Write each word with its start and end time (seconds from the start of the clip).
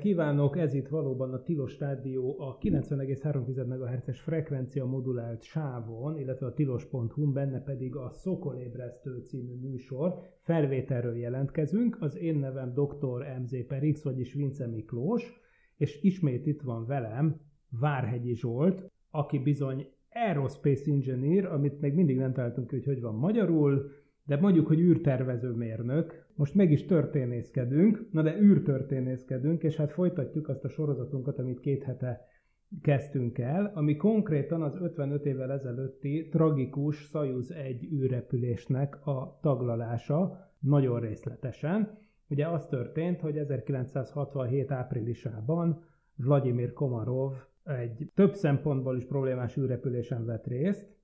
Kívánok! 0.00 0.58
Ez 0.58 0.74
itt 0.74 0.88
valóban 0.88 1.32
a 1.32 1.42
Tilos 1.42 1.78
Rádió 1.78 2.36
a 2.38 2.58
90,3 2.58 3.66
MHz-es 3.66 4.20
frekvencia 4.20 4.84
modulált 4.84 5.42
sávon, 5.42 6.18
illetve 6.18 6.46
a 6.46 6.52
tilos.hu, 6.52 7.32
benne 7.32 7.62
pedig 7.62 7.96
a 7.96 8.10
Szokolébresztő 8.10 9.18
című 9.18 9.54
műsor. 9.54 10.18
Felvételről 10.40 11.16
jelentkezünk. 11.16 11.96
Az 12.00 12.16
én 12.16 12.38
nevem 12.38 12.72
Dr. 12.72 13.38
MZ 13.42 13.66
Perix, 13.66 14.02
vagyis 14.02 14.32
Vince 14.32 14.66
Miklós, 14.66 15.40
és 15.76 16.02
ismét 16.02 16.46
itt 16.46 16.62
van 16.62 16.86
velem 16.86 17.40
Várhegyi 17.80 18.34
Zsolt, 18.34 18.90
aki 19.10 19.38
bizony 19.38 19.86
Aerospace 20.10 20.90
Engineer, 20.90 21.44
amit 21.44 21.80
még 21.80 21.94
mindig 21.94 22.16
nem 22.16 22.32
találtunk 22.32 22.70
hogy 22.70 22.84
hogy 22.84 23.00
van 23.00 23.14
magyarul, 23.14 23.90
de 24.24 24.36
mondjuk, 24.36 24.66
hogy 24.66 24.80
űrtervező 24.80 25.50
mérnök. 25.50 26.28
Most 26.40 26.54
meg 26.54 26.70
is 26.70 26.84
történészkedünk, 26.84 28.08
na 28.10 28.22
de 28.22 28.38
űrtörténészkedünk, 28.40 29.62
és 29.62 29.76
hát 29.76 29.92
folytatjuk 29.92 30.48
azt 30.48 30.64
a 30.64 30.68
sorozatunkat, 30.68 31.38
amit 31.38 31.60
két 31.60 31.82
hete 31.82 32.26
kezdtünk 32.82 33.38
el, 33.38 33.72
ami 33.74 33.96
konkrétan 33.96 34.62
az 34.62 34.76
55 34.80 35.26
évvel 35.26 35.52
ezelőtti 35.52 36.28
tragikus 36.30 36.96
Soyuz 36.96 37.50
1 37.50 37.88
űrrepülésnek 37.92 39.06
a 39.06 39.38
taglalása, 39.42 40.50
nagyon 40.58 41.00
részletesen. 41.00 41.98
Ugye 42.28 42.46
az 42.46 42.66
történt, 42.66 43.20
hogy 43.20 43.36
1967 43.36 44.70
áprilisában 44.70 45.84
Vladimir 46.16 46.72
Komarov 46.72 47.32
egy 47.64 48.10
több 48.14 48.34
szempontból 48.34 48.96
is 48.96 49.04
problémás 49.04 49.56
űrrepülésen 49.56 50.24
vett 50.24 50.46
részt, 50.46 50.99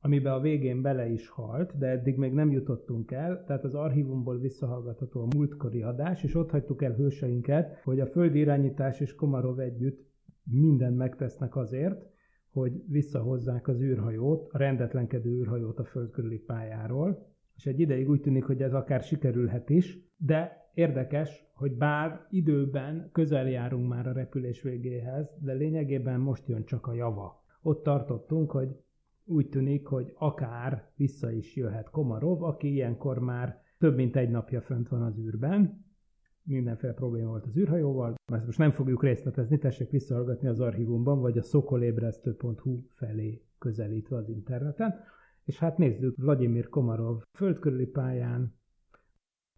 amiben 0.00 0.32
a 0.32 0.40
végén 0.40 0.82
bele 0.82 1.08
is 1.08 1.28
halt, 1.28 1.78
de 1.78 1.86
eddig 1.86 2.16
még 2.16 2.32
nem 2.32 2.50
jutottunk 2.50 3.10
el, 3.10 3.44
tehát 3.46 3.64
az 3.64 3.74
archívumból 3.74 4.38
visszahallgatható 4.38 5.20
a 5.20 5.36
múltkori 5.36 5.82
adás, 5.82 6.22
és 6.22 6.34
ott 6.34 6.50
hagytuk 6.50 6.82
el 6.82 6.92
hőseinket, 6.92 7.80
hogy 7.82 8.00
a 8.00 8.06
földi 8.06 8.38
irányítás 8.38 9.00
és 9.00 9.14
Komarov 9.14 9.60
együtt 9.60 10.06
mindent 10.44 10.96
megtesznek 10.96 11.56
azért, 11.56 12.06
hogy 12.50 12.82
visszahozzák 12.86 13.68
az 13.68 13.80
űrhajót, 13.80 14.48
a 14.52 14.58
rendetlenkedő 14.58 15.30
űrhajót 15.30 15.78
a 15.78 15.84
föld 15.84 16.10
körüli 16.10 16.38
pályáról, 16.38 17.26
és 17.56 17.66
egy 17.66 17.80
ideig 17.80 18.08
úgy 18.08 18.20
tűnik, 18.20 18.44
hogy 18.44 18.62
ez 18.62 18.72
akár 18.72 19.02
sikerülhet 19.02 19.70
is, 19.70 19.98
de 20.16 20.70
érdekes, 20.74 21.46
hogy 21.54 21.76
bár 21.76 22.26
időben 22.30 23.08
közel 23.12 23.48
járunk 23.48 23.88
már 23.88 24.06
a 24.06 24.12
repülés 24.12 24.62
végéhez, 24.62 25.30
de 25.40 25.52
lényegében 25.52 26.20
most 26.20 26.48
jön 26.48 26.64
csak 26.64 26.86
a 26.86 26.94
java. 26.94 27.44
Ott 27.62 27.82
tartottunk, 27.82 28.50
hogy 28.50 28.68
úgy 29.28 29.48
tűnik, 29.48 29.86
hogy 29.86 30.12
akár 30.14 30.90
vissza 30.96 31.30
is 31.30 31.56
jöhet 31.56 31.90
Komarov, 31.90 32.42
aki 32.42 32.72
ilyenkor 32.72 33.18
már 33.18 33.62
több 33.78 33.96
mint 33.96 34.16
egy 34.16 34.30
napja 34.30 34.60
fönt 34.60 34.88
van 34.88 35.02
az 35.02 35.18
űrben. 35.18 35.86
Mindenféle 36.42 36.92
probléma 36.92 37.28
volt 37.28 37.46
az 37.46 37.56
űrhajóval. 37.56 38.14
Ezt 38.32 38.46
most 38.46 38.58
nem 38.58 38.70
fogjuk 38.70 39.02
részletezni, 39.02 39.58
tessék 39.58 39.90
visszahallgatni 39.90 40.48
az 40.48 40.60
archívumban, 40.60 41.20
vagy 41.20 41.38
a 41.38 41.42
szokolébresztő.hu 41.42 42.82
felé 42.94 43.42
közelítve 43.58 44.16
az 44.16 44.28
interneten. 44.28 44.94
És 45.44 45.58
hát 45.58 45.78
nézzük, 45.78 46.16
Vladimir 46.16 46.68
Komarov 46.68 47.22
földkörüli 47.32 47.86
pályán, 47.86 48.56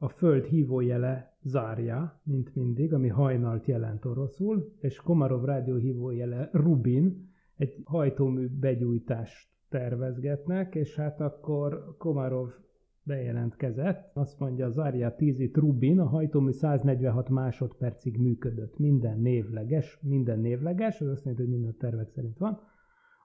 a 0.02 0.08
föld 0.08 0.44
hívójele 0.44 1.36
zárja, 1.42 2.20
mint 2.24 2.54
mindig, 2.54 2.92
ami 2.92 3.08
hajnalt 3.08 3.66
jelent 3.66 4.04
oroszul, 4.04 4.72
és 4.78 4.96
Komarov 4.96 5.44
rádió 5.44 5.76
hívójele 5.76 6.48
Rubin, 6.52 7.28
egy 7.56 7.80
hajtómű 7.84 8.48
begyújtást 8.48 9.50
tervezgetnek, 9.70 10.74
és 10.74 10.96
hát 10.96 11.20
akkor 11.20 11.94
Komarov 11.98 12.50
bejelentkezett, 13.02 14.10
azt 14.16 14.38
mondja, 14.38 14.66
az 14.66 14.78
10 15.16 15.40
itt 15.40 15.56
Rubin, 15.56 16.00
a 16.00 16.06
hajtómű 16.06 16.50
146 16.50 17.28
másodpercig 17.28 18.16
működött, 18.16 18.78
minden 18.78 19.20
névleges, 19.20 19.98
minden 20.02 20.40
névleges, 20.40 21.00
az 21.00 21.08
azt 21.08 21.24
jelenti, 21.24 21.42
hogy 21.42 21.52
minden 21.52 21.76
tervek 21.78 22.08
szerint 22.10 22.38
van. 22.38 22.60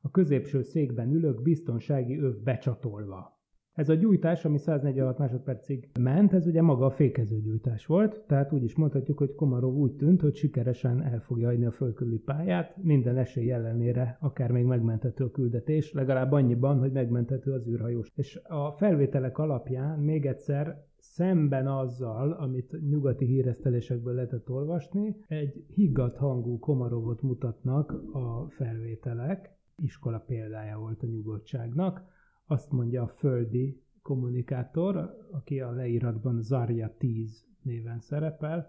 A 0.01 0.11
középső 0.11 0.61
székben 0.61 1.11
ülök, 1.11 1.41
biztonsági 1.41 2.19
öv 2.19 2.35
becsatolva. 2.43 3.34
Ez 3.75 3.89
a 3.89 3.93
gyújtás, 3.93 4.45
ami 4.45 4.57
146 4.57 5.17
másodpercig 5.17 5.89
ment, 5.99 6.33
ez 6.33 6.47
ugye 6.47 6.61
maga 6.61 6.85
a 6.85 6.89
fékező 6.89 7.41
gyújtás 7.41 7.85
volt, 7.85 8.23
tehát 8.27 8.51
úgy 8.51 8.63
is 8.63 8.75
mondhatjuk, 8.75 9.17
hogy 9.17 9.35
Komarov 9.35 9.75
úgy 9.75 9.95
tűnt, 9.95 10.21
hogy 10.21 10.35
sikeresen 10.35 11.03
el 11.03 11.19
fogja 11.19 11.47
hagyni 11.47 11.65
a 11.65 11.71
földkörüli 11.71 12.17
pályát, 12.17 12.77
minden 12.83 13.17
esély 13.17 13.51
ellenére 13.51 14.17
akár 14.19 14.51
még 14.51 14.65
megmenthető 14.65 15.23
a 15.23 15.31
küldetés, 15.31 15.93
legalább 15.93 16.31
annyiban, 16.31 16.79
hogy 16.79 16.91
megmenthető 16.91 17.51
az 17.51 17.67
űrhajós. 17.67 18.07
És 18.13 18.39
a 18.43 18.71
felvételek 18.71 19.37
alapján 19.37 19.99
még 19.99 20.25
egyszer 20.25 20.83
szemben 20.97 21.67
azzal, 21.67 22.31
amit 22.31 22.89
nyugati 22.89 23.25
híresztelésekből 23.25 24.13
lehetett 24.13 24.49
olvasni, 24.49 25.15
egy 25.27 25.65
higgadt 25.67 26.17
hangú 26.17 26.59
Komarovot 26.59 27.21
mutatnak 27.21 27.91
a 28.13 28.45
felvételek, 28.49 29.57
iskola 29.75 30.23
példája 30.27 30.77
volt 30.77 31.03
a 31.03 31.07
nyugodtságnak, 31.07 32.13
azt 32.47 32.71
mondja 32.71 33.01
a 33.01 33.07
földi 33.07 33.83
kommunikátor, 34.01 35.17
aki 35.31 35.59
a 35.59 35.71
leíratban 35.71 36.41
Zarya 36.41 36.95
10 36.97 37.45
néven 37.61 37.99
szerepel, 37.99 38.67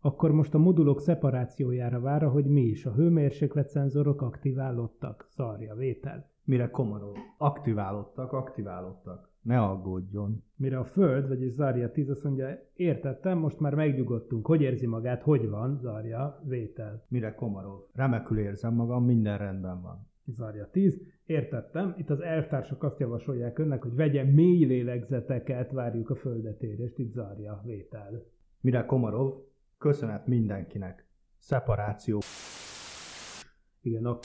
akkor 0.00 0.32
most 0.32 0.54
a 0.54 0.58
modulok 0.58 1.00
szeparációjára 1.00 2.00
vár, 2.00 2.22
hogy 2.22 2.46
mi 2.46 2.60
is. 2.60 2.86
A 2.86 2.92
hőmérsékletszenzorok 2.92 4.22
aktiválódtak. 4.22 5.28
Zarja, 5.30 5.74
vétel. 5.74 6.30
Mire 6.44 6.70
Komarov? 6.70 7.16
Aktiválódtak, 7.38 8.32
aktiválódtak. 8.32 9.30
Ne 9.42 9.60
aggódjon. 9.60 10.42
Mire 10.56 10.78
a 10.78 10.84
Föld, 10.84 11.28
vagyis 11.28 11.52
Zarja 11.52 11.90
10 11.90 12.10
azt 12.10 12.24
mondja, 12.24 12.46
értettem, 12.74 13.38
most 13.38 13.60
már 13.60 13.74
megnyugodtunk. 13.74 14.46
Hogy 14.46 14.60
érzi 14.60 14.86
magát, 14.86 15.22
hogy 15.22 15.48
van, 15.48 15.78
Zarja, 15.78 16.42
vétel. 16.44 17.04
Mire 17.08 17.34
Komarov? 17.34 17.80
Remekül 17.92 18.38
érzem 18.38 18.74
magam, 18.74 19.04
minden 19.04 19.38
rendben 19.38 19.82
van. 19.82 20.06
Zarja 20.30 20.68
10. 20.70 21.02
Értettem. 21.26 21.94
Itt 21.98 22.10
az 22.10 22.20
elvtársak 22.20 22.82
azt 22.82 22.98
javasolják 22.98 23.58
önnek, 23.58 23.82
hogy 23.82 23.94
vegye 23.94 24.24
mély 24.24 24.64
lélegzeteket, 24.64 25.72
várjuk 25.72 26.10
a 26.10 26.14
földetérést. 26.14 26.98
Itt 26.98 27.12
Zarja, 27.12 27.62
vétel. 27.64 28.24
Mire 28.60 28.84
Komarov? 28.84 29.34
Köszönet 29.78 30.26
mindenkinek. 30.26 31.06
Szeparáció. 31.36 32.20
Igen, 33.80 34.04
a, 34.04 34.18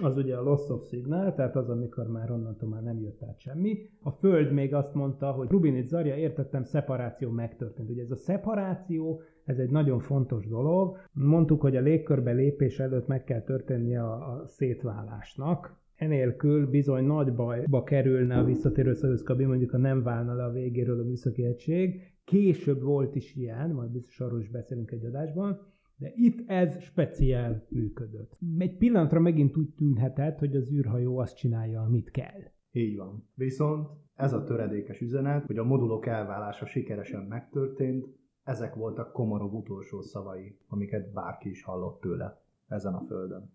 az 0.00 0.16
ugye 0.16 0.36
a 0.36 0.42
loss 0.42 0.68
of 0.68 0.88
signal, 0.88 1.34
tehát 1.34 1.56
az, 1.56 1.68
amikor 1.68 2.06
már 2.06 2.30
onnantól 2.30 2.68
már 2.68 2.82
nem 2.82 3.00
jött 3.00 3.22
át 3.22 3.40
semmi. 3.40 3.90
A 4.02 4.10
Föld 4.10 4.52
még 4.52 4.74
azt 4.74 4.94
mondta, 4.94 5.32
hogy 5.32 5.48
Rubinit 5.48 5.88
Zarja, 5.88 6.16
értettem, 6.16 6.62
szeparáció 6.62 7.30
megtörtént. 7.30 7.90
Ugye 7.90 8.02
ez 8.02 8.10
a 8.10 8.16
szeparáció, 8.16 9.22
ez 9.48 9.58
egy 9.58 9.70
nagyon 9.70 9.98
fontos 9.98 10.46
dolog. 10.46 10.96
Mondtuk, 11.12 11.60
hogy 11.60 11.76
a 11.76 11.80
légkörbe 11.80 12.32
lépés 12.32 12.78
előtt 12.78 13.06
meg 13.06 13.24
kell 13.24 13.42
történnie 13.42 14.02
a, 14.02 14.32
a 14.32 14.46
szétválásnak. 14.46 15.76
Enélkül 15.94 16.66
bizony 16.66 17.04
nagy 17.04 17.34
bajba 17.34 17.82
kerülne 17.82 18.38
a 18.38 18.44
visszatérő 18.44 18.92
szövetszkabin, 18.92 19.46
mondjuk 19.46 19.70
ha 19.70 19.78
nem 19.78 20.02
válna 20.02 20.34
le 20.34 20.44
a 20.44 20.52
végéről 20.52 21.00
a 21.00 21.04
műszaki 21.04 21.44
egység. 21.44 22.02
Később 22.24 22.82
volt 22.82 23.14
is 23.14 23.34
ilyen, 23.34 23.70
majd 23.70 23.90
biztos 23.90 24.20
arról 24.20 24.40
is 24.40 24.50
beszélünk 24.50 24.90
egy 24.90 25.04
adásban, 25.04 25.60
de 25.96 26.12
itt 26.14 26.50
ez 26.50 26.82
speciál 26.82 27.66
működött. 27.68 28.38
Egy 28.58 28.76
pillanatra 28.76 29.20
megint 29.20 29.56
úgy 29.56 29.70
tűnhetett, 29.76 30.38
hogy 30.38 30.56
az 30.56 30.72
űrhajó 30.72 31.18
azt 31.18 31.36
csinálja, 31.36 31.80
amit 31.80 32.10
kell. 32.10 32.40
Így 32.72 32.96
van. 32.96 33.28
Viszont 33.34 33.88
ez 34.14 34.32
a 34.32 34.44
töredékes 34.44 35.00
üzenet, 35.00 35.46
hogy 35.46 35.58
a 35.58 35.64
modulok 35.64 36.06
elválása 36.06 36.66
sikeresen 36.66 37.22
megtörtént, 37.22 38.06
ezek 38.48 38.74
voltak 38.74 39.12
Komarov 39.12 39.54
utolsó 39.54 40.00
szavai, 40.00 40.58
amiket 40.68 41.12
bárki 41.12 41.50
is 41.50 41.62
hallott 41.62 42.00
tőle 42.00 42.42
ezen 42.68 42.94
a 42.94 43.00
földön. 43.00 43.52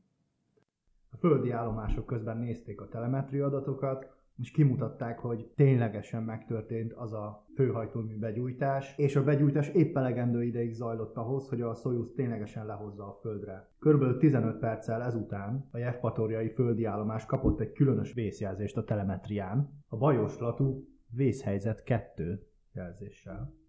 A 1.09 1.17
földi 1.17 1.51
állomások 1.51 2.05
közben 2.05 2.37
nézték 2.37 2.81
a 2.81 2.87
telemetria 2.87 3.45
adatokat, 3.45 4.11
és 4.37 4.51
kimutatták, 4.51 5.19
hogy 5.19 5.51
ténylegesen 5.55 6.23
megtörtént 6.23 6.93
az 6.93 7.13
a 7.13 7.45
főhajtómű 7.55 8.17
begyújtás, 8.17 8.97
és 8.97 9.15
a 9.15 9.23
begyújtás 9.23 9.69
épp 9.69 9.97
elegendő 9.97 10.43
ideig 10.43 10.73
zajlott 10.73 11.17
ahhoz, 11.17 11.49
hogy 11.49 11.61
a 11.61 11.73
Soyuz 11.73 12.13
ténylegesen 12.15 12.65
lehozza 12.65 13.03
a 13.03 13.19
Földre. 13.21 13.69
Körülbelül 13.79 14.17
15 14.17 14.59
perccel 14.59 15.03
ezután 15.03 15.67
a 15.71 15.77
Jevpatoriai 15.77 16.49
földi 16.49 16.85
állomás 16.85 17.25
kapott 17.25 17.59
egy 17.59 17.71
különös 17.71 18.13
vészjelzést 18.13 18.77
a 18.77 18.83
telemetrián, 18.83 19.83
a 19.87 19.97
bajoslatú 19.97 20.87
vészhelyzet 21.09 21.83
2 21.83 22.47
jelzéssel. 22.73 23.61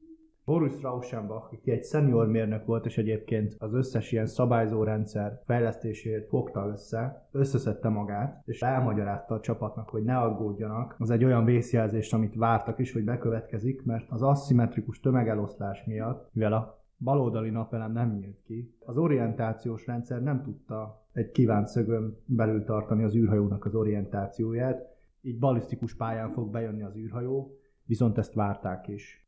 Boris 0.44 0.82
Rauschenbach, 0.82 1.52
aki 1.52 1.70
egy 1.70 1.85
senior 1.85 2.29
mérnök 2.29 2.67
volt, 2.67 2.87
és 2.87 2.99
egyébként 2.99 3.56
az 3.58 3.75
összes 3.75 4.12
ilyen 4.12 4.26
szabályzó 4.26 4.82
rendszer 4.82 5.41
fejlesztésért 5.44 6.29
fogta 6.29 6.67
össze, 6.67 7.29
összeszedte 7.32 7.88
magát, 7.88 8.43
és 8.46 8.62
elmagyarázta 8.62 9.35
a 9.35 9.41
csapatnak, 9.41 9.88
hogy 9.88 10.02
ne 10.02 10.17
aggódjanak. 10.17 10.96
Az 10.99 11.11
egy 11.11 11.25
olyan 11.25 11.44
vészjelzés, 11.44 12.12
amit 12.12 12.35
vártak 12.35 12.79
is, 12.79 12.93
hogy 12.93 13.05
bekövetkezik, 13.05 13.85
mert 13.85 14.06
az 14.11 14.23
aszimmetrikus 14.23 15.00
tömegeloszlás 15.00 15.85
miatt, 15.85 16.29
mivel 16.32 16.52
a 16.52 16.85
baloldali 16.99 17.50
napelem 17.50 17.93
nem 17.93 18.12
nyílt 18.12 18.43
ki, 18.43 18.75
az 18.79 18.96
orientációs 18.96 19.87
rendszer 19.87 20.23
nem 20.23 20.43
tudta 20.43 21.06
egy 21.12 21.31
kívánt 21.31 21.67
szögön 21.67 22.17
belül 22.26 22.64
tartani 22.64 23.05
az 23.05 23.17
űrhajónak 23.17 23.64
az 23.64 23.75
orientációját, 23.75 24.87
így 25.20 25.38
balisztikus 25.38 25.94
pályán 25.94 26.31
fog 26.32 26.50
bejönni 26.50 26.82
az 26.82 26.96
űrhajó, 26.96 27.58
viszont 27.85 28.19
ezt 28.19 28.35
várták 28.35 28.88
is. 28.88 29.23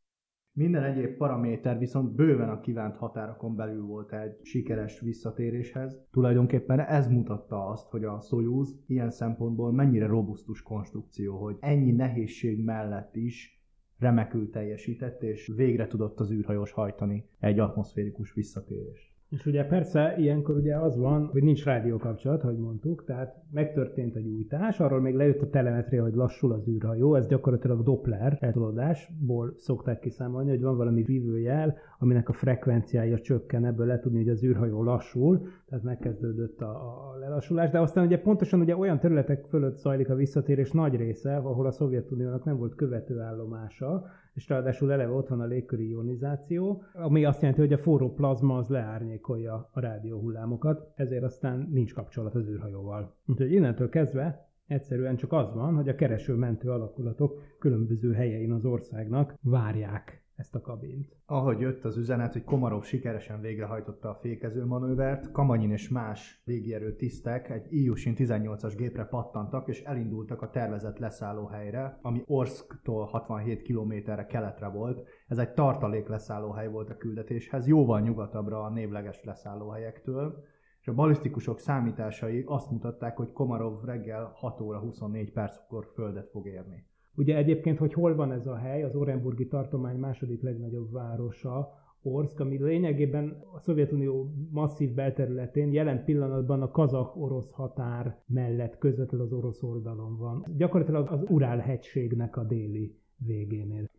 Minden 0.57 0.83
egyéb 0.83 1.17
paraméter 1.17 1.77
viszont 1.77 2.15
bőven 2.15 2.49
a 2.49 2.59
kívánt 2.59 2.95
határokon 2.95 3.55
belül 3.55 3.85
volt 3.85 4.13
egy 4.13 4.39
sikeres 4.41 4.99
visszatéréshez. 4.99 6.01
Tulajdonképpen 6.11 6.79
ez 6.79 7.07
mutatta 7.07 7.65
azt, 7.65 7.89
hogy 7.89 8.03
a 8.03 8.19
Soyuz 8.19 8.83
ilyen 8.87 9.09
szempontból 9.09 9.71
mennyire 9.71 10.05
robusztus 10.05 10.61
konstrukció, 10.61 11.37
hogy 11.43 11.57
ennyi 11.59 11.91
nehézség 11.91 12.63
mellett 12.63 13.15
is 13.15 13.61
remekül 13.97 14.49
teljesített, 14.49 15.21
és 15.23 15.51
végre 15.55 15.87
tudott 15.87 16.19
az 16.19 16.31
űrhajós 16.31 16.71
hajtani 16.71 17.29
egy 17.39 17.59
atmoszférikus 17.59 18.33
visszatérést. 18.33 19.16
És 19.29 19.45
ugye 19.45 19.65
persze 19.65 20.15
ilyenkor 20.17 20.55
ugye 20.55 20.75
az 20.75 20.97
van, 20.97 21.25
hogy 21.25 21.43
nincs 21.43 21.63
rádiókapcsolat, 21.63 22.43
ahogy 22.43 22.57
mondtuk, 22.57 23.03
tehát 23.05 23.35
megtörtént 23.51 24.15
a 24.15 24.19
gyújtás, 24.19 24.79
arról 24.79 25.01
még 25.01 25.15
lejött 25.15 25.41
a 25.41 25.49
telemetria, 25.49 26.03
hogy 26.03 26.13
lassul 26.13 26.51
az 26.51 26.67
űrhajó, 26.67 27.15
ez 27.15 27.27
gyakorlatilag 27.27 27.83
Doppler 27.83 28.37
eltolódásból 28.39 29.53
szokták 29.57 29.99
kiszámolni, 29.99 30.49
hogy 30.49 30.61
van 30.61 30.77
valami 30.77 31.03
vívőjel, 31.03 31.77
aminek 31.99 32.29
a 32.29 32.33
frekvenciája 32.33 33.19
csökken, 33.19 33.65
ebből 33.65 33.85
le 33.85 33.99
tudni, 33.99 34.17
hogy 34.17 34.29
az 34.29 34.43
űrhajó 34.43 34.83
lassul, 34.83 35.47
tehát 35.65 35.83
megkezdődött 35.83 36.61
a, 36.61 36.69
a 36.69 37.17
lelassulás, 37.19 37.69
de 37.69 37.79
aztán 37.79 38.05
ugye 38.05 38.19
pontosan 38.19 38.59
ugye 38.59 38.77
olyan 38.77 38.99
területek 38.99 39.45
fölött 39.45 39.77
zajlik 39.77 40.09
a 40.09 40.15
visszatérés 40.15 40.71
nagy 40.71 40.95
része, 40.95 41.35
ahol 41.35 41.65
a 41.65 41.71
Szovjetuniónak 41.71 42.43
nem 42.43 42.57
volt 42.57 42.75
követőállomása, 42.75 44.05
és 44.37 44.49
ráadásul 44.49 44.91
eleve 44.91 45.11
ott 45.11 45.27
van 45.27 45.39
a 45.39 45.45
légköri 45.45 45.89
ionizáció, 45.89 46.83
ami 46.93 47.25
azt 47.25 47.41
jelenti, 47.41 47.61
hogy 47.61 47.73
a 47.73 47.77
forró 47.77 48.13
plazma 48.13 48.57
az 48.57 48.67
leárnyékolja 48.67 49.69
a 49.71 49.79
rádióhullámokat, 49.79 50.91
ezért 50.95 51.23
aztán 51.23 51.67
nincs 51.71 51.93
kapcsolat 51.93 52.35
az 52.35 52.47
űrhajóval. 52.47 53.15
Úgyhogy 53.25 53.51
innentől 53.51 53.89
kezdve 53.89 54.49
egyszerűen 54.67 55.15
csak 55.15 55.33
az 55.33 55.53
van, 55.53 55.75
hogy 55.75 55.89
a 55.89 55.95
kereső-mentő 55.95 56.69
alakulatok 56.69 57.41
különböző 57.59 58.13
helyein 58.13 58.51
az 58.51 58.65
országnak 58.65 59.33
várják 59.41 60.26
ezt 60.37 60.55
a 60.55 60.61
kabint. 60.61 61.17
Ahogy 61.25 61.59
jött 61.59 61.85
az 61.85 61.97
üzenet, 61.97 62.33
hogy 62.33 62.43
Komarov 62.43 62.83
sikeresen 62.83 63.41
végrehajtotta 63.41 64.09
a 64.09 64.15
fékező 64.21 64.65
manővert, 64.65 65.31
Kamanyin 65.31 65.71
és 65.71 65.89
más 65.89 66.41
légierő 66.45 66.95
tisztek 66.95 67.49
egy 67.49 67.73
Ilyushin 67.73 68.13
18-as 68.17 68.73
gépre 68.77 69.05
pattantak 69.05 69.67
és 69.67 69.81
elindultak 69.81 70.41
a 70.41 70.49
tervezett 70.49 70.97
leszállóhelyre, 70.97 71.99
ami 72.01 72.23
Orszktól 72.25 73.05
67 73.05 73.61
kilométerre 73.61 74.25
keletre 74.25 74.67
volt. 74.67 75.07
Ez 75.27 75.37
egy 75.37 75.53
tartalék 75.53 76.07
leszállóhely 76.07 76.67
volt 76.67 76.89
a 76.89 76.97
küldetéshez, 76.97 77.67
jóval 77.67 77.99
nyugatabbra 77.99 78.63
a 78.63 78.69
névleges 78.69 79.23
leszállóhelyektől 79.23 80.43
és 80.81 80.87
a 80.87 80.95
balisztikusok 80.95 81.59
számításai 81.59 82.43
azt 82.45 82.71
mutatták, 82.71 83.17
hogy 83.17 83.31
Komarov 83.31 83.83
reggel 83.83 84.31
6 84.35 84.61
óra 84.61 84.79
24 84.79 85.31
perckor 85.31 85.91
földet 85.93 86.29
fog 86.29 86.47
érni. 86.47 86.85
Ugye 87.17 87.35
egyébként, 87.35 87.77
hogy 87.77 87.93
hol 87.93 88.15
van 88.15 88.31
ez 88.31 88.47
a 88.47 88.55
hely, 88.55 88.83
az 88.83 88.95
Orenburgi 88.95 89.47
tartomány 89.47 89.97
második 89.97 90.41
legnagyobb 90.41 90.91
városa, 90.91 91.73
Orszk, 92.01 92.39
ami 92.39 92.63
lényegében 92.63 93.43
a 93.53 93.59
Szovjetunió 93.59 94.33
masszív 94.51 94.93
belterületén 94.93 95.71
jelen 95.71 96.03
pillanatban 96.03 96.61
a 96.61 96.71
kazak-orosz 96.71 97.51
határ 97.51 98.17
mellett 98.25 98.77
közvetlenül 98.77 99.25
az 99.25 99.33
orosz 99.33 99.63
oldalon 99.63 100.17
van. 100.17 100.45
Gyakorlatilag 100.57 101.11
az 101.11 101.23
Urál-hegységnek 101.27 102.37
a 102.37 102.43
déli 102.43 102.99
végénél. 103.17 103.89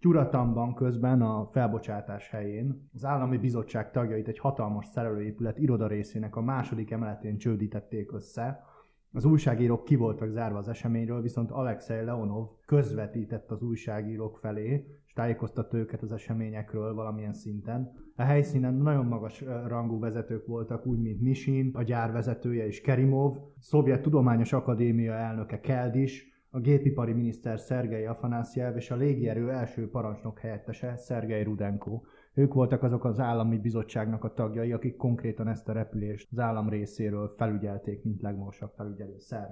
Tyuratamban 0.00 0.74
közben 0.74 1.22
a 1.22 1.48
felbocsátás 1.52 2.30
helyén 2.30 2.88
az 2.94 3.04
állami 3.04 3.38
bizottság 3.38 3.90
tagjait 3.90 4.28
egy 4.28 4.38
hatalmas 4.38 4.86
szerelőépület 4.86 5.58
irodarészének 5.58 6.36
a 6.36 6.40
második 6.40 6.90
emeletén 6.90 7.38
csődítették 7.38 8.12
össze. 8.12 8.64
Az 9.14 9.24
újságírók 9.24 9.84
ki 9.84 9.96
voltak 9.96 10.30
zárva 10.30 10.58
az 10.58 10.68
eseményről, 10.68 11.22
viszont 11.22 11.50
Alexei 11.50 12.04
Leonov 12.04 12.48
közvetített 12.66 13.50
az 13.50 13.62
újságírók 13.62 14.38
felé, 14.38 14.86
és 15.06 15.12
tájékoztatta 15.12 15.76
őket 15.76 16.02
az 16.02 16.12
eseményekről 16.12 16.94
valamilyen 16.94 17.32
szinten. 17.32 17.92
A 18.16 18.22
helyszínen 18.22 18.74
nagyon 18.74 19.06
magas 19.06 19.44
rangú 19.66 19.98
vezetők 19.98 20.46
voltak, 20.46 20.86
úgy 20.86 20.98
mint 20.98 21.20
Mishin, 21.20 21.70
a 21.74 21.82
gyár 21.82 22.12
vezetője 22.12 22.66
és 22.66 22.80
Kerimov, 22.80 23.36
Szovjet 23.58 24.02
Tudományos 24.02 24.52
Akadémia 24.52 25.12
elnöke 25.12 25.60
Keldis, 25.60 26.32
a 26.50 26.60
gépipari 26.60 27.12
miniszter 27.12 27.60
Szergei 27.60 28.04
Afanásjev 28.04 28.76
és 28.76 28.90
a 28.90 28.96
légierő 28.96 29.50
első 29.50 29.88
parancsnok 29.88 30.38
helyettese 30.38 30.96
Szergei 30.96 31.42
Rudenko. 31.42 32.00
Ők 32.34 32.54
voltak 32.54 32.82
azok 32.82 33.04
az 33.04 33.20
állami 33.20 33.58
bizottságnak 33.58 34.24
a 34.24 34.32
tagjai, 34.32 34.72
akik 34.72 34.96
konkrétan 34.96 35.48
ezt 35.48 35.68
a 35.68 35.72
repülést 35.72 36.28
az 36.30 36.38
állam 36.38 36.68
részéről 36.68 37.34
felügyelték, 37.36 38.04
mint 38.04 38.20
legmagasabb 38.20 38.72
felügyelő 38.76 39.18
szerv. 39.18 39.50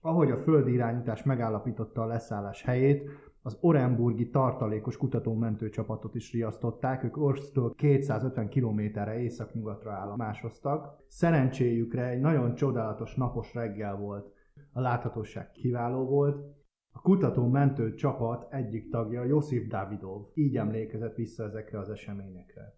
Ahogy 0.00 0.30
a 0.30 0.36
földi 0.36 0.72
irányítás 0.72 1.22
megállapította 1.22 2.02
a 2.02 2.06
leszállás 2.06 2.62
helyét, 2.62 3.10
az 3.42 3.58
Orenburgi 3.60 4.30
tartalékos 4.30 4.96
kutatómentő 4.96 5.68
csapatot 5.68 6.14
is 6.14 6.32
riasztották, 6.32 7.04
ők 7.04 7.16
Orsztól 7.16 7.74
250 7.74 8.48
kilométerre 8.48 9.18
északnyugatra 9.18 9.92
állomásoztak. 9.92 11.04
Szerencséjükre 11.06 12.08
egy 12.08 12.20
nagyon 12.20 12.54
csodálatos 12.54 13.14
napos 13.14 13.54
reggel 13.54 13.96
volt. 13.96 14.32
A 14.72 14.80
láthatóság 14.80 15.50
kiváló 15.50 16.04
volt, 16.04 16.57
a 16.98 17.00
kutató-mentő 17.00 17.94
csapat 17.94 18.52
egyik 18.52 18.90
tagja, 18.90 19.24
Josif 19.24 19.66
Davidov, 19.66 20.26
így 20.34 20.56
emlékezett 20.56 21.14
vissza 21.14 21.44
ezekre 21.44 21.78
az 21.78 21.90
eseményekre. 21.90 22.76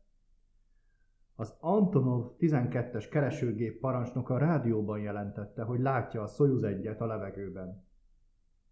Az 1.34 1.56
Antonov 1.60 2.30
12-es 2.38 3.06
keresőgép 3.10 3.80
parancsnoka 3.80 4.38
rádióban 4.38 5.00
jelentette, 5.00 5.62
hogy 5.62 5.80
látja 5.80 6.22
a 6.22 6.26
Soyuz 6.26 6.62
egyet 6.62 7.00
a 7.00 7.06
levegőben. 7.06 7.84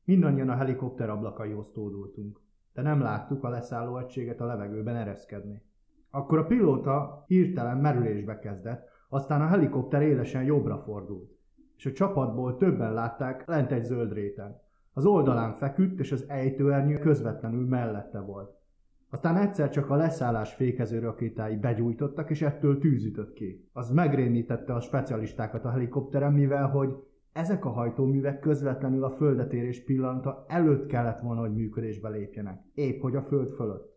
Mindannyian 0.05 0.49
a 0.49 0.57
helikopter 0.57 1.11
ablakaihoz 1.11 1.73
tódultunk, 1.73 2.41
de 2.73 2.83
nem 2.83 3.01
láttuk 3.01 3.45
a 3.45 3.49
leszálló 3.49 3.99
egységet 3.99 4.41
a 4.41 4.47
levegőben 4.47 4.97
ereszkedni. 4.97 5.63
Akkor 6.11 6.39
a 6.39 6.47
pilóta 6.47 7.25
hirtelen 7.27 7.79
merülésbe 7.79 8.39
kezdett, 8.39 8.89
aztán 9.09 9.41
a 9.41 9.47
helikopter 9.47 10.03
élesen 10.03 10.45
jobbra 10.45 10.79
fordult, 10.79 11.37
és 11.77 11.87
a 11.87 11.93
csapatból 11.93 12.57
többen 12.57 12.93
látták 12.93 13.47
lent 13.47 13.73
egy 13.73 13.85
zöld 13.85 14.13
réten. 14.13 14.67
Az 14.99 15.07
oldalán 15.07 15.53
feküdt, 15.53 15.99
és 15.99 16.13
az 16.13 16.25
ejtőernyő 16.29 16.99
közvetlenül 16.99 17.67
mellette 17.67 18.21
volt. 18.21 18.51
Aztán 19.11 19.37
egyszer 19.37 19.71
csak 19.71 19.91
a 19.91 19.97
leszállás 19.97 20.55
fékező 20.55 20.99
rakétái 20.99 21.57
begyújtottak, 21.57 22.31
és 22.31 22.43
ettől 22.43 22.79
tűz 22.79 23.05
ütött 23.05 23.33
ki. 23.33 23.69
Az 23.73 23.91
megrémítette 23.91 24.75
a 24.75 24.81
specialistákat 24.81 25.65
a 25.65 25.71
helikopteren, 25.71 26.33
mivel 26.33 26.67
hogy 26.69 26.95
ezek 27.33 27.65
a 27.65 27.69
hajtóművek 27.69 28.39
közvetlenül 28.41 29.05
a 29.05 29.11
földetérés 29.11 29.85
pillanata 29.85 30.45
előtt 30.49 30.87
kellett 30.87 31.21
volna, 31.21 31.41
hogy 31.41 31.55
működésbe 31.55 32.09
lépjenek. 32.09 32.63
Épp 32.75 33.01
hogy 33.01 33.17
a 33.17 33.23
föld 33.23 33.51
fölött. 33.51 33.97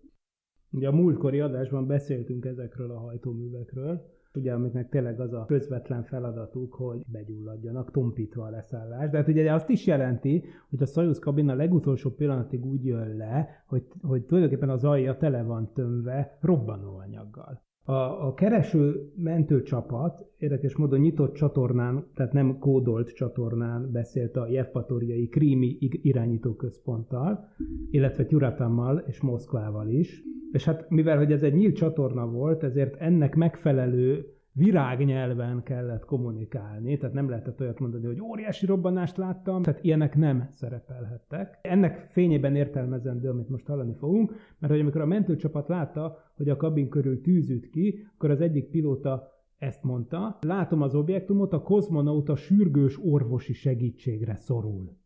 Ugye 0.71 0.87
a 0.87 0.95
múltkori 0.95 1.39
adásban 1.39 1.87
beszéltünk 1.87 2.45
ezekről 2.45 2.91
a 2.91 2.99
hajtóművekről, 2.99 4.01
ugye 4.35 4.53
amiknek 4.53 4.89
tényleg 4.89 5.19
az 5.19 5.33
a 5.33 5.45
közvetlen 5.45 6.03
feladatuk, 6.03 6.73
hogy 6.73 7.03
begyulladjanak, 7.07 7.91
tompítva 7.91 8.43
a 8.43 8.49
leszállás. 8.49 9.09
De 9.09 9.17
hát 9.17 9.27
ugye 9.27 9.53
azt 9.53 9.69
is 9.69 9.85
jelenti, 9.85 10.43
hogy 10.69 10.81
a 10.81 10.85
Soyuz 10.85 11.19
kabin 11.19 11.49
a 11.49 11.55
legutolsó 11.55 12.09
pillanatig 12.09 12.65
úgy 12.65 12.85
jön 12.85 13.17
le, 13.17 13.63
hogy, 13.65 13.83
hogy 14.01 14.25
tulajdonképpen 14.25 14.69
az 14.69 14.83
alja 14.83 15.17
tele 15.17 15.43
van 15.43 15.71
tömve 15.73 16.37
robbanóanyaggal. 16.41 17.61
A, 17.83 17.93
a 18.27 18.33
kereső 18.33 19.11
mentőcsapat 19.15 20.25
érdekes 20.37 20.75
módon 20.75 20.99
nyitott 20.99 21.33
csatornán, 21.33 22.05
tehát 22.15 22.33
nem 22.33 22.57
kódolt 22.59 23.13
csatornán 23.13 23.91
beszélt 23.91 24.35
a 24.35 24.47
Jevpatoriai 24.47 25.27
Krími 25.27 25.77
irányítóközponttal, 25.79 27.47
illetve 27.89 28.25
Tyuratammal 28.25 29.03
és 29.07 29.21
Moszkvával 29.21 29.89
is. 29.89 30.23
És 30.51 30.65
hát 30.65 30.89
mivel 30.89 31.17
hogy 31.17 31.31
ez 31.31 31.43
egy 31.43 31.53
nyílt 31.53 31.75
csatorna 31.75 32.27
volt, 32.27 32.63
ezért 32.63 32.95
ennek 32.95 33.35
megfelelő 33.35 34.25
virágnyelven 34.53 35.63
kellett 35.63 36.05
kommunikálni, 36.05 36.97
tehát 36.97 37.15
nem 37.15 37.29
lehetett 37.29 37.61
olyat 37.61 37.79
mondani, 37.79 38.05
hogy 38.05 38.21
óriási 38.21 38.65
robbanást 38.65 39.17
láttam, 39.17 39.61
tehát 39.61 39.83
ilyenek 39.83 40.15
nem 40.15 40.47
szerepelhettek. 40.51 41.59
Ennek 41.61 42.07
fényében 42.09 42.55
értelmezendő, 42.55 43.29
amit 43.29 43.49
most 43.49 43.67
hallani 43.67 43.93
fogunk, 43.93 44.33
mert 44.59 44.73
hogy 44.73 44.81
amikor 44.81 45.01
a 45.01 45.05
mentőcsapat 45.05 45.67
látta, 45.67 46.17
hogy 46.35 46.49
a 46.49 46.55
kabin 46.55 46.89
körül 46.89 47.21
tűzült 47.21 47.69
ki, 47.69 48.07
akkor 48.15 48.29
az 48.29 48.41
egyik 48.41 48.69
pilóta 48.69 49.29
ezt 49.57 49.83
mondta, 49.83 50.37
látom 50.41 50.81
az 50.81 50.95
objektumot, 50.95 51.53
a 51.53 51.61
kozmonauta 51.61 52.35
sürgős 52.35 52.99
orvosi 53.03 53.53
segítségre 53.53 54.35
szorul. 54.35 54.99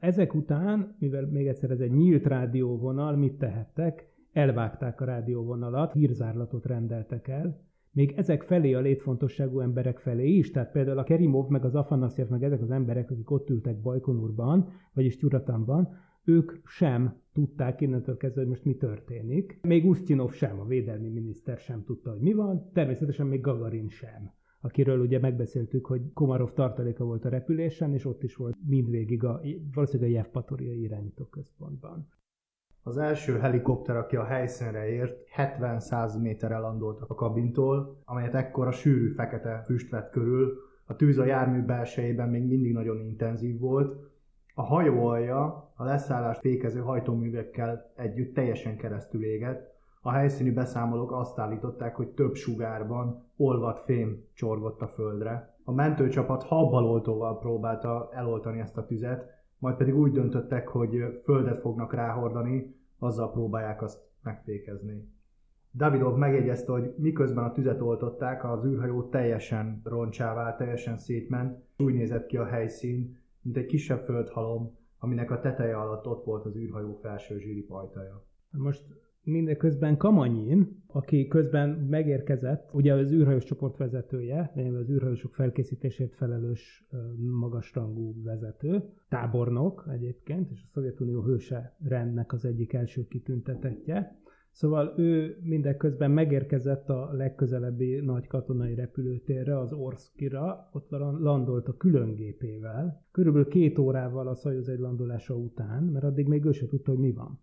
Ezek 0.00 0.34
után, 0.34 0.96
mivel 0.98 1.26
még 1.26 1.46
egyszer 1.46 1.70
ez 1.70 1.80
egy 1.80 1.92
nyílt 1.92 2.26
rádióvonal, 2.26 3.16
mit 3.16 3.38
tehettek? 3.38 4.16
elvágták 4.32 5.00
a 5.00 5.04
rádióvonalat, 5.04 5.92
hírzárlatot 5.92 6.66
rendeltek 6.66 7.28
el, 7.28 7.67
még 7.98 8.12
ezek 8.16 8.42
felé 8.42 8.72
a 8.72 8.80
létfontosságú 8.80 9.60
emberek 9.60 9.98
felé 9.98 10.28
is, 10.28 10.50
tehát 10.50 10.72
például 10.72 10.98
a 10.98 11.02
Kerimov, 11.02 11.48
meg 11.48 11.64
az 11.64 11.74
Afanasyev, 11.74 12.28
meg 12.28 12.42
ezek 12.42 12.62
az 12.62 12.70
emberek, 12.70 13.10
akik 13.10 13.30
ott 13.30 13.50
ültek 13.50 13.80
Bajkonurban, 13.80 14.68
vagyis 14.94 15.16
Tyuratanban, 15.16 15.88
ők 16.24 16.52
sem 16.64 17.20
tudták 17.32 17.80
innentől 17.80 18.16
kezdve, 18.16 18.40
hogy 18.40 18.48
most 18.48 18.64
mi 18.64 18.76
történik. 18.76 19.58
Még 19.62 19.84
Usztyinov 19.84 20.32
sem, 20.32 20.60
a 20.60 20.64
védelmi 20.64 21.08
miniszter 21.08 21.58
sem 21.58 21.84
tudta, 21.84 22.10
hogy 22.10 22.20
mi 22.20 22.32
van, 22.32 22.70
természetesen 22.72 23.26
még 23.26 23.40
Gagarin 23.40 23.88
sem 23.88 24.36
akiről 24.60 25.00
ugye 25.00 25.18
megbeszéltük, 25.18 25.86
hogy 25.86 26.12
Komarov 26.12 26.52
tartaléka 26.52 27.04
volt 27.04 27.24
a 27.24 27.28
repülésen, 27.28 27.94
és 27.94 28.04
ott 28.04 28.22
is 28.22 28.36
volt 28.36 28.56
mindvégig 28.66 29.24
a, 29.24 29.40
valószínűleg 29.74 30.10
a 30.10 30.14
Jevpatoriai 30.14 30.80
irányító 30.80 31.24
központban. 31.24 32.08
Az 32.88 32.98
első 32.98 33.38
helikopter, 33.38 33.96
aki 33.96 34.16
a 34.16 34.24
helyszínre 34.24 34.88
ért, 34.88 35.16
70-100 35.36 36.20
méterre 36.20 36.58
landoltak 36.58 37.10
a 37.10 37.14
kabintól, 37.14 37.96
amelyet 38.04 38.34
ekkor 38.34 38.66
a 38.66 38.70
sűrű 38.70 39.08
fekete 39.08 39.62
füst 39.64 39.90
vett 39.90 40.10
körül. 40.10 40.52
A 40.86 40.96
tűz 40.96 41.18
a 41.18 41.24
jármű 41.24 41.62
belsejében 41.62 42.28
még 42.28 42.46
mindig 42.46 42.72
nagyon 42.72 43.00
intenzív 43.00 43.58
volt. 43.58 43.96
A 44.54 44.62
hajó 44.62 45.06
alja 45.06 45.70
a 45.76 45.84
leszállást 45.84 46.40
fékező 46.40 46.80
hajtóművekkel 46.80 47.92
együtt 47.96 48.34
teljesen 48.34 48.76
keresztül 48.76 49.24
égett. 49.24 49.74
A 50.00 50.10
helyszíni 50.10 50.50
beszámolók 50.50 51.12
azt 51.12 51.38
állították, 51.38 51.96
hogy 51.96 52.08
több 52.08 52.34
sugárban 52.34 53.24
olvat 53.36 53.78
fém 53.78 54.24
csorgott 54.34 54.82
a 54.82 54.88
földre. 54.88 55.54
A 55.64 55.72
mentőcsapat 55.72 56.42
habbaloltóval 56.42 57.38
próbálta 57.38 58.10
eloltani 58.12 58.60
ezt 58.60 58.76
a 58.76 58.86
tüzet, 58.86 59.36
majd 59.58 59.76
pedig 59.76 59.96
úgy 59.96 60.12
döntöttek, 60.12 60.68
hogy 60.68 61.20
földet 61.24 61.60
fognak 61.60 61.94
ráhordani, 61.94 62.76
azzal 62.98 63.32
próbálják 63.32 63.82
azt 63.82 64.00
megfékezni. 64.22 65.08
Davidov 65.74 66.16
megjegyezte, 66.16 66.72
hogy 66.72 66.94
miközben 66.96 67.44
a 67.44 67.52
tüzet 67.52 67.80
oltották, 67.80 68.44
az 68.44 68.64
űrhajó 68.64 69.08
teljesen 69.08 69.80
roncsá 69.84 70.34
vált, 70.34 70.56
teljesen 70.56 70.96
szétment, 70.96 71.62
úgy 71.76 71.94
nézett 71.94 72.26
ki 72.26 72.36
a 72.36 72.46
helyszín, 72.46 73.18
mint 73.42 73.56
egy 73.56 73.66
kisebb 73.66 74.04
földhalom, 74.04 74.76
aminek 74.98 75.30
a 75.30 75.40
teteje 75.40 75.76
alatt 75.76 76.06
ott 76.06 76.24
volt 76.24 76.44
az 76.44 76.56
űrhajó 76.56 76.94
felső 76.94 77.38
zsíripajtaja. 77.38 78.24
Most 78.50 78.84
mindeközben 79.28 79.96
Kamanyin, 79.96 80.82
aki 80.86 81.28
közben 81.28 81.68
megérkezett, 81.68 82.68
ugye 82.72 82.92
az 82.92 83.12
űrhajós 83.12 83.44
csoport 83.44 83.76
vezetője, 83.76 84.52
az 84.80 84.90
űrhajósok 84.90 85.34
felkészítésért 85.34 86.14
felelős 86.14 86.88
magasrangú 87.16 88.22
vezető, 88.22 88.82
tábornok 89.08 89.88
egyébként, 89.92 90.50
és 90.50 90.62
a 90.62 90.68
Szovjetunió 90.72 91.22
hőse 91.22 91.76
rendnek 91.82 92.32
az 92.32 92.44
egyik 92.44 92.72
első 92.72 93.06
kitüntetetje. 93.06 94.16
Szóval 94.50 94.94
ő 94.96 95.38
mindeközben 95.42 96.10
megérkezett 96.10 96.88
a 96.88 97.12
legközelebbi 97.12 98.00
nagy 98.00 98.26
katonai 98.26 98.74
repülőtérre, 98.74 99.58
az 99.58 99.72
Orszkira, 99.72 100.68
ott 100.72 100.90
landolt 101.18 101.68
a 101.68 101.76
különgépével, 101.76 103.04
körülbelül 103.10 103.48
két 103.48 103.78
órával 103.78 104.28
a 104.28 104.34
Szajuz 104.34 104.68
egy 104.68 104.78
landolása 104.78 105.34
után, 105.36 105.82
mert 105.82 106.04
addig 106.04 106.26
még 106.26 106.44
ő 106.44 106.52
se 106.52 106.66
tudta, 106.66 106.90
hogy 106.90 107.00
mi 107.00 107.12
van 107.12 107.40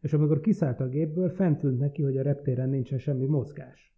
és 0.00 0.12
amikor 0.12 0.40
kiszállt 0.40 0.80
a 0.80 0.88
gépből, 0.88 1.28
fent 1.28 1.58
tűnt 1.58 1.78
neki, 1.78 2.02
hogy 2.02 2.16
a 2.16 2.22
reptéren 2.22 2.68
nincsen 2.68 2.98
semmi 2.98 3.26
mozgás. 3.26 3.94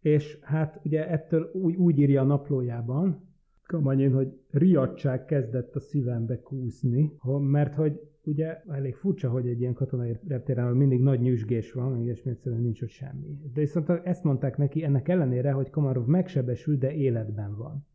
És 0.00 0.38
hát 0.40 0.80
ugye 0.84 1.08
ettől 1.08 1.50
úgy, 1.52 1.74
úgy 1.74 1.98
írja 1.98 2.20
a 2.20 2.24
naplójában, 2.24 3.30
Kamanyin, 3.66 4.12
hogy 4.12 4.40
riadság 4.50 5.24
kezdett 5.24 5.76
a 5.76 5.80
szívembe 5.80 6.40
kúszni, 6.40 7.12
mert 7.40 7.74
hogy 7.74 8.00
ugye 8.24 8.62
elég 8.68 8.94
furcsa, 8.94 9.30
hogy 9.30 9.46
egy 9.46 9.60
ilyen 9.60 9.72
katonai 9.72 10.18
reptéren 10.28 10.76
mindig 10.76 11.00
nagy 11.00 11.20
nyüzsgés 11.20 11.72
van, 11.72 12.08
és 12.08 12.22
egyszerűen 12.24 12.60
nincs 12.60 12.82
ott 12.82 12.88
semmi. 12.88 13.38
De 13.54 13.60
viszont 13.60 13.88
ezt 13.88 14.24
mondták 14.24 14.56
neki 14.56 14.84
ennek 14.84 15.08
ellenére, 15.08 15.52
hogy 15.52 15.70
Komarov 15.70 16.06
megsebesült, 16.06 16.78
de 16.78 16.94
életben 16.94 17.56
van. 17.56 17.86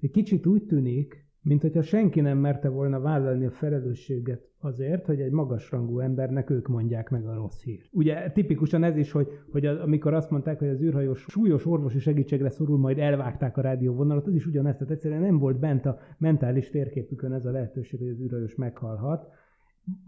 Egy 0.00 0.10
kicsit 0.10 0.46
úgy 0.46 0.66
tűnik, 0.66 1.26
mint 1.42 1.62
hogyha 1.62 1.82
senki 1.82 2.20
nem 2.20 2.38
merte 2.38 2.68
volna 2.68 3.00
vállalni 3.00 3.44
a 3.44 3.50
felelősséget 3.50 4.50
azért, 4.60 5.06
hogy 5.06 5.20
egy 5.20 5.30
magasrangú 5.30 5.98
embernek 5.98 6.50
ők 6.50 6.68
mondják 6.68 7.10
meg 7.10 7.26
a 7.26 7.34
rossz 7.34 7.62
hírt. 7.62 7.88
Ugye 7.92 8.30
tipikusan 8.30 8.84
ez 8.84 8.96
is, 8.96 9.12
hogy, 9.12 9.28
hogy 9.50 9.66
az, 9.66 9.78
amikor 9.78 10.14
azt 10.14 10.30
mondták, 10.30 10.58
hogy 10.58 10.68
az 10.68 10.80
űrhajós 10.80 11.24
súlyos 11.28 11.66
orvosi 11.66 11.98
segítségre 11.98 12.50
szorul, 12.50 12.78
majd 12.78 12.98
elvágták 12.98 13.56
a 13.56 13.60
rádióvonalat, 13.60 14.26
az 14.26 14.34
is 14.34 14.46
ugyanezt, 14.46 14.78
tehát 14.78 14.92
egyszerűen 14.92 15.20
nem 15.20 15.38
volt 15.38 15.58
bent 15.58 15.86
a 15.86 15.98
mentális 16.18 16.70
térképükön 16.70 17.32
ez 17.32 17.44
a 17.44 17.50
lehetőség, 17.50 17.98
hogy 17.98 18.08
az 18.08 18.20
űrhajós 18.20 18.54
meghalhat. 18.54 19.26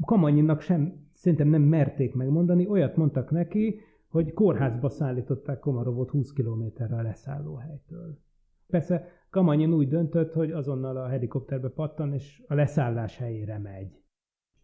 Kamanyinnak 0.05 0.61
sem, 0.61 1.09
szerintem 1.13 1.49
nem 1.49 1.63
merték 1.63 2.15
megmondani, 2.15 2.67
olyat 2.69 2.97
mondtak 2.97 3.31
neki, 3.31 3.81
hogy 4.09 4.33
kórházba 4.33 4.89
szállították 4.89 5.59
Komarovot 5.59 6.11
20 6.11 6.33
kilométerre 6.33 6.97
a 6.97 7.03
leszállóhelytől. 7.03 8.19
Persze 8.67 9.09
Kamanyin 9.35 9.73
úgy 9.73 9.89
döntött, 9.89 10.33
hogy 10.33 10.51
azonnal 10.51 10.97
a 10.97 11.09
helikopterbe 11.09 11.69
pattan, 11.69 12.13
és 12.13 12.43
a 12.49 12.55
leszállás 12.55 13.17
helyére 13.17 13.59
megy. 13.59 14.03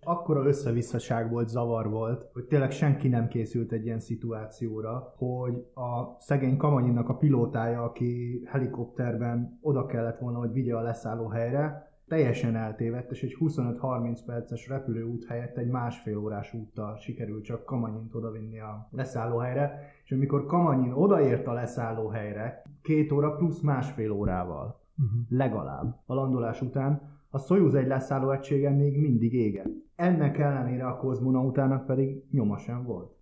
Akkora 0.01 0.47
összevisszaság 0.47 1.31
volt, 1.31 1.49
zavar 1.49 1.91
volt, 1.91 2.29
hogy 2.33 2.45
tényleg 2.45 2.71
senki 2.71 3.09
nem 3.09 3.29
készült 3.29 3.73
egy 3.73 3.85
ilyen 3.85 4.01
szituációra, 4.01 5.15
hogy 5.17 5.55
a 5.75 6.17
szegény 6.19 6.57
Kamanyinnak 6.57 7.09
a 7.09 7.17
pilótája, 7.17 7.83
aki 7.83 8.43
helikopterben 8.47 9.59
oda 9.61 9.87
kellett 9.87 10.19
volna, 10.19 10.39
hogy 10.39 10.53
vigye 10.53 10.77
a 10.77 10.83
leszálló 10.83 11.29
helyre, 11.29 11.90
teljesen 12.11 12.57
eltévedt, 12.57 13.11
és 13.11 13.23
egy 13.23 13.37
25-30 13.41 14.19
perces 14.27 14.69
repülőút 14.69 15.25
helyett 15.25 15.57
egy 15.57 15.69
másfél 15.69 16.19
órás 16.19 16.55
úttal 16.55 16.97
sikerült 16.97 17.45
csak 17.45 17.65
Kamanyint 17.65 18.15
odavinni 18.15 18.61
a 18.61 18.89
leszállóhelyre, 18.91 19.79
és 20.05 20.13
amikor 20.13 20.47
Kamanyin 20.47 20.93
odaért 20.93 21.47
a 21.47 21.53
leszállóhelyre, 21.53 22.63
két 22.83 23.13
óra 23.13 23.35
plusz 23.35 23.61
másfél 23.61 24.11
órával, 24.11 24.81
uh-huh. 24.99 25.21
legalább 25.29 26.01
a 26.07 26.15
landolás 26.15 26.63
után, 26.63 27.19
a 27.31 27.39
Soyuz 27.39 27.75
egy 27.75 27.87
leszálló 27.87 28.31
egységen 28.31 28.75
még 28.75 29.01
mindig 29.01 29.35
égett. 29.35 29.73
Ennek 29.97 30.39
ellenére 30.39 30.87
a 30.87 30.97
kozmonautának 30.97 31.87
pedig 31.87 32.25
nyoma 32.31 32.59
sem 32.59 32.85
volt. 32.85 33.20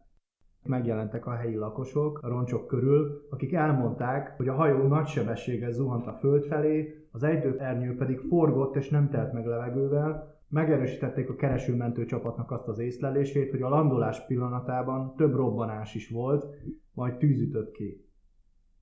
Megjelentek 0.69 1.27
a 1.27 1.35
helyi 1.35 1.55
lakosok 1.55 2.19
a 2.23 2.29
roncsok 2.29 2.67
körül, 2.67 3.27
akik 3.31 3.53
elmondták, 3.53 4.37
hogy 4.37 4.49
a 4.49 4.55
hajó 4.55 4.87
nagy 4.87 5.07
sebességgel 5.07 5.71
zuhant 5.71 6.07
a 6.07 6.13
föld 6.13 6.45
felé, 6.45 7.07
az 7.11 7.23
ernyő 7.59 7.97
pedig 7.97 8.19
forgott 8.19 8.77
és 8.77 8.89
nem 8.89 9.09
telt 9.09 9.33
meg 9.33 9.47
levegővel, 9.47 10.37
megerősítették 10.49 11.29
a 11.29 11.35
keresőmentő 11.35 12.05
csapatnak 12.05 12.51
azt 12.51 12.69
az 12.69 12.79
észlelését, 12.79 13.51
hogy 13.51 13.63
a 13.63 13.69
landolás 13.69 14.27
pillanatában 14.27 15.15
több 15.17 15.35
robbanás 15.35 15.95
is 15.95 16.09
volt, 16.09 16.47
majd 16.93 17.17
tűz 17.17 17.41
ütött 17.41 17.73
ki. 17.73 18.07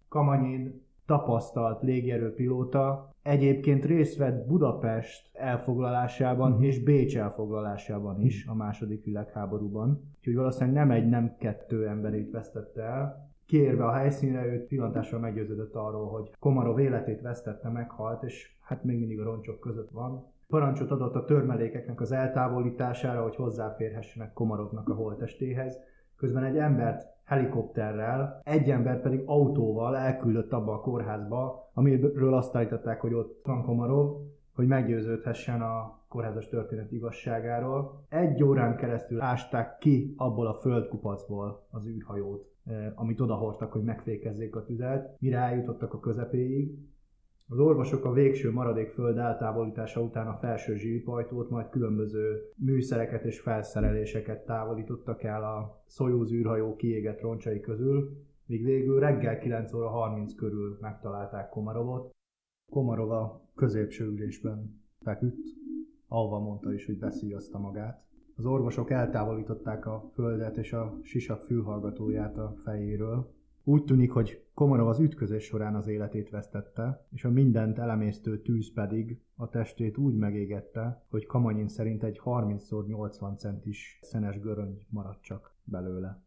Kamanyin 0.09 0.86
tapasztalt 1.07 1.83
légierőpilóta, 1.83 3.15
egyébként 3.23 3.85
részt 3.85 4.17
vett 4.17 4.47
Budapest 4.47 5.31
elfoglalásában 5.33 6.51
uh-huh. 6.51 6.67
és 6.67 6.83
Bécs 6.83 7.19
elfoglalásában 7.19 8.21
is 8.21 8.47
a 8.47 8.55
második 8.55 9.05
világháborúban. 9.05 10.15
Úgyhogy 10.19 10.35
valószínűleg 10.35 10.75
nem 10.75 10.91
egy, 10.91 11.09
nem 11.09 11.37
kettő 11.39 11.87
emberét 11.89 12.31
vesztette 12.31 12.83
el. 12.83 13.31
Kérve 13.47 13.85
a 13.85 13.93
helyszínre, 13.93 14.47
őt 14.47 14.67
pillantásra 14.67 15.19
meggyőződött 15.19 15.75
arról, 15.75 16.09
hogy 16.09 16.31
Komarov 16.39 16.79
életét 16.79 17.21
vesztette, 17.21 17.69
meghalt, 17.69 18.23
és 18.23 18.57
hát 18.61 18.85
még 18.85 18.99
mindig 18.99 19.21
a 19.21 19.25
roncsok 19.25 19.61
között 19.61 19.91
van. 19.91 20.35
Parancsot 20.49 20.91
adott 20.91 21.15
a 21.15 21.25
törmelékeknek 21.25 22.01
az 22.01 22.13
eltávolítására, 22.13 23.23
hogy 23.23 23.37
hozzáférhessenek 23.37 24.33
Komarovnak 24.33 24.89
a 24.89 24.95
holtestéhez. 24.95 25.79
Közben 26.17 26.45
egy 26.45 26.57
embert 26.57 27.16
helikopterrel, 27.27 28.41
egy 28.45 28.71
ember 28.71 29.01
pedig 29.01 29.23
autóval 29.27 29.97
elküldött 29.97 30.53
abba 30.53 30.73
a 30.73 30.81
kórházba, 30.81 31.71
amiről 31.75 32.35
azt 32.35 32.57
állították, 32.57 33.01
hogy 33.01 33.15
ott 33.15 33.41
van 33.45 33.63
Komarov, 33.63 34.17
hogy 34.55 34.67
meggyőződhessen 34.67 35.63
a 35.63 36.01
kórházas 36.09 36.49
történet 36.49 36.93
igazságáról. 36.93 38.05
Egy 38.09 38.43
órán 38.43 38.77
keresztül 38.77 39.21
ásták 39.21 39.79
ki 39.79 40.15
abból 40.17 40.47
a 40.47 40.55
földkupacból 40.55 41.67
az 41.71 41.87
űrhajót, 41.87 42.51
eh, 42.65 42.93
amit 42.95 43.21
odahordtak, 43.21 43.73
hogy 43.73 43.83
megfékezzék 43.83 44.57
a 44.57 44.65
tüzet, 44.65 45.21
mire 45.21 45.39
eljutottak 45.39 45.95
a 45.95 46.01
közepéig. 46.01 46.79
Az 47.49 47.59
orvosok 47.59 48.05
a 48.05 48.13
végső 48.13 48.53
maradék 48.53 48.91
föld 48.91 49.19
eltávolítása 49.19 50.01
után 50.01 50.27
a 50.27 50.37
felső 50.37 50.77
zsírpajtót, 50.77 51.51
majd 51.51 51.69
különböző 51.69 52.53
műszereket 52.57 53.25
és 53.25 53.41
felszereléseket 53.41 54.45
távolítottak 54.45 55.23
el 55.23 55.45
a 55.45 55.83
Soyuz 55.87 56.33
űrhajó 56.33 56.77
kiégett 56.77 57.21
roncsai 57.21 57.61
közül, 57.61 58.25
míg 58.47 58.65
végül 58.65 59.01
reggel 59.01 59.39
9 59.39 59.73
óra 59.73 59.89
30 59.89 60.35
körül 60.35 60.79
megtalálták 60.81 61.49
Komarovot. 61.49 62.11
Komarov 62.71 63.11
a 63.11 63.49
középső 63.55 64.05
ülésben 64.05 64.83
feküdt, 65.01 65.47
ahova 66.09 66.39
mondta 66.39 66.73
is, 66.73 66.87
hogy 66.87 66.99
beszíjazta 66.99 67.59
magát. 67.59 68.05
Az 68.37 68.47
orvosok 68.47 68.91
eltávolították 68.91 69.87
a 69.87 70.11
földet 70.15 70.57
és 70.57 70.73
a 70.73 70.99
sisak 71.03 71.43
fülhallgatóját 71.43 72.37
a 72.39 72.55
fejéről, 72.65 73.35
Úgy 73.69 73.85
tűnik, 73.85 74.13
hogy 74.13 74.45
Komarov 74.55 74.89
az 74.89 75.01
ütközés 75.01 75.45
során 75.45 75.75
az 75.75 75.87
életét 75.87 76.31
vesztette, 76.31 77.07
és 77.11 77.25
a 77.25 77.31
mindent 77.31 77.79
elemésztő 77.79 78.43
tűz 78.43 78.73
pedig 78.73 79.21
a 79.37 79.49
testét 79.49 79.97
úgy 79.97 80.15
megégette, 80.15 81.05
hogy 81.09 81.27
Kamanyin 81.27 81.69
szerint 81.69 82.03
egy 82.03 82.21
30x80 82.25 83.39
centis 83.39 83.99
szenes 84.03 84.41
göröngy 84.41 84.87
maradt 84.91 85.23
csak 85.23 85.55
belőle. 85.65 86.23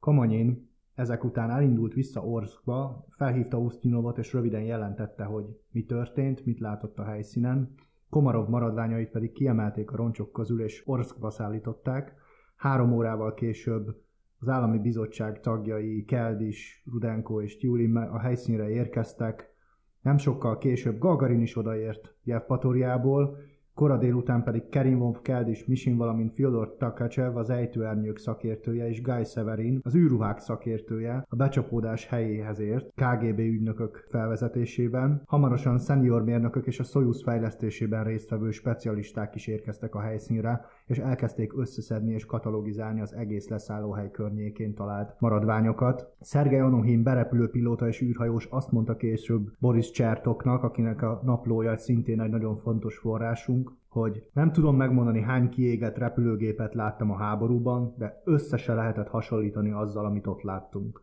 Kamanyin 0.00 0.70
ezek 0.94 1.24
után 1.24 1.50
elindult 1.50 1.94
vissza 1.94 2.26
Orszkba, 2.26 3.04
felhívta 3.08 3.58
Usztyinovot 3.58 4.18
és 4.18 4.32
röviden 4.32 4.62
jelentette, 4.62 5.24
hogy 5.24 5.60
mi 5.70 5.84
történt, 5.84 6.44
mit 6.44 6.60
látott 6.60 6.98
a 6.98 7.04
helyszínen. 7.04 7.74
Komarov 8.08 8.48
maradványait 8.48 9.10
pedig 9.10 9.32
kiemelték 9.32 9.90
a 9.90 9.96
roncsok 9.96 10.32
közül 10.32 10.62
és 10.62 10.82
Orszkba 10.86 11.30
szállították. 11.30 12.14
Három 12.56 12.92
órával 12.92 13.34
később 13.34 14.08
az 14.40 14.48
állami 14.48 14.78
bizottság 14.78 15.40
tagjai 15.40 16.04
Keldis, 16.04 16.82
Rudenko 16.92 17.42
és 17.42 17.56
Tyulin 17.56 17.96
a 17.96 18.18
helyszínre 18.18 18.68
érkeztek. 18.68 19.54
Nem 20.02 20.18
sokkal 20.18 20.58
később 20.58 20.98
Gagarin 20.98 21.40
is 21.40 21.56
odaért 21.56 22.14
Jevpatoriából, 22.24 23.38
Kora 23.80 23.98
délután 23.98 24.42
pedig 24.42 24.68
Kerimov 24.68 25.22
Keldis 25.22 25.64
Misin, 25.64 25.96
valamint 25.96 26.34
Fyodor 26.34 26.76
Takachev, 26.78 27.36
az 27.36 27.50
ejtőernyők 27.50 28.18
szakértője, 28.18 28.88
és 28.88 29.02
Guy 29.02 29.24
Severin, 29.24 29.80
az 29.82 29.94
űrruhák 29.94 30.38
szakértője, 30.38 31.24
a 31.28 31.36
becsapódás 31.36 32.06
helyéhez 32.06 32.58
ért, 32.58 32.92
KGB 32.94 33.38
ügynökök 33.38 34.06
felvezetésében. 34.08 35.22
Hamarosan 35.26 35.78
senior 35.78 36.24
mérnökök 36.24 36.66
és 36.66 36.78
a 36.80 36.82
Soyuz 36.82 37.22
fejlesztésében 37.22 38.04
résztvevő 38.04 38.50
specialisták 38.50 39.34
is 39.34 39.46
érkeztek 39.46 39.94
a 39.94 40.00
helyszínre, 40.00 40.64
és 40.90 40.98
elkezdték 40.98 41.58
összeszedni 41.58 42.12
és 42.12 42.26
katalogizálni 42.26 43.00
az 43.00 43.14
egész 43.14 43.48
leszállóhely 43.48 44.10
környékén 44.10 44.74
talált 44.74 45.14
maradványokat. 45.18 46.14
Szergej 46.20 46.62
Onohin 46.62 47.02
berepülőpilóta 47.02 47.88
és 47.88 48.02
űrhajós 48.02 48.46
azt 48.50 48.72
mondta 48.72 48.96
később 48.96 49.52
Boris 49.58 49.90
Csertoknak, 49.90 50.62
akinek 50.62 51.02
a 51.02 51.20
naplója 51.24 51.76
szintén 51.76 52.20
egy 52.20 52.30
nagyon 52.30 52.56
fontos 52.56 52.96
forrásunk, 52.96 53.72
hogy 53.88 54.28
nem 54.32 54.52
tudom 54.52 54.76
megmondani 54.76 55.20
hány 55.20 55.48
kiégett 55.48 55.98
repülőgépet 55.98 56.74
láttam 56.74 57.10
a 57.10 57.16
háborúban, 57.16 57.94
de 57.98 58.22
össze 58.24 58.56
se 58.56 58.74
lehetett 58.74 59.08
hasonlítani 59.08 59.70
azzal, 59.70 60.04
amit 60.04 60.26
ott 60.26 60.42
láttunk. 60.42 61.02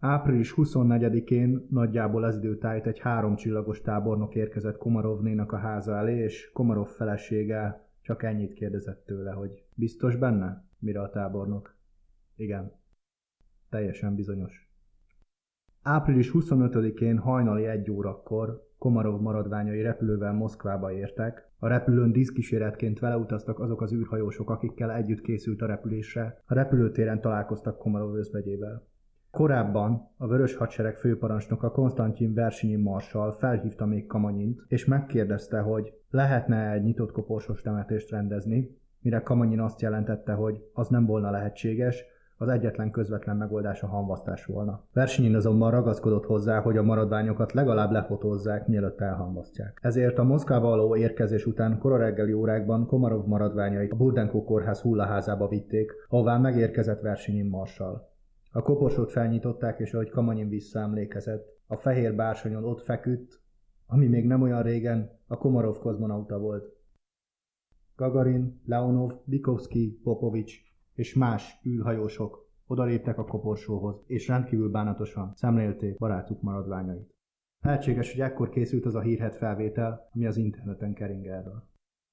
Április 0.00 0.54
24-én 0.56 1.66
nagyjából 1.70 2.26
ez 2.26 2.36
időtájt 2.36 2.86
egy 2.86 2.98
háromcsillagos 2.98 3.80
tábornok 3.80 4.34
érkezett 4.34 4.78
Komarovnénak 4.78 5.52
a 5.52 5.56
háza 5.56 5.96
elé, 5.96 6.18
és 6.18 6.50
Komarov 6.52 6.86
felesége 6.86 7.85
csak 8.06 8.22
ennyit 8.22 8.52
kérdezett 8.52 9.04
tőle, 9.04 9.30
hogy 9.30 9.64
biztos 9.74 10.16
benne? 10.16 10.64
Mire 10.78 11.00
a 11.00 11.10
tábornok? 11.10 11.76
Igen. 12.36 12.72
Teljesen 13.70 14.14
bizonyos. 14.14 14.70
Április 15.82 16.30
25-én 16.34 17.18
hajnali 17.18 17.66
egy 17.66 17.90
órakor 17.90 18.68
Komarov 18.78 19.20
maradványai 19.20 19.82
repülővel 19.82 20.32
Moszkvába 20.32 20.92
értek. 20.92 21.50
A 21.58 21.68
repülőn 21.68 22.12
díszkíséretként 22.12 22.98
vele 22.98 23.16
utaztak 23.16 23.58
azok 23.58 23.80
az 23.80 23.92
űrhajósok, 23.92 24.50
akikkel 24.50 24.92
együtt 24.92 25.20
készült 25.20 25.62
a 25.62 25.66
repülésre. 25.66 26.42
A 26.46 26.54
repülőtéren 26.54 27.20
találkoztak 27.20 27.78
Komarov 27.78 28.14
özvegyével. 28.14 28.86
Korábban 29.36 30.08
a 30.16 30.26
Vörös 30.26 30.54
Hadsereg 30.54 30.96
főparancsnoka 30.96 31.70
Konstantin 31.70 32.34
Versinyi 32.34 32.76
Marsal 32.76 33.32
felhívta 33.32 33.86
még 33.86 34.06
Kamanyint, 34.06 34.60
és 34.68 34.84
megkérdezte, 34.84 35.60
hogy 35.60 35.92
lehetne 36.10 36.70
egy 36.70 36.82
nyitott 36.82 37.12
koporsos 37.12 37.62
temetést 37.62 38.10
rendezni, 38.10 38.78
mire 39.00 39.20
Kamanyin 39.20 39.60
azt 39.60 39.80
jelentette, 39.80 40.32
hogy 40.32 40.62
az 40.72 40.88
nem 40.88 41.06
volna 41.06 41.30
lehetséges, 41.30 42.04
az 42.36 42.48
egyetlen 42.48 42.90
közvetlen 42.90 43.36
megoldás 43.36 43.82
a 43.82 43.86
hamvasztás 43.86 44.44
volna. 44.44 44.84
Versenyin 44.92 45.34
azonban 45.34 45.70
ragaszkodott 45.70 46.24
hozzá, 46.24 46.60
hogy 46.60 46.76
a 46.76 46.82
maradványokat 46.82 47.52
legalább 47.52 47.90
lefotózzák, 47.90 48.66
mielőtt 48.66 49.00
elhamvasztják. 49.00 49.78
Ezért 49.82 50.18
a 50.18 50.24
Moszkvába 50.24 50.68
való 50.68 50.96
érkezés 50.96 51.46
után 51.46 51.78
kora 51.78 51.96
reggeli 51.96 52.32
órákban 52.32 52.86
Komarov 52.86 53.26
maradványait 53.26 53.92
a 53.92 53.96
Burdenko 53.96 54.44
kórház 54.44 54.80
hullaházába 54.80 55.48
vitték, 55.48 55.92
ahová 56.08 56.38
megérkezett 56.38 57.00
Versenyin 57.00 57.48
marsal. 57.48 58.14
A 58.56 58.62
koporsót 58.62 59.10
felnyitották, 59.10 59.78
és 59.78 59.94
ahogy 59.94 60.08
Kamanyin 60.08 60.48
visszaemlékezett, 60.48 61.46
a 61.66 61.76
fehér 61.76 62.14
bársonyon 62.14 62.64
ott 62.64 62.80
feküdt, 62.80 63.40
ami 63.86 64.06
még 64.06 64.26
nem 64.26 64.42
olyan 64.42 64.62
régen 64.62 65.10
a 65.26 65.36
Komarov 65.36 65.78
kozmonauta 65.78 66.38
volt. 66.38 66.76
Gagarin, 67.96 68.60
Leonov, 68.64 69.12
Bikovsky, 69.24 70.00
Popovics 70.02 70.54
és 70.94 71.14
más 71.14 71.60
űrhajósok 71.66 72.50
odaléptek 72.66 73.18
a 73.18 73.24
koporsóhoz, 73.24 74.02
és 74.06 74.28
rendkívül 74.28 74.70
bánatosan 74.70 75.32
szemlélték 75.34 75.98
barátuk 75.98 76.42
maradványait. 76.42 77.14
Lehetséges, 77.60 78.12
hogy 78.12 78.20
ekkor 78.20 78.48
készült 78.48 78.84
az 78.84 78.94
a 78.94 79.00
hírhet 79.00 79.36
felvétel, 79.36 80.08
ami 80.14 80.26
az 80.26 80.36
interneten 80.36 80.94
kering 80.94 81.26
erről. 81.26 81.62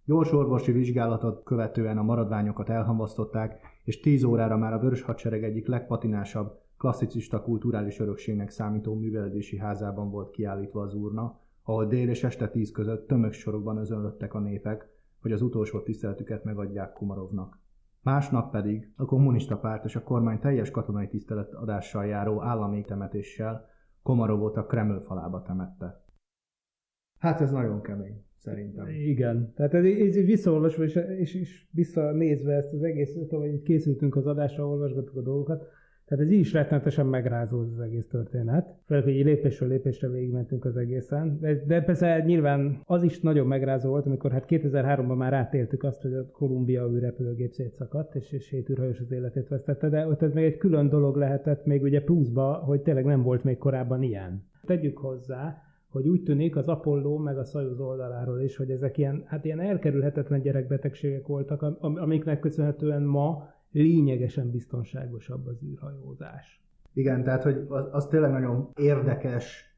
Gyors 0.05 0.31
orvosi 0.31 0.71
vizsgálatot 0.71 1.43
követően 1.43 1.97
a 1.97 2.03
maradványokat 2.03 2.69
elhamvasztották, 2.69 3.72
és 3.83 3.99
10 3.99 4.23
órára 4.23 4.57
már 4.57 4.73
a 4.73 4.79
Vörös 4.79 5.01
Hadsereg 5.01 5.43
egyik 5.43 5.67
legpatinásabb, 5.67 6.61
klasszicista 6.77 7.41
kulturális 7.41 7.99
örökségnek 7.99 8.49
számító 8.49 8.95
művelődési 8.95 9.57
házában 9.57 10.09
volt 10.09 10.29
kiállítva 10.29 10.81
az 10.81 10.93
urna, 10.93 11.39
ahol 11.63 11.85
dél 11.85 12.09
és 12.09 12.23
este 12.23 12.49
10 12.49 12.71
között 12.71 13.07
tömegsorokban 13.07 13.77
özönlöttek 13.77 14.33
a 14.33 14.39
népek, 14.39 14.87
hogy 15.21 15.31
az 15.31 15.41
utolsó 15.41 15.81
tiszteletüket 15.81 16.43
megadják 16.43 16.93
Kumarovnak. 16.93 17.59
Másnap 18.01 18.51
pedig 18.51 18.93
a 18.95 19.05
kommunista 19.05 19.57
párt 19.57 19.85
és 19.85 19.95
a 19.95 20.03
kormány 20.03 20.39
teljes 20.39 20.71
katonai 20.71 21.07
tiszteletadással 21.07 22.05
járó 22.05 22.41
állami 22.41 22.81
temetéssel 22.81 23.71
Komarovot 24.01 24.57
a 24.57 24.65
Kreml 24.65 24.99
falába 24.99 25.41
temette. 25.41 26.05
Hát 27.19 27.41
ez 27.41 27.51
nagyon 27.51 27.81
kemény, 27.81 28.25
szerintem. 28.43 28.87
Igen, 28.89 29.51
tehát 29.55 29.73
ez, 29.73 29.83
ez 29.85 30.15
visszaolvasva 30.25 30.83
és, 30.83 30.99
és, 31.17 31.35
és 31.35 31.65
visszanézve 31.71 32.53
ezt 32.53 32.73
az 32.73 32.83
egész, 32.83 33.17
hogy 33.29 33.61
készültünk 33.61 34.15
az 34.15 34.27
adásra, 34.27 34.67
olvasgattuk 34.67 35.15
a 35.15 35.21
dolgokat, 35.21 35.67
tehát 36.05 36.23
ez 36.23 36.31
így 36.31 36.39
is 36.39 36.53
rettenetesen 36.53 37.05
megrázó 37.05 37.59
az 37.59 37.79
egész 37.79 38.07
történet. 38.07 38.75
Főleg, 38.85 39.03
hogy 39.03 39.13
lépésről 39.13 39.69
lépésre 39.69 40.09
végigmentünk 40.09 40.65
az 40.65 40.77
egészen. 40.77 41.37
De, 41.39 41.63
de 41.67 41.81
persze 41.81 42.23
nyilván 42.25 42.81
az 42.85 43.03
is 43.03 43.19
nagyon 43.19 43.47
megrázó 43.47 43.89
volt, 43.89 44.05
amikor 44.05 44.31
hát 44.31 44.45
2003-ban 44.49 45.17
már 45.17 45.33
átéltük 45.33 45.83
azt, 45.83 46.01
hogy 46.01 46.13
a 46.13 46.31
Kolumbia 46.31 46.89
űrrepülőgép 46.91 47.51
szétszakadt, 47.51 48.15
és, 48.15 48.31
és 48.31 48.49
hét 48.49 48.69
űrhajós 48.69 48.99
az 48.99 49.11
életét 49.11 49.47
vesztette, 49.47 49.89
de 49.89 50.07
ott 50.07 50.21
ez 50.21 50.33
még 50.33 50.43
egy 50.43 50.57
külön 50.57 50.89
dolog 50.89 51.15
lehetett 51.15 51.65
még 51.65 51.81
ugye 51.81 52.03
pluszba, 52.03 52.53
hogy 52.53 52.81
tényleg 52.81 53.05
nem 53.05 53.23
volt 53.23 53.43
még 53.43 53.57
korábban 53.57 54.01
ilyen. 54.01 54.43
Tegyük 54.65 54.97
hozzá, 54.97 55.61
hogy 55.93 56.07
úgy 56.07 56.23
tűnik 56.23 56.55
az 56.55 56.67
Apollo 56.67 57.17
meg 57.17 57.37
a 57.37 57.43
Soyuz 57.43 57.79
oldaláról 57.79 58.41
is, 58.41 58.55
hogy 58.55 58.71
ezek 58.71 58.97
ilyen, 58.97 59.23
hát 59.25 59.45
ilyen 59.45 59.59
elkerülhetetlen 59.59 60.41
gyerekbetegségek 60.41 61.27
voltak, 61.27 61.61
amiknek 61.79 62.39
köszönhetően 62.39 63.03
ma 63.03 63.49
lényegesen 63.71 64.51
biztonságosabb 64.51 65.47
az 65.47 65.63
űrhajózás. 65.63 66.61
Igen, 66.93 67.23
tehát 67.23 67.43
hogy 67.43 67.65
az, 67.67 67.87
az 67.91 68.07
tényleg 68.07 68.31
nagyon 68.31 68.69
érdekes 68.75 69.75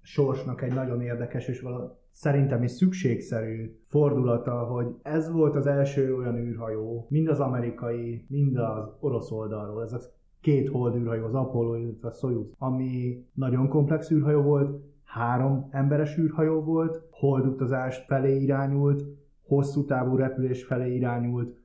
sorsnak 0.00 0.62
egy 0.62 0.74
nagyon 0.74 1.00
érdekes 1.00 1.48
és 1.48 1.60
vala, 1.60 1.98
szerintem 2.10 2.62
is 2.62 2.70
szükségszerű 2.70 3.78
fordulata, 3.86 4.64
hogy 4.64 4.86
ez 5.02 5.30
volt 5.30 5.56
az 5.56 5.66
első 5.66 6.16
olyan 6.16 6.36
űrhajó, 6.36 7.06
mind 7.08 7.28
az 7.28 7.40
amerikai, 7.40 8.26
mind 8.28 8.56
az 8.56 8.88
orosz 9.00 9.30
oldalról, 9.30 9.82
ez 9.82 9.92
a 9.92 10.00
két 10.40 10.68
hold 10.68 10.96
űrhajó, 10.96 11.24
az 11.24 11.34
Apollo, 11.34 11.74
illetve 11.74 12.08
a 12.08 12.12
Soyuz, 12.12 12.52
ami 12.58 13.24
nagyon 13.34 13.68
komplex 13.68 14.10
űrhajó 14.10 14.42
volt, 14.42 14.92
három 15.14 15.68
emberes 15.70 16.18
űrhajó 16.18 16.60
volt, 16.62 17.06
holdutazás 17.10 18.04
felé 18.06 18.40
irányult, 18.40 19.04
hosszú 19.42 19.84
távú 19.84 20.16
repülés 20.16 20.64
felé 20.64 20.94
irányult, 20.94 21.56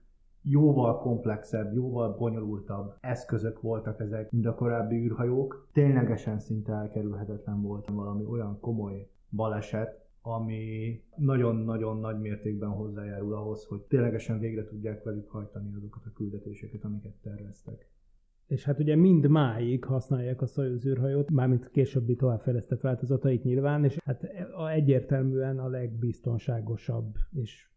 jóval 0.42 1.00
komplexebb, 1.00 1.74
jóval 1.74 2.16
bonyolultabb 2.18 2.96
eszközök 3.00 3.62
voltak 3.62 4.00
ezek, 4.00 4.32
mint 4.32 4.46
a 4.46 4.56
korábbi 4.56 4.96
űrhajók. 4.96 5.68
Ténylegesen 5.74 6.40
szinte 6.40 6.74
elkerülhetetlen 6.74 7.62
volt 7.62 7.90
valami 7.90 8.26
olyan 8.26 8.60
komoly 8.60 9.10
baleset, 9.30 10.08
ami 10.22 11.04
nagyon-nagyon 11.16 12.00
nagy 12.00 12.20
mértékben 12.20 12.70
hozzájárul 12.70 13.34
ahhoz, 13.34 13.66
hogy 13.66 13.82
ténylegesen 13.82 14.40
végre 14.40 14.64
tudják 14.64 15.04
velük 15.04 15.30
hajtani 15.30 15.74
azokat 15.76 16.06
a 16.06 16.14
küldetéseket, 16.14 16.84
amiket 16.84 17.14
terveztek. 17.22 17.90
És 18.50 18.64
hát 18.64 18.80
ugye 18.80 18.96
mind 18.96 19.28
máig 19.28 19.84
használják 19.84 20.42
a 20.42 20.46
Soyuz 20.46 20.86
űrhajót, 20.86 21.32
mármint 21.32 21.70
későbbi 21.70 22.16
továbbfejlesztett 22.16 22.82
változatait 22.82 23.44
nyilván, 23.44 23.84
és 23.84 23.98
hát 24.06 24.24
egyértelműen 24.74 25.60
a 25.60 25.68
legbiztonságosabb 25.68 27.16
és 27.32 27.68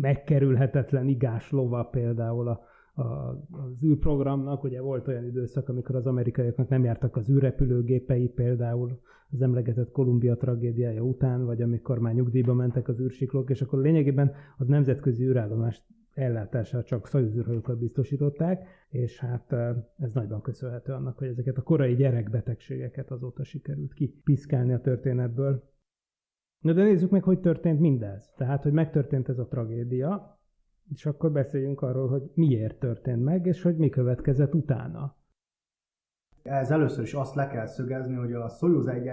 megkerülhetetlen 0.00 1.08
igás 1.08 1.50
lova 1.50 1.84
például 1.84 2.48
a, 2.48 2.60
a, 2.94 3.02
az 3.50 3.84
űrprogramnak. 3.84 4.64
Ugye 4.64 4.80
volt 4.80 5.08
olyan 5.08 5.24
időszak, 5.24 5.68
amikor 5.68 5.96
az 5.96 6.06
amerikaiaknak 6.06 6.68
nem 6.68 6.84
jártak 6.84 7.16
az 7.16 7.30
űrrepülőgépei, 7.30 8.28
például 8.28 9.00
az 9.30 9.42
emlegetett 9.42 9.90
Kolumbia 9.90 10.36
tragédiája 10.36 11.02
után, 11.02 11.44
vagy 11.44 11.62
amikor 11.62 11.98
már 11.98 12.14
nyugdíjba 12.14 12.54
mentek 12.54 12.88
az 12.88 13.00
űrsiklók, 13.00 13.50
és 13.50 13.62
akkor 13.62 13.78
lényegében 13.78 14.32
az 14.56 14.66
nemzetközi 14.66 15.24
űrállomást 15.24 15.82
ellátását 16.14 16.86
csak 16.86 17.06
szajuzűrhajókat 17.06 17.78
biztosították, 17.78 18.68
és 18.88 19.18
hát 19.18 19.52
ez 19.98 20.12
nagyban 20.12 20.42
köszönhető 20.42 20.92
annak, 20.92 21.18
hogy 21.18 21.28
ezeket 21.28 21.56
a 21.56 21.62
korai 21.62 21.94
gyerekbetegségeket 21.94 23.10
azóta 23.10 23.44
sikerült 23.44 23.92
kipiszkálni 23.92 24.72
a 24.72 24.80
történetből. 24.80 25.70
Na 26.58 26.72
de 26.72 26.82
nézzük 26.82 27.10
meg, 27.10 27.22
hogy 27.22 27.40
történt 27.40 27.80
mindez. 27.80 28.32
Tehát, 28.36 28.62
hogy 28.62 28.72
megtörtént 28.72 29.28
ez 29.28 29.38
a 29.38 29.46
tragédia, 29.46 30.40
és 30.92 31.06
akkor 31.06 31.32
beszéljünk 31.32 31.82
arról, 31.82 32.08
hogy 32.08 32.30
miért 32.34 32.78
történt 32.78 33.24
meg, 33.24 33.46
és 33.46 33.62
hogy 33.62 33.76
mi 33.76 33.88
következett 33.88 34.54
utána. 34.54 35.16
Ez 36.42 36.70
először 36.70 37.04
is 37.04 37.14
azt 37.14 37.34
le 37.34 37.46
kell 37.46 37.66
szögezni, 37.66 38.14
hogy 38.14 38.32
a 38.32 38.48
Soyuz 38.48 38.86
egy 38.86 39.04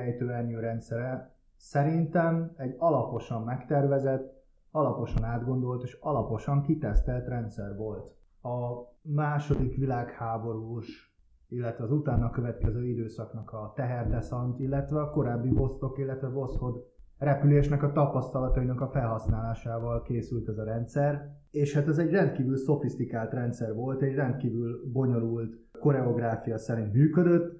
rendszere 0.60 1.36
szerintem 1.56 2.54
egy 2.58 2.76
alaposan 2.78 3.44
megtervezett, 3.44 4.39
alaposan 4.72 5.24
átgondolt 5.24 5.84
és 5.84 5.98
alaposan 6.02 6.62
kitesztelt 6.62 7.28
rendszer 7.28 7.76
volt. 7.76 8.18
A 8.42 8.88
második 9.02 9.76
világháborús, 9.76 11.18
illetve 11.48 11.84
az 11.84 11.92
utána 11.92 12.30
következő 12.30 12.88
időszaknak 12.88 13.52
a 13.52 13.74
teherdeszant, 13.76 14.60
illetve 14.60 15.02
a 15.02 15.10
korábbi 15.10 15.50
Vostok, 15.50 15.98
illetve 15.98 16.28
Voszhod 16.28 16.86
repülésnek 17.18 17.84
a 17.84 17.92
tapasztalatainak 17.92 18.82
a 18.82 18.88
felhasználásával 18.88 20.02
készült 20.02 20.48
ez 20.48 20.58
a 20.58 20.64
rendszer, 20.64 21.38
és 21.52 21.74
hát 21.74 21.88
ez 21.88 21.98
egy 21.98 22.12
rendkívül 22.12 22.58
szofisztikált 22.58 23.34
rendszer 23.34 23.74
volt, 23.74 24.02
egy 24.02 24.16
rendkívül 24.16 24.92
bonyolult 24.92 25.54
koreográfia 25.80 26.58
szerint 26.58 26.94
működött. 26.94 27.58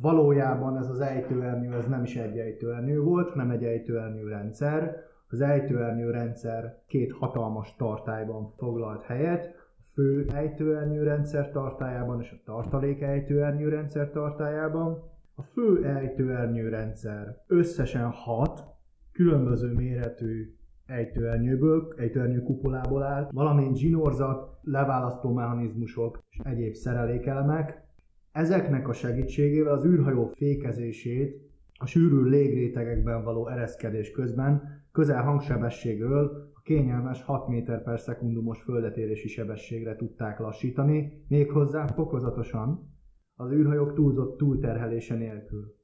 Valójában 0.00 0.76
ez 0.76 0.88
az 0.88 1.00
ejtőernyő 1.00 1.72
ez 1.72 1.86
nem 1.86 2.02
is 2.02 2.16
egy 2.16 2.38
ejtőernyő 2.38 3.00
volt, 3.00 3.34
nem 3.34 3.50
egy 3.50 3.64
ejtőernyő 3.64 4.28
rendszer. 4.28 4.96
Az 5.32 5.40
ejtőernyő 5.40 6.10
rendszer 6.10 6.82
két 6.86 7.12
hatalmas 7.12 7.74
tartályban 7.76 8.52
foglalt 8.56 9.02
helyet, 9.02 9.46
a 9.78 9.82
fő 9.94 10.26
ejtőernyő 10.34 11.02
rendszer 11.02 11.50
tartályában 11.50 12.20
és 12.20 12.30
a 12.30 12.42
tartalék 12.44 13.00
ejtőernyő 13.00 13.68
rendszer 13.68 14.10
tartályában. 14.10 15.10
A 15.34 15.42
fő 15.42 15.84
ejtőernyő 15.84 16.68
rendszer 16.68 17.42
összesen 17.46 18.10
hat 18.10 18.64
különböző 19.12 19.72
méretű 19.72 20.54
ejtőernyőből, 20.86 21.94
ejtőernyő 21.96 22.42
kupolából 22.42 23.02
áll, 23.02 23.28
valamint 23.30 23.76
zsinórzat, 23.76 24.58
leválasztó 24.62 25.32
mechanizmusok 25.32 26.22
és 26.30 26.38
egyéb 26.44 26.74
szerelékelemek. 26.74 27.84
Ezeknek 28.32 28.88
a 28.88 28.92
segítségével 28.92 29.72
az 29.72 29.84
űrhajó 29.84 30.26
fékezését 30.26 31.50
a 31.78 31.86
sűrű 31.86 32.22
légrétegekben 32.22 33.24
való 33.24 33.48
ereszkedés 33.48 34.10
közben 34.10 34.81
közel 34.92 35.22
hangsebességről 35.22 36.50
a 36.54 36.60
kényelmes 36.60 37.22
6 37.22 37.48
méter 37.48 37.82
per 37.82 38.00
szekundumos 38.00 38.62
földetérési 38.62 39.28
sebességre 39.28 39.96
tudták 39.96 40.38
lassítani, 40.38 41.24
méghozzá 41.28 41.86
fokozatosan, 41.86 42.90
az 43.34 43.52
űrhajók 43.52 43.94
túlzott 43.94 44.38
túlterhelése 44.38 45.14
nélkül. 45.14 45.74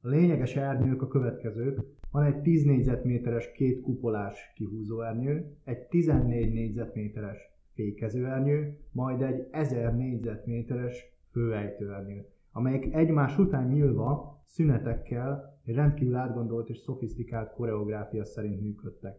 A 0.00 0.08
lényeges 0.08 0.56
ernyők 0.56 1.02
a 1.02 1.08
következők. 1.08 1.80
Van 2.10 2.22
egy 2.22 2.40
10 2.40 2.64
négyzetméteres 2.64 3.52
két 3.52 3.80
kupolás 3.80 4.52
kihúzóernyő, 4.54 5.56
egy 5.64 5.86
14 5.86 6.52
négyzetméteres 6.52 7.38
fékezőernyő, 7.74 8.78
majd 8.92 9.22
egy 9.22 9.48
1000 9.50 9.96
négyzetméteres 9.96 11.12
főejtőernyő, 11.30 12.26
amelyek 12.52 12.94
egymás 12.94 13.38
után 13.38 13.68
nyílva 13.68 14.40
szünetekkel 14.44 15.53
egy 15.64 15.74
rendkívül 15.74 16.14
átgondolt 16.14 16.68
és 16.68 16.78
szofisztikált 16.78 17.52
koreográfia 17.52 18.24
szerint 18.24 18.60
működtek. 18.60 19.16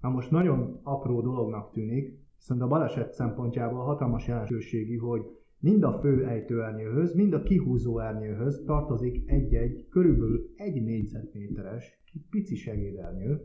Na 0.00 0.08
most 0.08 0.30
nagyon 0.30 0.80
apró 0.82 1.20
dolognak 1.20 1.72
tűnik, 1.72 2.18
viszont 2.36 2.60
a 2.60 2.66
baleset 2.66 3.12
szempontjából 3.12 3.84
hatalmas 3.84 4.26
jelentőségű, 4.26 4.96
hogy 4.96 5.22
mind 5.58 5.82
a 5.82 5.98
fő 6.00 6.26
ejtőernyőhöz, 6.26 7.14
mind 7.14 7.32
a 7.32 7.42
kihúzó 7.42 7.98
ernyőhöz 7.98 8.62
tartozik 8.66 9.30
egy-egy, 9.30 9.86
körülbelül 9.90 10.50
egy 10.56 10.82
négyzetméteres, 10.82 12.02
pici 12.30 12.54
segédernyő, 12.54 13.42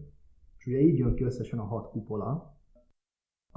és 0.57 0.65
ugye 0.65 0.79
így 0.79 0.97
jön 0.97 1.15
ki 1.15 1.23
összesen 1.23 1.59
a 1.59 1.63
hat 1.63 1.89
kupola. 1.89 2.54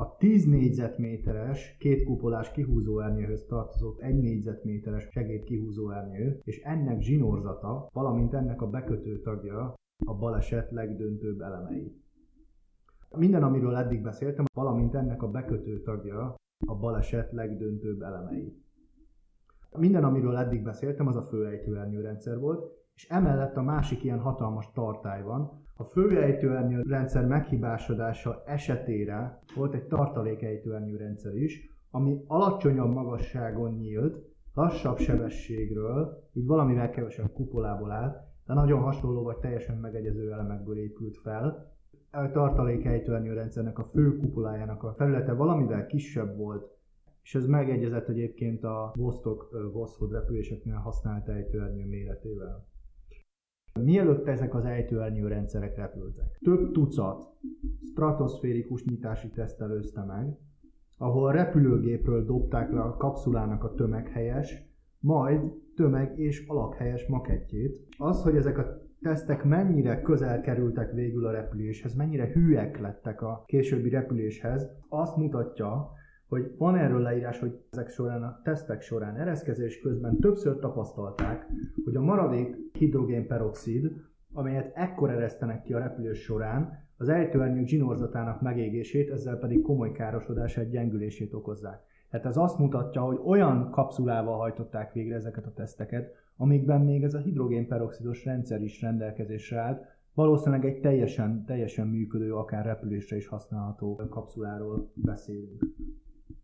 A 0.01 0.17
10 0.17 0.45
négyzetméteres, 0.45 1.77
két 1.79 2.05
kupolás 2.05 2.51
kihúzó 2.51 3.01
ernyőhöz 3.01 3.47
tartozó 3.47 3.95
egy 3.99 4.19
négyzetméteres 4.19 5.09
segéd 5.11 5.45
kihúzó 5.45 5.91
ernyő, 5.91 6.41
és 6.45 6.61
ennek 6.61 7.01
zsinórzata, 7.01 7.89
valamint 7.93 8.35
ennek 8.35 8.63
a 8.63 8.71
bekötő 8.71 9.21
tagja 9.21 9.75
a 10.07 10.15
baleset 10.15 10.71
legdöntőbb 10.71 11.41
elemei. 11.41 11.93
Minden, 13.17 13.43
amiről 13.43 13.77
eddig 13.77 14.03
beszéltem, 14.03 14.45
valamint 14.55 14.95
ennek 14.95 15.23
a 15.23 15.31
bekötő 15.31 15.83
tagja 15.83 16.35
a 16.67 16.75
baleset 16.75 17.33
legdöntőbb 17.33 18.03
elemei. 18.03 18.63
Minden, 19.77 20.05
amiről 20.05 20.37
eddig 20.37 20.63
beszéltem, 20.63 21.07
az 21.07 21.17
a 21.17 21.23
főejtőernyő 21.23 22.01
rendszer 22.01 22.39
volt, 22.39 22.73
és 22.99 23.09
emellett 23.09 23.57
a 23.57 23.63
másik 23.63 24.05
ilyen 24.05 24.21
hatalmas 24.21 24.71
tartály 24.73 25.23
van. 25.23 25.63
A 25.77 25.85
főejtőernyő 25.85 26.83
rendszer 26.83 27.27
meghibásodása 27.27 28.43
esetére 28.47 29.43
volt 29.55 29.75
egy 29.75 29.87
tartalékejtőernyő 29.87 30.97
rendszer 30.97 31.37
is, 31.37 31.71
ami 31.91 32.25
alacsonyabb 32.27 32.93
magasságon 32.93 33.75
nyílt, 33.75 34.17
lassabb 34.55 34.99
sebességről, 34.99 36.23
így 36.33 36.47
valamivel 36.47 36.91
kevesebb 36.91 37.33
kupolából 37.33 37.91
állt, 37.91 38.17
de 38.47 38.55
nagyon 38.55 38.81
hasonló 38.81 39.23
vagy 39.23 39.39
teljesen 39.39 39.77
megegyező 39.77 40.33
elemekből 40.33 40.79
épült 40.79 41.17
fel, 41.17 41.73
a 42.11 42.31
tartalékejtőernyő 42.31 43.33
rendszernek 43.33 43.79
a 43.79 43.85
fő 43.85 44.17
kupolájának 44.17 44.83
a 44.83 44.95
felülete 44.97 45.33
valamivel 45.33 45.87
kisebb 45.87 46.37
volt, 46.37 46.77
és 47.23 47.35
ez 47.35 47.47
megegyezett 47.47 48.09
egyébként 48.09 48.65
a 48.65 48.93
Vostok 48.95 49.71
Voszhod 49.73 50.13
repüléseknél 50.13 50.75
használt 50.75 51.29
ejtőernyő 51.29 51.87
méretével. 51.87 52.67
Mielőtt 53.83 54.27
ezek 54.27 54.55
az 54.55 54.65
ejtőernyő 54.65 55.27
rendszerek 55.27 55.77
repültek, 55.77 56.39
több 56.43 56.73
tucat 56.73 57.33
stratoszférikus 57.83 58.85
nyitási 58.85 59.29
teszt 59.29 59.61
előzte 59.61 60.05
meg, 60.05 60.37
ahol 60.99 61.33
repülőgépről 61.33 62.25
dobták 62.25 62.73
le 62.73 62.81
a 62.81 62.97
kapszulának 62.97 63.65
a 63.65 63.75
tömeghelyes, 63.75 64.67
majd 65.01 65.41
tömeg 65.75 66.19
és 66.19 66.47
alakhelyes 66.47 67.07
makettjét. 67.07 67.87
Az, 67.99 68.23
hogy 68.23 68.37
ezek 68.37 68.59
a 68.59 68.87
tesztek 69.01 69.45
mennyire 69.45 70.01
közel 70.01 70.41
kerültek 70.41 70.93
végül 70.93 71.27
a 71.27 71.31
repüléshez, 71.31 71.95
mennyire 71.95 72.33
hűek 72.33 72.79
lettek 72.79 73.23
a 73.23 73.43
későbbi 73.47 73.89
repüléshez, 73.89 74.71
azt 74.89 75.17
mutatja, 75.17 75.91
hogy 76.29 76.55
van 76.59 76.77
erről 76.77 77.01
leírás, 77.01 77.39
hogy 77.39 77.61
ezek 77.71 77.89
során 77.89 78.23
a 78.23 78.41
tesztek 78.45 78.81
során 78.81 79.17
ereszkezés 79.17 79.81
közben 79.81 80.19
többször 80.19 80.59
tapasztalták, 80.59 81.47
hogy 81.85 81.97
a 81.97 82.01
maradék 82.01 82.57
hidrogénperoxid, 82.73 83.93
amelyet 84.33 84.73
ekkor 84.75 85.11
eresztenek 85.11 85.63
ki 85.63 85.73
a 85.73 85.79
repülés 85.79 86.23
során, 86.23 86.87
az 86.97 87.09
ejtőernyők 87.09 87.67
zsinórzatának 87.67 88.41
megégését, 88.41 89.11
ezzel 89.11 89.37
pedig 89.37 89.63
komoly 89.63 89.93
károsodását, 89.93 90.71
gyengülését 90.71 91.35
okozzák. 91.35 91.83
Tehát 92.11 92.27
ez 92.27 92.37
azt 92.37 92.59
mutatja, 92.59 93.03
hogy 93.03 93.21
olyan 93.25 93.71
kapszulával 93.71 94.39
hajtották 94.39 94.93
végre 94.93 95.15
ezeket 95.15 95.47
a 95.47 95.53
teszteket, 95.53 96.15
amikben 96.37 96.81
még 96.81 97.03
ez 97.03 97.15
a 97.15 97.19
hidrogénperoxidos 97.19 98.25
rendszer 98.25 98.63
is 98.63 98.81
rendelkezésre 98.81 99.59
állt, 99.59 99.85
valószínűleg 100.15 100.65
egy 100.65 100.81
teljesen, 100.81 101.45
teljesen 101.45 101.87
működő, 101.87 102.35
akár 102.35 102.65
repülésre 102.65 103.17
is 103.17 103.27
használható 103.27 104.01
kapszuláról 104.11 104.91
beszélünk. 104.95 105.65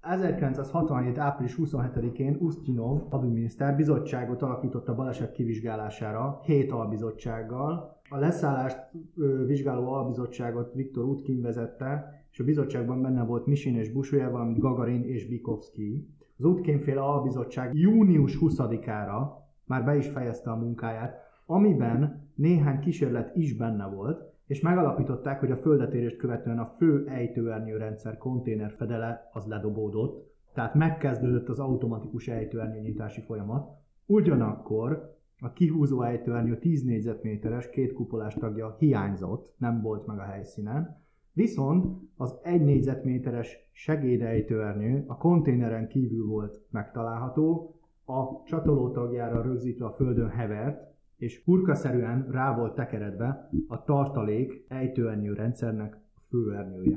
1967. 0.00 1.18
április 1.18 1.56
27-én 1.58 2.36
Ustinov 2.40 3.10
hadügyminiszter 3.10 3.76
bizottságot 3.76 4.42
alakított 4.42 4.88
a 4.88 4.94
baleset 4.94 5.32
kivizsgálására, 5.32 6.40
hét 6.44 6.72
albizottsággal. 6.72 8.00
A 8.08 8.16
leszállást 8.16 8.78
ö, 9.16 9.44
vizsgáló 9.46 9.92
albizottságot 9.92 10.74
Viktor 10.74 11.04
Utkin 11.04 11.40
vezette, 11.40 12.22
és 12.30 12.40
a 12.40 12.44
bizottságban 12.44 13.02
benne 13.02 13.24
volt 13.24 13.46
Misin 13.46 13.76
és 13.76 13.92
Busoyer, 13.92 14.30
valamint 14.30 14.58
Gagarin 14.58 15.02
és 15.02 15.28
Bikovsky. 15.28 16.08
Az 16.38 16.44
Utkin-féle 16.44 17.00
albizottság 17.00 17.74
június 17.74 18.38
20-ára 18.40 19.42
már 19.64 19.84
be 19.84 19.96
is 19.96 20.06
fejezte 20.08 20.50
a 20.50 20.56
munkáját, 20.56 21.16
amiben 21.46 22.28
néhány 22.34 22.78
kísérlet 22.78 23.36
is 23.36 23.56
benne 23.56 23.86
volt, 23.86 24.33
és 24.46 24.60
megalapították, 24.60 25.40
hogy 25.40 25.50
a 25.50 25.56
földetérést 25.56 26.16
követően 26.16 26.58
a 26.58 26.74
fő 26.76 27.06
ejtőernyőrendszer 27.08 28.18
konténerfedele 28.18 29.30
az 29.32 29.46
ledobódott, 29.46 30.32
tehát 30.54 30.74
megkezdődött 30.74 31.48
az 31.48 31.58
automatikus 31.58 32.28
ejtőernyőnyitási 32.28 33.20
folyamat. 33.20 33.68
Ugyanakkor 34.06 35.16
a 35.40 35.52
kihúzó 35.52 36.02
ejtőernyő 36.02 36.58
10 36.58 36.84
négyzetméteres 36.84 37.70
két 37.70 37.92
kupolás 37.92 38.34
tagja 38.34 38.76
hiányzott, 38.78 39.54
nem 39.58 39.80
volt 39.80 40.06
meg 40.06 40.18
a 40.18 40.22
helyszínen, 40.22 41.02
viszont 41.32 42.02
az 42.16 42.38
1 42.42 42.64
négyzetméteres 42.64 43.70
segédejtőernyő 43.72 45.04
a 45.06 45.16
konténeren 45.16 45.88
kívül 45.88 46.26
volt 46.26 46.60
megtalálható, 46.70 47.74
a 48.04 48.42
csatoló 48.44 48.90
tagjára 48.90 49.42
rögzítve 49.42 49.86
a 49.86 49.92
földön 49.92 50.28
hevert, 50.28 50.93
és 51.16 51.42
hurkaszerűen 51.44 52.26
rá 52.30 52.56
volt 52.56 52.74
tekeredve 52.74 53.50
a 53.68 53.84
tartalék 53.84 54.64
ejtőernyő 54.68 55.32
rendszernek 55.32 55.98
a 56.14 56.20
főernyője. 56.28 56.96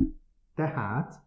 Tehát 0.56 1.26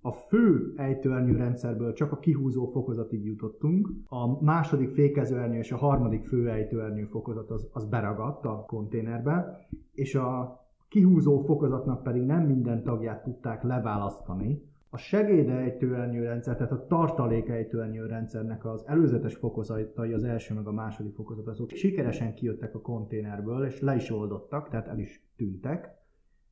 A 0.00 0.12
fő 0.12 0.72
ejtőernyő 0.76 1.36
rendszerből 1.36 1.92
csak 1.92 2.12
a 2.12 2.18
kihúzó 2.18 2.66
fokozatig 2.66 3.24
jutottunk. 3.24 3.90
A 4.08 4.42
második 4.44 4.90
fékezőernyő 4.90 5.58
és 5.58 5.72
a 5.72 5.76
harmadik 5.76 6.26
fő 6.26 6.48
ejtőernyő 6.48 7.04
fokozat 7.04 7.50
az, 7.50 7.68
az 7.72 7.84
beragadt 7.84 8.44
a 8.44 8.64
konténerbe, 8.66 9.66
és 9.92 10.14
a 10.14 10.60
kihúzó 10.88 11.38
fokozatnak 11.38 12.02
pedig 12.02 12.22
nem 12.22 12.42
minden 12.42 12.82
tagját 12.82 13.22
tudták 13.22 13.62
leválasztani. 13.62 14.62
A 14.90 14.96
segédejtőernyő 14.96 16.22
rendszer, 16.22 16.56
tehát 16.56 16.72
a 16.72 16.86
tartalékejtőernyő 16.86 18.06
rendszernek 18.06 18.64
az 18.64 18.84
előzetes 18.86 19.34
fokozatai, 19.34 20.12
az 20.12 20.24
első 20.24 20.54
meg 20.54 20.66
a 20.66 20.72
második 20.72 21.14
fokozat, 21.14 21.46
azok 21.46 21.70
sikeresen 21.70 22.34
kijöttek 22.34 22.74
a 22.74 22.80
konténerből, 22.80 23.64
és 23.64 23.80
le 23.80 23.94
is 23.94 24.10
oldottak, 24.10 24.68
tehát 24.68 24.88
el 24.88 24.98
is 24.98 25.28
tűntek. 25.36 25.90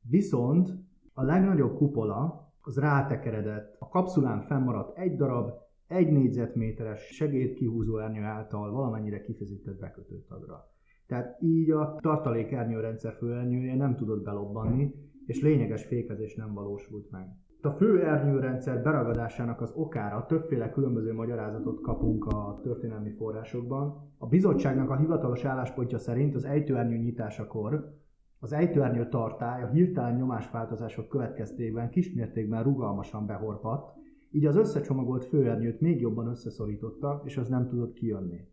Viszont 0.01 0.69
a 1.13 1.23
legnagyobb 1.23 1.75
kupola 1.75 2.51
az 2.61 2.77
rátekeredett. 2.77 3.75
A 3.79 3.87
kapszulán 3.87 4.41
fennmaradt 4.41 4.97
egy 4.97 5.15
darab, 5.15 5.51
egy 5.87 6.11
négyzetméteres 6.11 7.01
segédkihúzó 7.01 7.97
ernyő 7.97 8.23
által 8.23 8.71
valamennyire 8.71 9.21
kifizített 9.21 9.79
bekötőtagra. 9.79 10.71
Tehát 11.07 11.41
így 11.41 11.71
a 11.71 11.97
tartalékernyőrendszer 12.01 13.13
főernyője 13.13 13.75
nem 13.75 13.95
tudott 13.95 14.23
belobbanni, 14.23 14.93
és 15.25 15.41
lényeges 15.41 15.85
fékezés 15.85 16.35
nem 16.35 16.53
valósult 16.53 17.11
meg. 17.11 17.27
A 17.61 17.69
fő 17.69 18.03
ernyőrendszer 18.03 18.81
beragadásának 18.81 19.61
az 19.61 19.71
okára 19.75 20.25
többféle 20.25 20.69
különböző 20.69 21.13
magyarázatot 21.13 21.81
kapunk 21.81 22.25
a 22.25 22.59
történelmi 22.63 23.11
forrásokban. 23.11 24.11
A 24.17 24.27
bizottságnak 24.27 24.89
a 24.89 24.97
hivatalos 24.97 25.45
álláspontja 25.45 25.97
szerint 25.97 26.35
az 26.35 26.45
ejtőernyő 26.45 26.97
nyitásakor 26.97 27.95
az 28.39 28.53
ejtőernyő 28.53 29.09
tartály 29.09 29.63
a 29.63 29.67
hirtelen 29.67 30.15
nyomásváltozások 30.15 31.07
következtében 31.07 31.89
kismértékben 31.89 32.63
rugalmasan 32.63 33.25
behorpadt, 33.25 33.97
így 34.31 34.45
az 34.45 34.55
összecsomagolt 34.55 35.25
főernyőt 35.25 35.81
még 35.81 35.99
jobban 35.99 36.27
összeszorította, 36.27 37.21
és 37.25 37.37
az 37.37 37.47
nem 37.47 37.67
tudott 37.67 37.93
kijönni. 37.93 38.47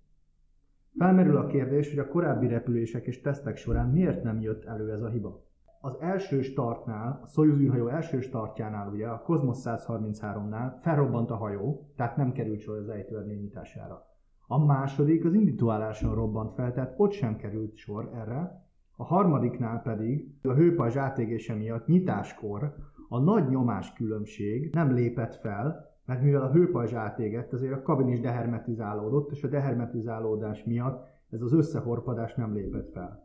Felmerül 0.99 1.37
a 1.37 1.47
kérdés, 1.47 1.89
hogy 1.91 1.99
a 1.99 2.09
korábbi 2.09 2.47
repülések 2.47 3.07
és 3.07 3.21
tesztek 3.21 3.57
során 3.57 3.91
miért 3.91 4.23
nem 4.23 4.41
jött 4.41 4.65
elő 4.65 4.93
ez 4.93 5.03
a 5.03 5.09
hiba. 5.09 5.45
Az 5.87 5.97
első 6.01 6.43
startnál, 6.43 7.21
a 7.23 7.27
Soyuz 7.27 7.59
űrhajó 7.59 7.89
első 7.89 8.21
startjánál, 8.21 8.89
ugye 8.93 9.07
a 9.07 9.23
Cosmos 9.23 9.59
133-nál 9.65 10.73
felrobbant 10.81 11.31
a 11.31 11.37
hajó, 11.37 11.89
tehát 11.97 12.17
nem 12.17 12.33
került 12.33 12.61
sor 12.61 12.77
az 12.77 12.89
ejtőernyő 12.89 13.35
nyitására. 13.35 14.07
A 14.47 14.65
második 14.65 15.25
az 15.25 15.35
indítóálláson 15.35 16.15
robbant 16.15 16.53
fel, 16.55 16.73
tehát 16.73 16.95
ott 16.97 17.13
sem 17.13 17.37
került 17.37 17.77
sor 17.77 18.11
erre, 18.15 18.67
a 18.97 19.05
harmadiknál 19.05 19.83
pedig 19.83 20.35
a 20.43 20.53
hőpajzs 20.53 20.97
átégése 20.97 21.55
miatt 21.55 21.87
nyitáskor 21.87 22.75
a 23.09 23.19
nagy 23.19 23.49
nyomás 23.49 23.93
különbség 23.93 24.71
nem 24.73 24.93
lépett 24.93 25.35
fel, 25.35 25.87
mert 26.05 26.23
mivel 26.23 26.43
a 26.43 26.53
hőpajzs 26.53 26.93
átégett, 26.93 27.53
ezért 27.53 27.73
a 27.73 27.83
kabin 27.83 28.09
is 28.09 28.21
dehermetizálódott, 28.21 29.31
és 29.31 29.43
a 29.43 29.49
dehermetizálódás 29.49 30.65
miatt 30.65 31.07
ez 31.31 31.41
az 31.41 31.53
összehorpadás 31.53 32.35
nem 32.35 32.55
lépett 32.55 32.91
fel. 32.91 33.24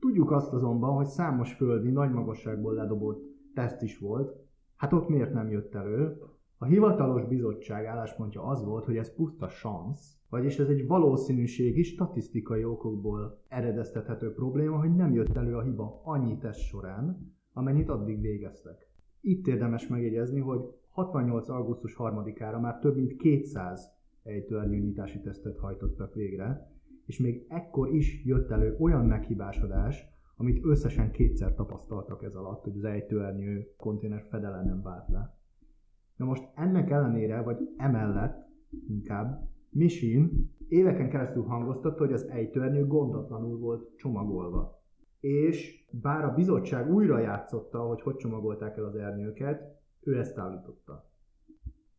Tudjuk 0.00 0.30
azt 0.30 0.52
azonban, 0.52 0.94
hogy 0.94 1.06
számos 1.06 1.52
földi 1.52 1.90
nagy 1.90 2.10
magasságból 2.10 2.74
ledobott 2.74 3.22
teszt 3.54 3.82
is 3.82 3.98
volt, 3.98 4.36
hát 4.76 4.92
ott 4.92 5.08
miért 5.08 5.32
nem 5.32 5.50
jött 5.50 5.74
elő? 5.74 6.22
A 6.58 6.64
hivatalos 6.64 7.24
bizottság 7.24 7.84
álláspontja 7.84 8.42
az 8.42 8.64
volt, 8.64 8.84
hogy 8.84 8.96
ez 8.96 9.14
puszta 9.14 9.48
szansz, 9.48 10.16
vagyis 10.28 10.58
ez 10.58 10.68
egy 10.68 10.86
valószínűségi, 10.86 11.82
statisztikai 11.82 12.64
okokból 12.64 13.42
eredeztethető 13.48 14.32
probléma, 14.32 14.78
hogy 14.78 14.94
nem 14.94 15.12
jött 15.12 15.36
elő 15.36 15.56
a 15.56 15.62
hiba 15.62 16.00
annyi 16.04 16.38
teszt 16.38 16.60
során, 16.60 17.34
amennyit 17.52 17.88
addig 17.88 18.20
végeztek. 18.20 18.88
Itt 19.20 19.46
érdemes 19.46 19.86
megjegyezni, 19.86 20.40
hogy 20.40 20.60
68. 20.90 21.48
augusztus 21.48 21.96
3-ára 21.98 22.60
már 22.60 22.78
több 22.78 22.96
mint 22.96 23.16
200 23.16 23.90
ejtőernyőnyitási 24.22 25.20
tesztet 25.20 25.58
hajtottak 25.58 26.14
végre, 26.14 26.67
és 27.08 27.18
még 27.18 27.46
ekkor 27.48 27.94
is 27.94 28.24
jött 28.24 28.50
elő 28.50 28.76
olyan 28.78 29.06
meghibásodás, 29.06 30.04
amit 30.36 30.64
összesen 30.64 31.10
kétszer 31.10 31.54
tapasztaltak 31.54 32.22
ez 32.22 32.34
alatt, 32.34 32.64
hogy 32.64 32.76
az 32.76 32.84
ejtőernyő 32.84 33.74
konténer 33.76 34.26
fedele 34.30 34.62
nem 34.62 34.82
vált 34.82 35.08
le. 35.08 35.38
Na 36.16 36.24
most 36.24 36.48
ennek 36.54 36.90
ellenére, 36.90 37.42
vagy 37.42 37.56
emellett 37.76 38.48
inkább 38.88 39.48
Misin 39.70 40.54
éveken 40.68 41.08
keresztül 41.08 41.42
hangoztatta, 41.42 42.04
hogy 42.04 42.12
az 42.12 42.28
ejtőernyő 42.28 42.86
gondatlanul 42.86 43.58
volt 43.58 43.96
csomagolva. 43.96 44.82
És 45.20 45.84
bár 45.90 46.24
a 46.24 46.34
bizottság 46.34 46.92
újra 46.92 47.18
játszotta, 47.18 47.80
hogy 47.80 48.00
hogy 48.00 48.16
csomagolták 48.16 48.76
el 48.76 48.84
az 48.84 48.94
ernyőket, 48.94 49.80
ő 50.00 50.18
ezt 50.18 50.38
állította. 50.38 51.10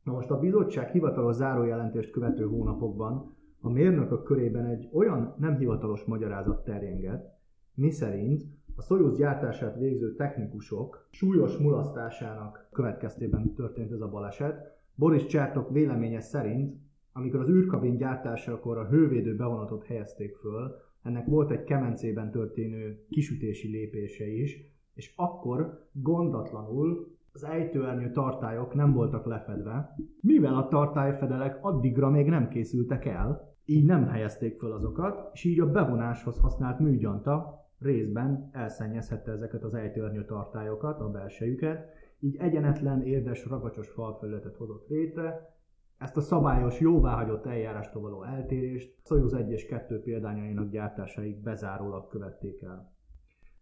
Na 0.03 0.11
most 0.11 0.29
a 0.29 0.39
bizottság 0.39 0.89
hivatalos 0.89 1.35
zárójelentést 1.35 2.11
követő 2.11 2.45
hónapokban 2.45 3.37
a 3.61 3.69
mérnökök 3.69 4.23
körében 4.23 4.65
egy 4.65 4.89
olyan 4.91 5.35
nem 5.37 5.57
hivatalos 5.57 6.03
magyarázat 6.03 6.63
terjengett, 6.63 7.37
miszerint 7.73 8.43
a 8.75 8.81
Soyuz 8.81 9.17
gyártását 9.17 9.77
végző 9.77 10.15
technikusok 10.15 11.07
súlyos 11.09 11.57
mulasztásának 11.57 12.67
következtében 12.71 13.53
történt 13.53 13.91
ez 13.91 14.01
a 14.01 14.09
baleset. 14.09 14.77
Boris 14.95 15.25
Csertok 15.25 15.71
véleménye 15.71 16.21
szerint 16.21 16.77
amikor 17.19 17.39
az 17.39 17.49
űrkabin 17.49 17.97
gyártásakor 17.97 18.77
a 18.77 18.87
hővédő 18.87 19.35
bevonatot 19.35 19.83
helyezték 19.83 20.35
föl, 20.35 20.75
ennek 21.03 21.25
volt 21.25 21.51
egy 21.51 21.63
kemencében 21.63 22.31
történő 22.31 23.05
kisütési 23.09 23.67
lépése 23.67 24.27
is, 24.27 24.57
és 24.93 25.13
akkor 25.15 25.87
gondatlanul 25.91 27.17
az 27.33 27.43
ejtőernyő 27.43 28.11
tartályok 28.11 28.73
nem 28.73 28.93
voltak 28.93 29.25
lefedve, 29.25 29.95
mivel 30.21 30.55
a 30.55 30.67
tartályfedelek 30.67 31.57
addigra 31.61 32.09
még 32.09 32.29
nem 32.29 32.47
készültek 32.47 33.05
el, 33.05 33.55
így 33.65 33.85
nem 33.85 34.07
helyezték 34.07 34.59
föl 34.59 34.71
azokat, 34.71 35.29
és 35.33 35.43
így 35.43 35.59
a 35.59 35.71
bevonáshoz 35.71 36.39
használt 36.39 36.79
műgyanta 36.79 37.67
részben 37.79 38.49
elszennyezhette 38.51 39.31
ezeket 39.31 39.63
az 39.63 39.73
ejtőernyő 39.73 40.25
tartályokat, 40.25 40.99
a 40.99 41.09
belsejüket, 41.09 41.85
így 42.19 42.35
egyenetlen, 42.35 43.01
érdes, 43.01 43.45
ragacsos 43.45 43.89
falfelületet 43.89 44.55
hozott 44.55 44.87
létre, 44.87 45.57
ezt 45.99 46.17
a 46.17 46.21
szabályos, 46.21 46.79
jóváhagyott 46.79 47.45
eljárástól 47.45 48.01
való 48.01 48.23
eltérést 48.23 48.95
Soyuz 49.03 49.33
1 49.33 49.51
és 49.51 49.65
2 49.65 50.01
példányainak 50.01 50.69
gyártásaik 50.69 51.41
bezárólag 51.41 52.07
követték 52.07 52.61
el. 52.61 52.91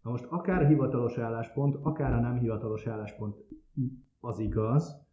Na 0.08 0.14
most 0.14 0.28
akár 0.30 0.68
hivatalos 0.68 1.18
álláspont, 1.18 1.78
akár 1.82 2.14
a 2.14 2.20
nem 2.20 2.38
hivatalos 2.38 2.88
álláspont 2.88 3.38
az 4.20 4.40
igaz. 4.40 5.06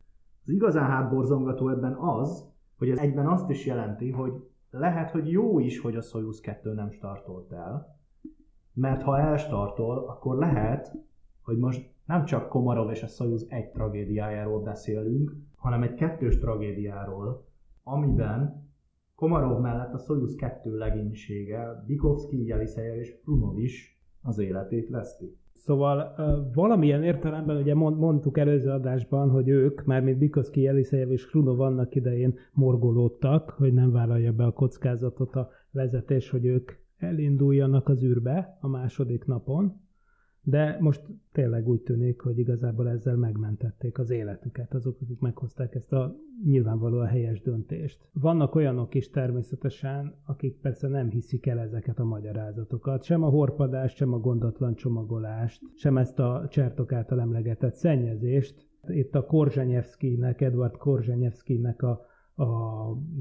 Az 0.42 0.50
igazán 0.50 0.90
hátborzongató 0.90 1.68
ebben 1.68 1.94
az, 1.94 2.52
hogy 2.78 2.90
ez 2.90 2.98
egyben 2.98 3.26
azt 3.26 3.50
is 3.50 3.66
jelenti, 3.66 4.11
hogy 4.11 4.33
lehet, 4.70 5.11
hogy 5.11 5.30
jó 5.30 5.59
is, 5.59 5.80
hogy 5.80 5.96
a 5.96 6.00
Soyuz 6.00 6.40
2 6.40 6.72
nem 6.72 6.90
startolt 6.90 7.52
el, 7.52 7.98
mert 8.72 9.02
ha 9.02 9.18
elstartol, 9.18 9.98
akkor 9.98 10.37
lehet, 10.37 10.96
hogy 11.42 11.59
most 11.59 11.90
nem 12.04 12.24
csak 12.24 12.48
Komarov 12.48 12.90
és 12.90 13.02
a 13.02 13.07
Soyuz 13.07 13.46
egy 13.48 13.70
tragédiájáról 13.70 14.62
beszélünk, 14.62 15.37
hanem 15.57 15.83
egy 15.83 15.94
kettős 15.94 16.38
tragédiáról, 16.38 17.46
amiben 17.83 18.68
Komarov 19.14 19.61
mellett 19.61 19.92
a 19.92 19.98
Soyuz 19.98 20.35
2 20.35 20.78
legénysége, 20.78 21.85
Bikovsky, 21.87 22.46
Jelisejev 22.46 22.98
és 22.98 23.20
Prunov 23.24 23.59
is 23.59 23.93
az 24.24 24.38
életét 24.38 24.88
veszti. 24.88 25.37
Szóval 25.52 26.14
valamilyen 26.54 27.02
értelemben 27.02 27.56
ugye 27.56 27.74
mondtuk 27.74 28.38
előző 28.38 28.70
adásban, 28.70 29.30
hogy 29.30 29.48
ők, 29.48 29.84
mármint 29.84 30.18
Bikovsky, 30.18 30.60
Jelisejev 30.60 31.10
és 31.10 31.26
Krunov 31.26 31.60
annak 31.60 31.94
idején 31.94 32.38
morgolódtak, 32.52 33.50
hogy 33.50 33.72
nem 33.72 33.92
vállalja 33.92 34.32
be 34.32 34.44
a 34.44 34.52
kockázatot 34.52 35.34
a 35.34 35.50
vezetés, 35.70 36.30
hogy 36.30 36.44
ők 36.44 36.72
elinduljanak 36.98 37.88
az 37.88 38.02
űrbe 38.02 38.58
a 38.60 38.68
második 38.68 39.24
napon, 39.24 39.82
de 40.44 40.76
most 40.80 41.02
tényleg 41.33 41.68
úgy 41.68 41.80
tűnik, 41.80 42.20
hogy 42.20 42.38
igazából 42.38 42.88
ezzel 42.88 43.16
megmentették 43.16 43.98
az 43.98 44.11
életüket 44.11 44.74
azok, 44.74 45.00
akik 45.00 45.20
meghozták 45.20 45.74
ezt 45.74 45.92
a 45.92 46.16
nyilvánvalóan 46.44 47.07
helyes 47.07 47.40
döntést. 47.40 48.09
Vannak 48.12 48.54
olyanok 48.54 48.94
is 48.94 49.11
természetesen, 49.11 50.14
akik 50.26 50.61
persze 50.61 50.88
nem 50.88 51.11
hiszik 51.11 51.46
el 51.46 51.59
ezeket 51.59 51.98
a 51.98 52.04
magyarázatokat, 52.04 53.02
sem 53.02 53.22
a 53.22 53.28
horpadást, 53.28 53.96
sem 53.96 54.12
a 54.12 54.18
gondatlan 54.18 54.74
csomagolást, 54.74 55.62
sem 55.74 55.98
ezt 55.98 56.18
a 56.18 56.46
Csertok 56.50 56.92
által 56.92 57.20
emlegetett 57.20 57.74
szennyezést. 57.74 58.66
Itt 58.88 59.14
a 59.14 59.26
Korzsenyevszkinek, 59.26 60.40
Edward 60.40 60.76
Korzsenyevszkinek 60.76 61.83
a, 61.83 62.00
a 62.35 62.46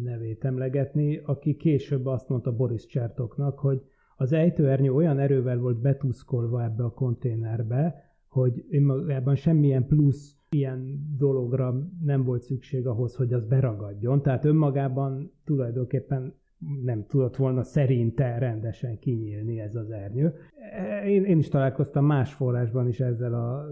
nevét 0.04 0.46
emlegetni, 0.46 1.18
aki 1.18 1.56
később 1.56 2.06
azt 2.06 2.30
mondta 2.30 2.56
Boris 2.56 2.86
Csertoknak, 2.86 3.60
hogy 3.60 3.82
az 4.16 4.32
ejtőernyő 4.32 4.94
olyan 4.94 5.20
erővel 5.20 5.58
volt 5.58 5.82
betuszkolva 5.82 6.64
ebbe 6.64 6.84
a 6.84 6.94
konténerbe, 6.94 8.12
hogy 8.28 8.66
önmagában 8.70 9.36
semmilyen 9.36 9.88
plusz 9.88 10.38
ilyen 10.50 11.08
dologra 11.18 11.90
nem 12.04 12.24
volt 12.24 12.42
szükség 12.42 12.88
ahhoz, 12.88 13.16
hogy 13.16 13.34
az 13.34 13.46
beragadjon. 13.46 14.22
Tehát 14.22 14.46
önmagában 14.46 15.32
tulajdonképpen 15.44 16.34
nem 16.84 17.06
tudott 17.08 17.36
volna 17.36 17.64
szerinte 17.64 18.38
rendesen 18.38 19.00
kinyílni 19.00 19.60
ez 19.60 19.76
az 19.76 19.92
ernyő. 19.92 20.34
Én, 21.06 21.24
én 21.24 21.38
is 21.38 21.48
találkoztam 21.48 22.06
más 22.06 22.34
forrásban 22.34 22.88
is 22.88 23.00
ezzel 23.00 23.34
a, 23.34 23.58
a 23.58 23.68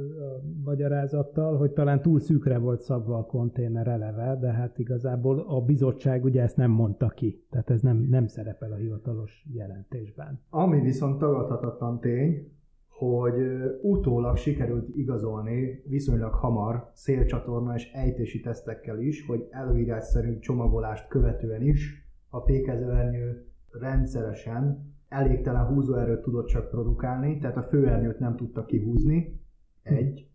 magyarázattal, 0.64 1.58
hogy 1.58 1.72
talán 1.72 2.02
túl 2.02 2.20
szűkre 2.20 2.58
volt 2.58 2.82
szabva 2.82 3.18
a 3.18 3.26
konténer 3.26 3.88
eleve, 3.88 4.38
de 4.42 4.52
hát 4.52 4.80
igazából 4.80 5.40
a 5.48 5.62
bizottság 5.62 6.24
ugye 6.24 6.42
ezt 6.42 6.58
nem 6.58 6.72
mondta 6.72 7.08
ki, 7.08 7.46
tehát 7.50 7.70
ez 7.70 7.82
nem, 7.82 8.08
nem 8.10 8.28
szerepel 8.28 8.72
a 8.72 8.76
hivatalos 8.76 9.46
jelentésben. 9.54 10.40
Ami 10.50 10.82
viszont 10.82 11.18
tagadhatatlan 11.20 12.00
tény, 12.00 12.52
hogy 12.88 13.34
utólag 13.82 14.38
sikerült 14.38 14.96
igazolni 14.96 15.84
viszonylag 15.88 16.34
hamar 16.34 16.90
szélcsatorna 16.94 17.74
és 17.74 17.92
ejtési 17.94 18.40
tesztekkel 18.40 19.00
is, 19.00 19.26
hogy 19.26 19.48
előírásszerű 19.50 20.40
csomagolást 20.40 21.08
követően 21.08 21.62
is 21.62 22.01
a 22.34 22.40
fékezőernyő 22.40 23.46
rendszeresen 23.72 24.94
elégtelen 25.08 25.66
húzóerőt 25.66 26.22
tudott 26.22 26.48
csak 26.48 26.70
produkálni, 26.70 27.38
tehát 27.38 27.58
a 27.58 27.64
főernyőt 27.64 28.20
nem 28.20 28.36
tudta 28.36 28.66
kihúzni, 28.66 29.40
egy. 29.84 30.30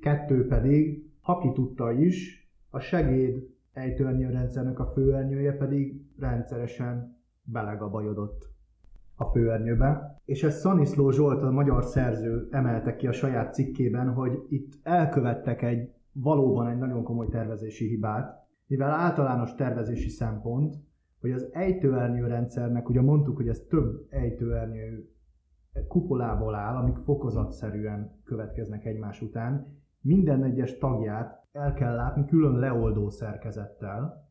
Kettő 0.00 0.46
pedig, 0.46 1.10
ha 1.20 1.38
ki 1.38 1.52
tudta 1.52 1.92
is, 1.92 2.48
a 2.70 2.78
segéd 2.78 3.48
ejtőernyőrendszernek 3.72 4.78
a 4.78 4.86
főernyője 4.86 5.52
pedig 5.52 6.02
rendszeresen 6.18 7.16
belegabajodott 7.42 8.48
a 9.14 9.24
főernyőbe. 9.24 10.20
És 10.24 10.42
ezt 10.42 10.58
Szaniszló 10.58 11.10
Zsolt, 11.10 11.42
a 11.42 11.50
magyar 11.50 11.84
szerző 11.84 12.48
emelte 12.50 12.96
ki 12.96 13.06
a 13.06 13.12
saját 13.12 13.54
cikkében, 13.54 14.12
hogy 14.12 14.46
itt 14.48 14.72
elkövettek 14.82 15.62
egy 15.62 15.92
valóban 16.12 16.68
egy 16.68 16.78
nagyon 16.78 17.02
komoly 17.02 17.28
tervezési 17.28 17.88
hibát, 17.88 18.48
mivel 18.66 18.90
általános 18.90 19.54
tervezési 19.54 20.08
szempont, 20.08 20.74
hogy 21.20 21.32
az 21.32 21.48
ejtőernyőrendszernek, 21.52 22.88
ugye 22.88 23.00
mondtuk, 23.00 23.36
hogy 23.36 23.48
ez 23.48 23.60
több 23.68 24.06
ejtőernyő 24.10 25.08
kupolából 25.88 26.54
áll, 26.54 26.76
amik 26.76 26.96
fokozatszerűen 26.96 28.20
következnek 28.24 28.84
egymás 28.84 29.22
után. 29.22 29.78
Minden 30.00 30.44
egyes 30.44 30.78
tagját 30.78 31.46
el 31.52 31.74
kell 31.74 31.94
látni 31.94 32.24
külön 32.26 32.58
leoldó 32.58 33.08
szerkezettel, 33.08 34.28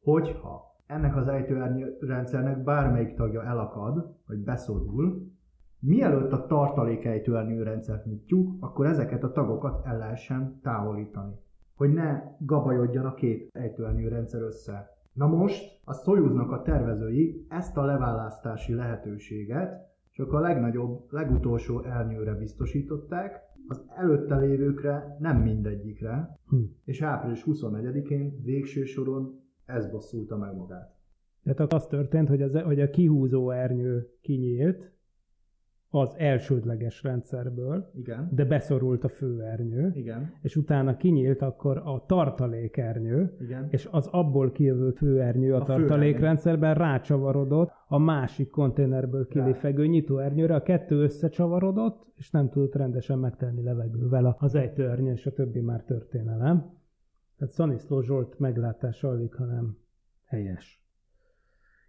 hogyha 0.00 0.70
ennek 0.86 1.16
az 1.16 1.28
ejtőernyőrendszernek 1.28 2.62
bármelyik 2.62 3.14
tagja 3.14 3.44
elakad, 3.44 4.16
vagy 4.26 4.38
beszorul, 4.38 5.30
mielőtt 5.78 6.32
a 6.32 6.46
tartalék 6.46 7.04
ejtőernyőrendszert 7.04 8.04
nyitjuk, 8.04 8.56
akkor 8.60 8.86
ezeket 8.86 9.22
a 9.22 9.32
tagokat 9.32 9.86
el 9.86 9.98
lehessen 9.98 10.60
távolítani. 10.62 11.34
Hogy 11.74 11.92
ne 11.92 12.22
gabajodjon 12.38 13.04
a 13.04 13.14
két 13.14 13.48
ejtőernyőrendszer 13.52 14.42
össze. 14.42 14.99
Na 15.12 15.26
most 15.26 15.80
a 15.84 15.92
Soyuznak 15.92 16.50
a 16.50 16.62
tervezői 16.62 17.46
ezt 17.48 17.76
a 17.76 17.84
leválasztási 17.84 18.74
lehetőséget 18.74 19.88
csak 20.10 20.32
a 20.32 20.40
legnagyobb, 20.40 21.06
legutolsó 21.10 21.82
ernyőre 21.82 22.34
biztosították, 22.34 23.40
az 23.68 23.84
előtte 23.96 24.36
lévőkre 24.36 25.16
nem 25.18 25.36
mindegyikre, 25.36 26.38
Hm. 26.48 26.56
és 26.84 27.02
április 27.02 27.44
24-én 27.46 28.42
végső 28.42 28.84
soron 28.84 29.40
ez 29.64 29.90
bosszulta 29.90 30.36
meg 30.36 30.56
magát. 30.56 30.94
Tehát 31.42 31.72
az 31.72 31.86
történt, 31.86 32.28
hogy, 32.28 32.42
az, 32.42 32.60
hogy 32.62 32.80
a 32.80 32.90
kihúzó 32.90 33.50
ernyő 33.50 34.10
kinyílt 34.20 34.92
az 35.92 36.14
elsődleges 36.18 37.02
rendszerből, 37.02 37.90
Igen. 37.94 38.28
de 38.32 38.44
beszorult 38.44 39.04
a 39.04 39.08
főernyő, 39.08 39.92
Igen. 39.94 40.32
és 40.42 40.56
utána 40.56 40.96
kinyílt 40.96 41.42
akkor 41.42 41.82
a 41.84 42.04
tartalékernyő, 42.06 43.36
Igen. 43.40 43.66
és 43.70 43.88
az 43.90 44.06
abból 44.06 44.52
kijövő 44.52 44.90
főernyő 44.90 45.54
a, 45.54 45.60
A 45.60 45.64
tartalékrendszerben 45.64 46.74
rácsavarodott 46.74 47.70
a 47.86 47.98
másik 47.98 48.50
konténerből 48.50 49.26
kilifegő 49.26 49.86
nyitóernyőre, 49.86 50.54
a 50.54 50.62
kettő 50.62 51.02
összecsavarodott, 51.02 52.06
és 52.16 52.30
nem 52.30 52.48
tudott 52.48 52.74
rendesen 52.74 53.18
megtenni 53.18 53.62
levegővel 53.62 54.36
az 54.38 54.54
ejtőernyő, 54.54 55.12
és 55.12 55.26
a 55.26 55.32
többi 55.32 55.60
már 55.60 55.82
történelem. 55.82 56.78
Tehát 57.38 57.54
Szaniszló 57.54 58.00
Zsolt 58.00 58.38
meglátása 58.38 59.08
alig, 59.08 59.34
hanem 59.34 59.76
helyes. 60.24 60.84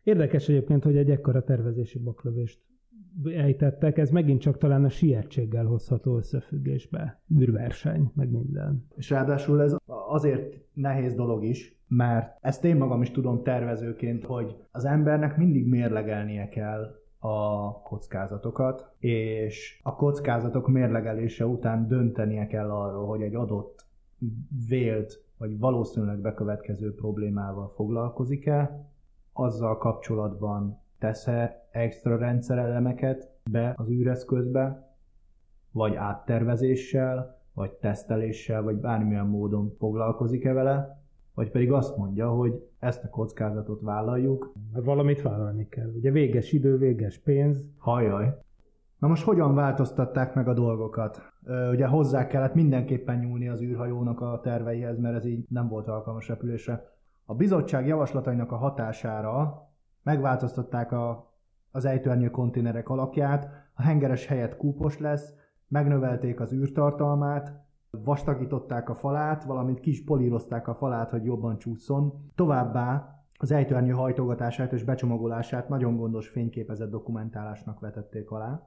Érdekes 0.04 0.50
egyébként, 0.50 0.84
hogy 0.84 0.98
egy 0.98 1.10
ekkora 1.10 1.44
tervezési 1.44 2.00
baklövést 2.00 2.60
ejtettek, 3.26 3.98
ez 3.98 4.10
megint 4.10 4.42
csak 4.42 4.58
talán 4.58 4.84
a 4.84 4.90
sietséggel 4.90 5.66
hozható 5.66 6.18
összefüggésbe. 6.18 7.22
űrverseny, 7.40 8.12
meg 8.16 8.30
minden. 8.30 8.86
És 8.96 9.10
ráadásul 9.10 9.62
ez 9.62 9.76
azért 10.08 10.58
nehéz 10.74 11.16
dolog 11.16 11.44
is, 11.44 11.80
mert 11.88 12.38
ezt 12.42 12.66
én 12.66 12.76
magam 12.76 13.02
is 13.02 13.12
tudom 13.12 13.44
tervezőként, 13.44 14.24
hogy 14.24 14.56
az 14.72 14.86
embernek 14.86 15.38
mindig 15.38 15.68
mérlegelnie 15.68 16.50
kell 16.50 16.96
a 17.20 17.72
kockázatokat, 17.82 18.96
és 19.00 19.80
a 19.84 19.96
kockázatok 19.96 20.68
mérlegelése 20.68 21.46
után 21.46 21.88
döntenie 21.88 22.48
kell 22.48 22.72
arról, 22.72 23.06
hogy 23.06 23.22
egy 23.22 23.36
adott 23.36 23.86
vélt 24.68 25.24
vagy 25.42 25.60
valószínűleg 25.60 26.20
bekövetkező 26.20 26.96
problémával 26.96 27.72
foglalkozik-e, 27.76 28.90
azzal 29.34 29.78
kapcsolatban 29.78 30.81
tesz-e 31.02 31.68
extra 31.72 32.18
rendszerelemeket 32.18 33.30
be 33.52 33.74
az 33.78 33.90
űreszközbe, 33.90 34.90
vagy 35.72 35.96
áttervezéssel, 35.96 37.40
vagy 37.54 37.72
teszteléssel, 37.72 38.64
vagy 38.64 38.76
bármilyen 38.76 39.26
módon 39.26 39.74
foglalkozik-e 39.78 40.54
vele, 40.54 41.02
vagy 41.34 41.52
pedig 41.52 41.72
azt 41.72 41.98
mondja, 41.98 42.30
hogy 42.30 42.68
ezt 42.80 43.04
a 43.04 43.10
kockázatot 43.10 43.82
vállaljuk, 43.82 44.54
Mert 44.74 44.86
valamit 44.86 45.22
vállalni 45.22 45.68
kell. 45.68 45.92
Ugye 45.96 46.12
véges 46.12 46.52
idő, 46.52 46.78
véges 46.78 47.20
pénz. 47.20 47.70
hajjaj. 47.78 48.38
Na 48.98 49.08
most 49.08 49.24
hogyan 49.24 49.56
változtatták 49.56 50.34
meg 50.34 50.48
a 50.48 50.54
dolgokat? 50.54 51.22
Ugye 51.72 51.88
hozzá 51.88 52.28
kellett 52.28 52.54
mindenképpen 52.54 53.20
nyúlni 53.20 53.48
az 53.48 53.62
űrhajónak 53.62 54.22
a 54.22 54.40
terveihez, 54.44 55.00
mert 55.00 55.16
ez 55.16 55.26
így 55.26 55.46
nem 55.50 55.68
volt 55.68 55.88
alkalmas 55.88 56.28
repülésre. 56.28 56.90
A 57.26 57.36
bizottság 57.36 57.88
javaslatainak 57.88 58.52
a 58.52 58.56
hatására 58.56 59.70
megváltoztatták 60.04 60.92
a, 60.92 61.34
az 61.72 61.86
ejtőernyő 61.86 62.30
konténerek 62.30 62.90
alakját, 62.90 63.50
a 63.74 63.82
hengeres 63.82 64.26
helyett 64.26 64.58
kúpos 64.58 65.00
lesz, 65.00 65.34
megnövelték 65.68 66.40
az 66.40 66.54
űrtartalmát, 66.54 67.62
vastagították 67.90 68.90
a 68.90 68.96
falát, 68.96 69.44
valamint 69.44 69.80
kis 69.80 70.04
polírozták 70.04 70.68
a 70.68 70.76
falát, 70.76 71.10
hogy 71.10 71.24
jobban 71.24 71.58
csúszson. 71.58 72.32
Továbbá 72.36 73.16
az 73.38 73.52
ejtőernyő 73.52 73.92
hajtogatását 73.92 74.74
és 74.74 74.84
becsomagolását 74.84 75.70
nagyon 75.70 75.98
gondos 75.98 76.28
fényképezett 76.28 76.90
dokumentálásnak 76.90 77.80
vetették 77.80 78.32
alá. 78.32 78.62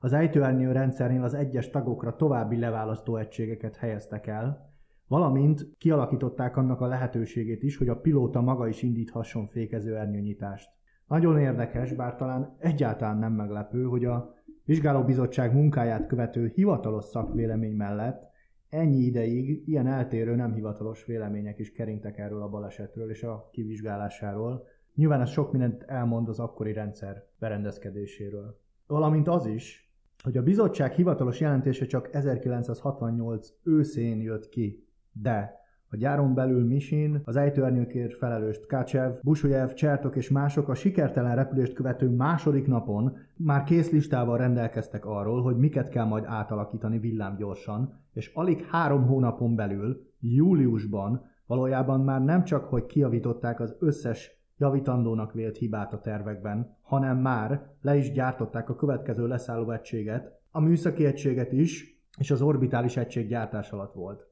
Az 0.00 0.12
ejtőernyő 0.12 0.72
rendszernél 0.72 1.22
az 1.22 1.34
egyes 1.34 1.70
tagokra 1.70 2.16
további 2.16 2.58
leválasztó 2.58 3.16
egységeket 3.16 3.76
helyeztek 3.76 4.26
el, 4.26 4.74
valamint 5.08 5.68
kialakították 5.78 6.56
annak 6.56 6.80
a 6.80 6.86
lehetőségét 6.86 7.62
is, 7.62 7.76
hogy 7.76 7.88
a 7.88 8.00
pilóta 8.00 8.40
maga 8.40 8.68
is 8.68 8.82
indíthasson 8.82 9.46
fékező 9.46 9.96
ernyőnyitást. 9.96 10.70
Nagyon 11.06 11.38
érdekes, 11.38 11.92
bár 11.92 12.16
talán 12.16 12.56
egyáltalán 12.58 13.18
nem 13.18 13.32
meglepő, 13.32 13.84
hogy 13.84 14.04
a 14.04 14.34
vizsgálóbizottság 14.64 15.54
munkáját 15.54 16.06
követő 16.06 16.52
hivatalos 16.54 17.04
szakvélemény 17.04 17.76
mellett 17.76 18.34
ennyi 18.68 18.98
ideig 18.98 19.68
ilyen 19.68 19.86
eltérő 19.86 20.34
nem 20.34 20.52
hivatalos 20.52 21.04
vélemények 21.04 21.58
is 21.58 21.72
keringtek 21.72 22.18
erről 22.18 22.42
a 22.42 22.48
balesetről 22.48 23.10
és 23.10 23.22
a 23.22 23.48
kivizsgálásáról. 23.52 24.66
Nyilván 24.94 25.20
ez 25.20 25.30
sok 25.30 25.52
mindent 25.52 25.82
elmond 25.82 26.28
az 26.28 26.38
akkori 26.38 26.72
rendszer 26.72 27.24
berendezkedéséről. 27.38 28.60
Valamint 28.86 29.28
az 29.28 29.46
is, 29.46 29.90
hogy 30.22 30.36
a 30.36 30.42
bizottság 30.42 30.92
hivatalos 30.92 31.40
jelentése 31.40 31.86
csak 31.86 32.14
1968 32.14 33.48
őszén 33.62 34.20
jött 34.20 34.48
ki, 34.48 34.85
de 35.22 35.64
a 35.90 35.96
gyáron 35.96 36.34
belül 36.34 36.64
Misin, 36.64 37.20
az 37.24 37.36
ejtőernyőkért 37.36 38.16
felelős 38.16 38.60
Tkácsev, 38.60 39.12
Busujev, 39.22 39.72
Csertok 39.72 40.16
és 40.16 40.30
mások 40.30 40.68
a 40.68 40.74
sikertelen 40.74 41.34
repülést 41.34 41.72
követő 41.72 42.08
második 42.08 42.66
napon 42.66 43.16
már 43.36 43.64
kész 43.64 43.90
listával 43.90 44.38
rendelkeztek 44.38 45.04
arról, 45.04 45.42
hogy 45.42 45.56
miket 45.56 45.88
kell 45.88 46.04
majd 46.04 46.24
átalakítani 46.26 46.98
villámgyorsan, 46.98 48.00
és 48.12 48.30
alig 48.34 48.64
három 48.64 49.06
hónapon 49.06 49.54
belül, 49.54 50.10
júliusban 50.20 51.24
valójában 51.46 52.00
már 52.00 52.24
nem 52.24 52.44
csak, 52.44 52.64
hogy 52.64 52.86
kiavították 52.86 53.60
az 53.60 53.76
összes 53.78 54.30
javítandónak 54.56 55.32
vélt 55.32 55.56
hibát 55.56 55.92
a 55.92 56.00
tervekben, 56.00 56.76
hanem 56.82 57.18
már 57.18 57.66
le 57.80 57.96
is 57.96 58.12
gyártották 58.12 58.68
a 58.68 58.76
következő 58.76 59.26
leszálló 59.26 59.70
egységet, 59.70 60.40
a 60.50 60.60
műszaki 60.60 61.04
egységet 61.04 61.52
is, 61.52 62.00
és 62.18 62.30
az 62.30 62.42
orbitális 62.42 62.96
egység 62.96 63.28
gyártás 63.28 63.70
alatt 63.70 63.94
volt. 63.94 64.26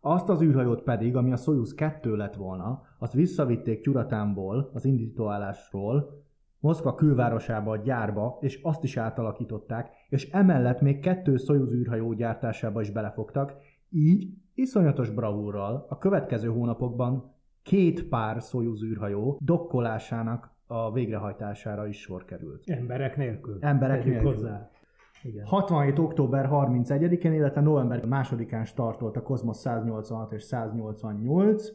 Azt 0.00 0.28
az 0.28 0.42
űrhajót 0.42 0.82
pedig, 0.82 1.16
ami 1.16 1.32
a 1.32 1.36
Soyuz 1.36 1.74
2 1.74 2.16
lett 2.16 2.34
volna, 2.34 2.82
azt 2.98 3.12
visszavitték 3.12 3.80
Tyuratánból, 3.82 4.70
az 4.72 4.84
indítóállásról, 4.84 6.18
Moszkva 6.58 6.94
külvárosába, 6.94 7.70
a 7.70 7.76
gyárba, 7.76 8.38
és 8.40 8.60
azt 8.62 8.84
is 8.84 8.96
átalakították, 8.96 9.90
és 10.08 10.30
emellett 10.30 10.80
még 10.80 11.00
kettő 11.00 11.36
Soyuz 11.36 11.72
űrhajó 11.72 12.12
gyártásába 12.12 12.80
is 12.80 12.90
belefogtak, 12.90 13.54
így 13.90 14.28
iszonyatos 14.54 15.10
bravúrral 15.10 15.86
a 15.88 15.98
következő 15.98 16.48
hónapokban 16.48 17.34
két 17.62 18.08
pár 18.08 18.40
Soyuz 18.40 18.82
űrhajó 18.82 19.38
dokkolásának 19.40 20.50
a 20.66 20.92
végrehajtására 20.92 21.86
is 21.86 22.00
sor 22.00 22.24
került. 22.24 22.62
Emberek 22.66 23.16
nélkül. 23.16 23.56
Emberek 23.60 23.98
Tegyük 23.98 24.12
nélkül. 24.12 24.32
Hozzá. 24.32 24.70
Igen. 25.22 25.44
67. 25.44 25.98
október 25.98 26.48
31-én, 26.52 27.32
illetve 27.32 27.60
november 27.60 28.02
2-án 28.06 28.66
startolt 28.66 29.16
a 29.16 29.22
Cosmos 29.22 29.56
186 29.56 30.32
és 30.32 30.42
188. 30.42 31.68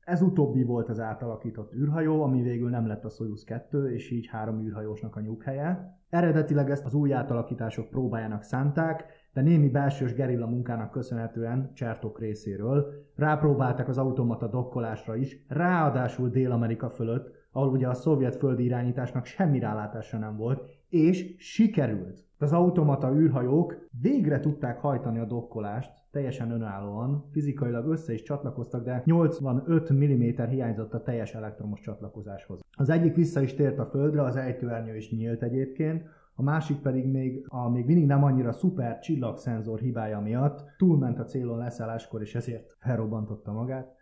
Ez 0.00 0.22
utóbbi 0.22 0.64
volt 0.64 0.88
az 0.88 1.00
átalakított 1.00 1.74
űrhajó, 1.74 2.22
ami 2.22 2.42
végül 2.42 2.70
nem 2.70 2.86
lett 2.86 3.04
a 3.04 3.08
Soyuz 3.08 3.44
2, 3.44 3.92
és 3.92 4.10
így 4.10 4.26
három 4.26 4.60
űrhajósnak 4.60 5.16
a 5.16 5.20
nyughelye. 5.20 5.98
Eredetileg 6.08 6.70
ezt 6.70 6.84
az 6.84 6.94
új 6.94 7.12
átalakítások 7.12 7.88
próbájának 7.88 8.42
szánták, 8.42 9.04
de 9.32 9.40
némi 9.40 9.68
belsős 9.68 10.14
gerilla 10.14 10.46
munkának 10.46 10.90
köszönhetően 10.90 11.70
Csertok 11.74 12.20
részéről 12.20 13.06
rápróbáltak 13.14 13.88
az 13.88 13.98
automata 13.98 14.46
dokkolásra 14.46 15.16
is, 15.16 15.44
ráadásul 15.48 16.28
Dél-Amerika 16.28 16.90
fölött, 16.90 17.30
ahol 17.52 17.68
ugye 17.68 17.88
a 17.88 17.94
szovjet 17.94 18.36
földi 18.36 18.64
irányításnak 18.64 19.24
semmi 19.24 19.58
rálátása 19.58 20.18
nem 20.18 20.36
volt, 20.36 20.62
és 20.88 21.34
sikerült. 21.38 22.27
Az 22.40 22.52
automata 22.52 23.14
űrhajók 23.14 23.88
végre 24.00 24.40
tudták 24.40 24.78
hajtani 24.78 25.18
a 25.18 25.24
dokkolást, 25.24 25.92
teljesen 26.10 26.50
önállóan, 26.50 27.28
fizikailag 27.30 27.86
össze 27.86 28.12
is 28.12 28.22
csatlakoztak, 28.22 28.84
de 28.84 29.02
85 29.04 29.92
mm 29.92 30.42
hiányzott 30.48 30.94
a 30.94 31.02
teljes 31.02 31.34
elektromos 31.34 31.80
csatlakozáshoz. 31.80 32.60
Az 32.76 32.88
egyik 32.88 33.14
vissza 33.14 33.40
is 33.40 33.54
tért 33.54 33.78
a 33.78 33.86
földre, 33.86 34.22
az 34.22 34.36
ejtőernyő 34.36 34.96
is 34.96 35.10
nyílt 35.10 35.42
egyébként, 35.42 36.04
a 36.34 36.42
másik 36.42 36.80
pedig 36.80 37.06
még 37.06 37.44
a 37.48 37.68
még 37.68 37.86
mindig 37.86 38.06
nem 38.06 38.24
annyira 38.24 38.52
szuper 38.52 38.98
csillagszenzor 38.98 39.78
hibája 39.78 40.20
miatt 40.20 40.64
túlment 40.76 41.18
a 41.18 41.24
célon 41.24 41.58
leszálláskor, 41.58 42.20
és 42.20 42.34
ezért 42.34 42.76
felrobbantotta 42.78 43.52
magát. 43.52 43.96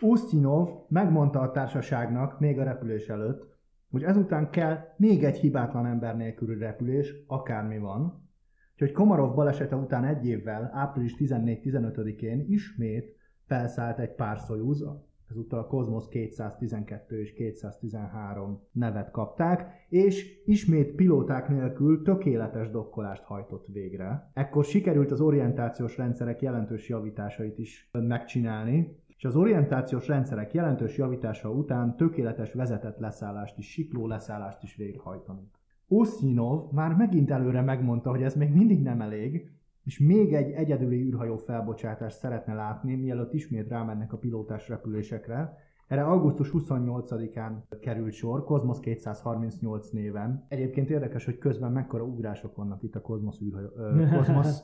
Ustinov 0.00 0.68
megmondta 0.88 1.40
a 1.40 1.50
társaságnak 1.50 2.40
még 2.40 2.58
a 2.58 2.64
repülés 2.64 3.08
előtt, 3.08 3.53
hogy 3.94 4.02
ezután 4.02 4.50
kell 4.50 4.78
még 4.96 5.24
egy 5.24 5.36
hibátlan 5.36 5.86
ember 5.86 6.16
nélküli 6.16 6.58
repülés, 6.58 7.14
akármi 7.26 7.78
van. 7.78 8.28
Úgyhogy 8.72 8.92
Komarov 8.92 9.34
balesete 9.34 9.76
után 9.76 10.04
egy 10.04 10.26
évvel, 10.26 10.70
április 10.72 11.14
14-15-én 11.18 12.44
ismét 12.48 13.16
felszállt 13.46 13.98
egy 13.98 14.14
pár 14.14 14.36
Soyuz, 14.36 14.84
ezúttal 15.30 15.58
a 15.58 15.66
Cosmos 15.66 16.08
212 16.08 17.20
és 17.20 17.32
213 17.32 18.60
nevet 18.72 19.10
kapták, 19.10 19.86
és 19.88 20.42
ismét 20.44 20.94
pilóták 20.94 21.48
nélkül 21.48 22.02
tökéletes 22.02 22.70
dokkolást 22.70 23.22
hajtott 23.22 23.66
végre. 23.66 24.30
Ekkor 24.32 24.64
sikerült 24.64 25.10
az 25.10 25.20
orientációs 25.20 25.96
rendszerek 25.96 26.42
jelentős 26.42 26.88
javításait 26.88 27.58
is 27.58 27.90
megcsinálni, 27.92 29.02
és 29.24 29.30
az 29.30 29.36
orientációs 29.36 30.06
rendszerek 30.06 30.52
jelentős 30.52 30.96
javítása 30.96 31.50
után 31.50 31.96
tökéletes 31.96 32.52
vezetett 32.52 32.98
leszállást 32.98 33.58
is, 33.58 33.70
sikló 33.70 34.06
leszállást 34.06 34.62
is 34.62 34.76
végrehajtani. 34.76 35.50
Osznyinov 35.88 36.72
már 36.72 36.94
megint 36.94 37.30
előre 37.30 37.60
megmondta, 37.60 38.10
hogy 38.10 38.22
ez 38.22 38.34
még 38.34 38.52
mindig 38.52 38.82
nem 38.82 39.00
elég, 39.00 39.50
és 39.84 39.98
még 39.98 40.34
egy 40.34 40.50
egyedüli 40.50 41.02
űrhajó 41.02 41.36
felbocsátást 41.36 42.18
szeretne 42.18 42.54
látni, 42.54 42.94
mielőtt 42.94 43.32
ismét 43.32 43.68
rámennek 43.68 44.12
a 44.12 44.16
pilótás 44.16 44.68
repülésekre. 44.68 45.58
Erre 45.88 46.02
augusztus 46.02 46.50
28-án 46.52 47.52
került 47.80 48.12
sor, 48.12 48.44
Cosmos 48.44 48.80
238 48.80 49.90
néven. 49.90 50.44
Egyébként 50.48 50.90
érdekes, 50.90 51.24
hogy 51.24 51.38
közben 51.38 51.72
mekkora 51.72 52.04
ugrások 52.04 52.56
vannak 52.56 52.82
itt 52.82 52.94
a 52.94 53.00
Cosmos 53.00 53.40
űrhajó, 53.42 53.68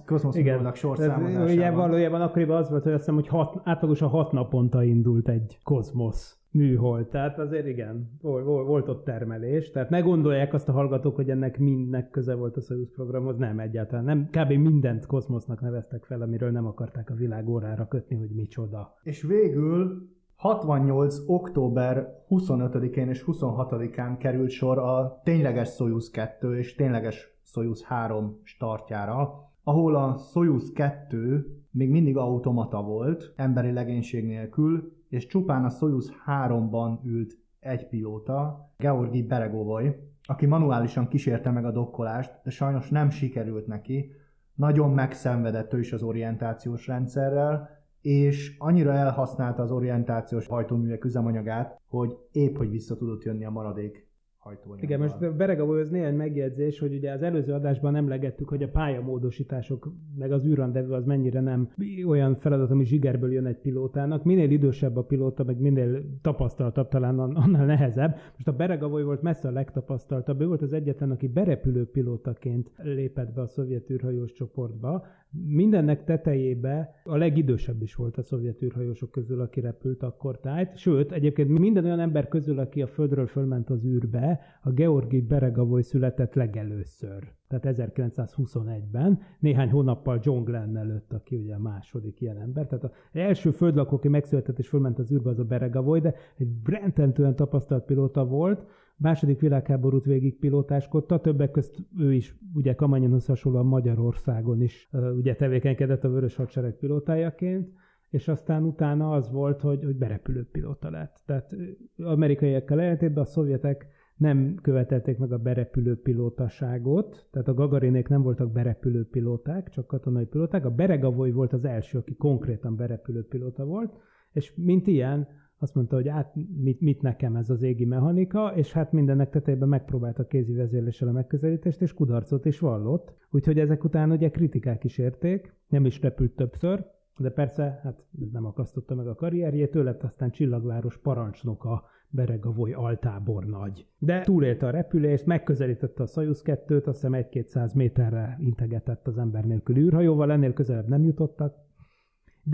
Cosmos 0.07 0.37
Igen. 0.37 0.55
űrhajónak 0.55 0.75
Tehát, 0.75 1.19
Ugye 1.19 1.29
sorszámozásában. 1.29 1.79
valójában 1.81 2.21
akkoriban 2.21 2.57
az 2.57 2.71
volt, 2.71 2.83
hogy 2.83 2.93
azt 2.93 3.01
hiszem, 3.01 3.15
hogy 3.15 3.29
hat, 3.29 3.61
átlagosan 3.65 4.09
hat 4.09 4.33
naponta 4.33 4.83
indult 4.83 5.29
egy 5.29 5.59
kozmosz 5.63 6.41
műhold. 6.51 7.07
Tehát 7.09 7.39
azért 7.39 7.67
igen, 7.67 8.19
volt 8.21 8.89
ott 8.89 9.05
termelés. 9.05 9.71
Tehát 9.71 9.91
ne 9.91 10.01
gondolják 10.01 10.55
azt 10.55 10.69
a 10.69 10.73
hallgatók, 10.73 11.15
hogy 11.17 11.31
ennek 11.31 11.59
mindnek 11.59 12.11
köze 12.11 12.35
volt 12.35 12.57
a 12.57 12.61
Soyuz 12.61 12.93
programhoz. 12.95 13.37
Nem, 13.37 13.59
egyáltalán 13.59 14.05
nem. 14.05 14.29
Kb. 14.31 14.53
mindent 14.53 15.07
kozmosznak 15.07 15.61
neveztek 15.61 16.05
fel, 16.05 16.23
amiről 16.23 16.51
nem 16.51 16.67
akarták 16.67 17.11
a 17.11 17.15
világ 17.15 17.49
órára 17.49 17.89
kötni, 17.89 18.17
hogy 18.17 18.31
micsoda. 18.31 18.95
És 19.03 19.23
végül 19.23 20.09
68. 20.41 21.17
október 21.27 22.09
25-én 22.31 23.09
és 23.09 23.25
26-án 23.27 24.17
került 24.19 24.51
sor 24.51 24.79
a 24.79 25.21
tényleges 25.25 25.69
Soyuz 25.69 26.11
2 26.11 26.59
és 26.59 26.75
tényleges 26.75 27.39
Soyuz 27.43 27.85
3 27.85 28.41
startjára, 28.43 29.51
ahol 29.65 29.95
a 29.95 30.17
Soyuz 30.17 30.73
2 30.73 31.47
még 31.71 31.91
mindig 31.91 32.17
automata 32.17 32.83
volt, 32.83 33.33
emberi 33.37 33.73
legénység 33.73 34.25
nélkül, 34.25 34.93
és 35.09 35.27
csupán 35.27 35.65
a 35.65 35.71
Soyuz 35.71 36.13
3-ban 36.27 37.05
ült 37.05 37.39
egy 37.59 37.89
pilóta, 37.89 38.71
Georgi 38.77 39.23
Beregovoy, 39.23 39.91
aki 40.27 40.47
manuálisan 40.47 41.09
kísérte 41.09 41.51
meg 41.51 41.65
a 41.65 41.73
dokkolást, 41.73 42.41
de 42.45 42.51
sajnos 42.51 42.89
nem 42.89 43.11
sikerült 43.11 43.67
neki, 43.67 44.13
nagyon 44.55 44.91
megszenvedett 44.91 45.75
ő 45.75 45.79
is 45.79 45.93
az 45.93 46.03
orientációs 46.03 46.87
rendszerrel, 46.87 47.80
és 48.01 48.57
annyira 48.59 48.93
elhasználta 48.93 49.63
az 49.63 49.71
orientációs 49.71 50.47
hajtóművek 50.47 51.05
üzemanyagát, 51.05 51.81
hogy 51.89 52.17
épp 52.33 52.57
hogy 52.57 52.71
vissza 52.71 52.97
tudott 52.97 53.23
jönni 53.23 53.45
a 53.45 53.51
maradék 53.51 54.10
hajtóanyaggal. 54.41 54.85
Igen, 54.85 55.01
most 55.01 55.37
Beregavolyhoz 55.37 55.91
néhány 55.91 56.15
megjegyzés, 56.15 56.79
hogy 56.79 56.95
ugye 56.95 57.13
az 57.13 57.23
előző 57.23 57.53
adásban 57.53 57.97
emlegettük, 57.97 58.49
hogy 58.49 58.63
a 58.63 58.69
pályamódosítások, 58.69 59.93
meg 60.19 60.33
az 60.33 60.47
űrrandevő 60.47 60.93
az 60.93 61.05
mennyire 61.05 61.41
nem 61.41 61.69
olyan 62.07 62.35
feladat, 62.35 62.71
ami 62.71 62.85
zsigerből 62.85 63.33
jön 63.33 63.47
egy 63.47 63.59
pilótának. 63.59 64.25
Minél 64.25 64.51
idősebb 64.51 64.97
a 64.97 65.03
pilóta, 65.03 65.45
meg 65.45 65.61
minél 65.61 66.05
tapasztaltabb, 66.23 66.89
talán 66.89 67.19
annál 67.19 67.67
nehezebb. 67.67 68.17
Most 68.33 68.49
a 68.49 68.53
Beregavoly 68.53 69.03
volt 69.03 69.23
messze 69.23 69.49
a 69.49 69.53
legtapasztaltabb. 69.53 70.41
Ő 70.41 70.47
volt 70.47 70.63
az 70.63 70.73
egyetlen, 70.73 71.11
aki 71.11 71.29
berepülő 71.29 71.91
pilótaként 71.91 72.71
lépett 72.77 73.35
be 73.35 73.41
a 73.41 73.47
szovjet 73.47 73.91
űrhajós 73.91 74.33
csoportba. 74.33 75.07
Mindennek 75.47 76.05
tetejébe 76.05 76.95
a 77.05 77.17
legidősebb 77.17 77.83
is 77.83 77.95
volt 77.95 78.17
a 78.17 78.23
szovjet 78.23 78.63
űrhajósok 78.63 79.11
közül, 79.11 79.41
aki 79.41 79.61
repült 79.61 80.03
akkor 80.03 80.39
tájt. 80.39 80.77
Sőt, 80.77 81.13
egyébként 81.13 81.59
minden 81.59 81.85
olyan 81.85 82.01
ember 82.01 82.29
közül, 82.29 82.59
aki 82.59 82.83
a 82.83 82.87
Földről 82.87 83.27
fölment 83.27 83.71
az 83.71 83.85
űrbe, 83.85 84.30
a 84.63 84.71
Georgi 84.71 85.21
Beregavoy 85.21 85.83
született 85.83 86.35
legelőször. 86.35 87.33
Tehát 87.49 87.77
1921-ben, 87.79 89.21
néhány 89.39 89.71
hónappal 89.71 90.19
John 90.23 90.45
Glenn 90.45 90.77
előtt, 90.77 91.13
aki 91.13 91.37
ugye 91.37 91.55
a 91.55 91.59
második 91.59 92.21
ilyen 92.21 92.41
ember. 92.41 92.67
Tehát 92.67 92.85
az 92.85 92.91
első 93.13 93.51
földlakó, 93.51 93.97
aki 93.97 94.09
megszületett 94.09 94.59
és 94.59 94.69
fölment 94.69 94.99
az 94.99 95.13
űrbe, 95.13 95.31
az 95.31 95.39
a 95.39 95.45
Beregavoy, 95.45 96.01
de 96.01 96.15
egy 96.37 96.49
rendtentően 96.65 97.37
tapasztalt 97.37 97.85
pilóta 97.85 98.27
volt, 98.27 98.67
második 98.97 99.41
világháborút 99.41 100.05
végig 100.05 100.39
pilótáskodta, 100.39 101.21
többek 101.21 101.51
közt 101.51 101.75
ő 101.99 102.15
is 102.15 102.35
ugye 102.55 102.75
Kamanyonhoz 102.75 103.27
hasonlóan 103.27 103.67
Magyarországon 103.67 104.63
is 104.63 104.89
ugye 105.17 105.35
tevékenykedett 105.35 106.05
a 106.05 106.11
Vörös 106.11 106.37
Hadsereg 106.37 106.77
pilótájaként, 106.77 107.69
és 108.11 108.29
aztán 108.29 108.63
utána 108.63 109.13
az 109.13 109.31
volt, 109.31 109.61
hogy, 109.61 109.85
hogy 109.85 109.97
berepülő 109.97 110.49
pilóta 110.53 110.91
lett. 110.91 111.23
Tehát 111.27 111.57
amerikaiakkal 111.97 112.81
ellentétben 112.81 113.23
a 113.23 113.27
szovjetek 113.27 113.87
nem 114.21 114.55
követelték 114.63 115.19
meg 115.19 115.33
a 115.33 115.39
berepülő 115.39 116.01
pilótaságot, 116.01 117.29
tehát 117.31 117.49
a 117.49 117.55
Gagarinék 117.55 118.09
nem 118.09 118.23
voltak 118.23 118.53
berepülő 118.53 119.09
pilóták, 119.11 119.69
csak 119.69 119.87
katonai 119.87 120.25
pilóták. 120.25 120.65
A 120.65 120.71
Beregavoy 120.71 121.31
volt 121.31 121.53
az 121.53 121.65
első, 121.65 121.99
aki 121.99 122.15
konkrétan 122.15 122.77
berepülő 122.77 123.25
pilóta 123.25 123.65
volt, 123.65 123.93
és 124.33 124.53
mint 124.57 124.87
ilyen 124.87 125.29
azt 125.59 125.75
mondta, 125.75 125.97
hogy 125.97 126.09
át, 126.09 126.35
mit, 126.63 126.81
mit 126.81 127.03
nekem 127.03 127.37
ez 127.37 127.51
az 127.51 127.63
égi 127.63 127.85
mechanika, 127.85 128.53
és 128.55 128.73
hát 128.73 128.93
mindennek 128.93 129.31
tetejében 129.31 129.69
megpróbálta 129.69 130.27
kézi 130.27 130.53
vezérléssel 130.53 131.09
a 131.09 131.13
megközelítést, 131.13 131.83
és 131.83 131.95
kudarcot 131.95 132.45
is 132.45 132.59
vallott. 132.59 133.15
Úgyhogy 133.31 133.59
ezek 133.59 133.85
után 133.85 134.11
ugye 134.11 134.31
kritikák 134.31 134.85
is 134.85 134.99
érték, 134.99 135.55
nem 135.69 135.85
is 135.85 136.01
repült 136.01 136.33
többször, 136.33 136.85
de 137.21 137.31
persze, 137.31 137.81
hát 137.83 138.05
ez 138.23 138.31
nem 138.31 138.47
akasztotta 138.47 138.95
meg 138.95 139.07
a 139.07 139.15
karrierjét, 139.15 139.75
ő 139.75 139.83
lett 139.83 140.03
aztán 140.03 140.31
csillagváros 140.31 140.99
parancsnoka, 140.99 141.85
Beregavoy 142.13 142.73
altábor 142.73 143.45
nagy. 143.45 143.87
De 143.99 144.21
túlélte 144.21 144.67
a 144.67 144.71
repülést, 144.71 145.27
megközelítette 145.27 146.03
a 146.03 146.07
Soyuz 146.07 146.43
2-t, 146.45 146.87
azt 146.87 147.07
hiszem 147.09 147.27
1-200 147.31 147.75
méterre 147.75 148.37
integetett 148.41 149.07
az 149.07 149.19
ember 149.19 149.45
nélkül 149.45 149.77
űrhajóval, 149.77 150.33
ennél 150.33 150.53
közelebb 150.53 150.89
nem 150.89 151.05
jutottak, 151.05 151.55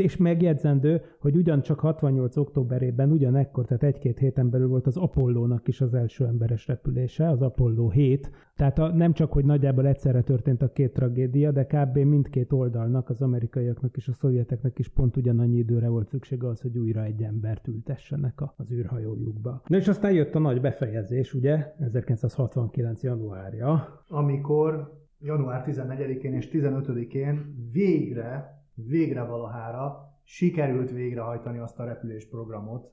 és 0.01 0.17
megjegyzendő, 0.17 1.01
hogy 1.21 1.37
ugyancsak 1.37 1.81
68. 1.81 2.37
októberében 2.37 3.11
ugyanekkor, 3.11 3.65
tehát 3.65 3.83
egy-két 3.83 4.19
héten 4.19 4.51
belül 4.51 4.69
volt 4.69 4.87
az 4.87 4.97
Apollónak 4.97 5.69
is 5.69 5.81
az 5.81 5.95
első 5.95 6.25
emberes 6.27 6.67
repülése, 6.67 7.29
az 7.29 7.43
Apollo 7.43 7.89
7. 7.89 8.31
Tehát 8.57 8.79
a, 8.79 8.95
nem 8.95 9.13
csak, 9.13 9.33
hogy 9.33 9.45
nagyjából 9.45 9.87
egyszerre 9.87 10.23
történt 10.23 10.63
a 10.63 10.73
két 10.73 10.93
tragédia, 10.93 11.51
de 11.51 11.67
kb. 11.67 11.99
mindkét 11.99 12.53
oldalnak, 12.53 13.09
az 13.09 13.23
amerikaiaknak 13.23 13.97
és 13.97 14.09
a 14.09 14.13
szovjeteknek 14.13 14.79
is 14.79 14.89
pont 14.89 15.17
ugyanannyi 15.17 15.57
időre 15.57 15.89
volt 15.89 16.09
szüksége 16.09 16.49
az, 16.49 16.61
hogy 16.61 16.79
újra 16.79 17.03
egy 17.03 17.23
embert 17.23 17.69
ültessenek 17.69 18.43
az 18.57 18.73
űrhajójukba. 18.73 19.63
Na 19.67 19.77
és 19.77 19.89
aztán 19.89 20.13
jött 20.13 20.35
a 20.35 20.39
nagy 20.39 20.61
befejezés, 20.61 21.35
ugye, 21.35 21.75
1969. 21.79 23.03
januárja. 23.03 24.03
amikor 24.09 24.95
január 25.21 25.65
14-én 25.67 26.35
és 26.35 26.49
15-én 26.53 27.55
végre, 27.73 28.57
végre 28.77 29.25
valahára 29.25 30.15
sikerült 30.25 30.91
végrehajtani 30.91 31.59
azt 31.59 31.79
a 31.79 31.85
repülésprogramot, 31.85 32.91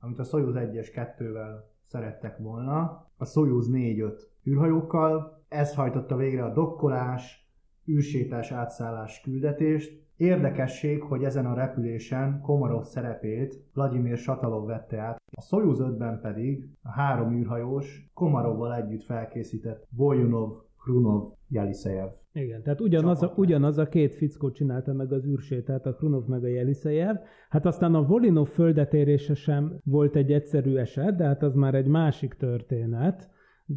amit 0.00 0.18
a 0.18 0.24
Soyuz 0.24 0.54
1-es 0.56 1.14
2-vel 1.18 1.70
szerettek 1.84 2.38
volna 2.38 3.06
a 3.16 3.24
Soyuz 3.24 3.70
4-5 3.72 4.20
űrhajókkal. 4.46 5.44
Ez 5.48 5.74
hajtotta 5.74 6.16
végre 6.16 6.44
a 6.44 6.52
dokkolás, 6.52 7.50
űrsétás 7.88 8.52
átszállás 8.52 9.20
küldetést. 9.20 10.00
Érdekesség, 10.16 11.02
hogy 11.02 11.24
ezen 11.24 11.46
a 11.46 11.54
repülésen 11.54 12.40
Komarov 12.40 12.82
szerepét 12.82 13.64
Vladimir 13.74 14.16
Satalov 14.16 14.66
vette 14.66 15.00
át. 15.00 15.20
A 15.30 15.40
Soyuz 15.40 15.80
5-ben 15.82 16.20
pedig 16.20 16.68
a 16.82 16.90
három 16.90 17.32
űrhajós 17.32 18.10
Komarovval 18.14 18.74
együtt 18.74 19.02
felkészített 19.02 19.86
Volyunov, 19.90 20.56
Krunov, 20.78 21.32
Jelisejev 21.48 22.21
Igen, 22.34 22.62
tehát 22.62 22.80
ugyanaz 22.80 23.22
a, 23.22 23.32
ugyanaz 23.36 23.78
a 23.78 23.88
két 23.88 24.14
fickó 24.14 24.50
csinálta 24.50 24.92
meg 24.92 25.12
az 25.12 25.26
űrsétát, 25.26 25.86
a 25.86 25.94
Krunov 25.94 26.26
meg 26.26 26.44
a 26.44 26.46
Jelisejev. 26.46 27.16
Hát 27.48 27.66
aztán 27.66 27.94
a 27.94 28.02
Volinov 28.02 28.48
földetérése 28.48 29.34
sem 29.34 29.78
volt 29.84 30.16
egy 30.16 30.32
egyszerű 30.32 30.76
eset, 30.76 31.16
de 31.16 31.24
hát 31.24 31.42
az 31.42 31.54
már 31.54 31.74
egy 31.74 31.86
másik 31.86 32.34
történet. 32.34 33.30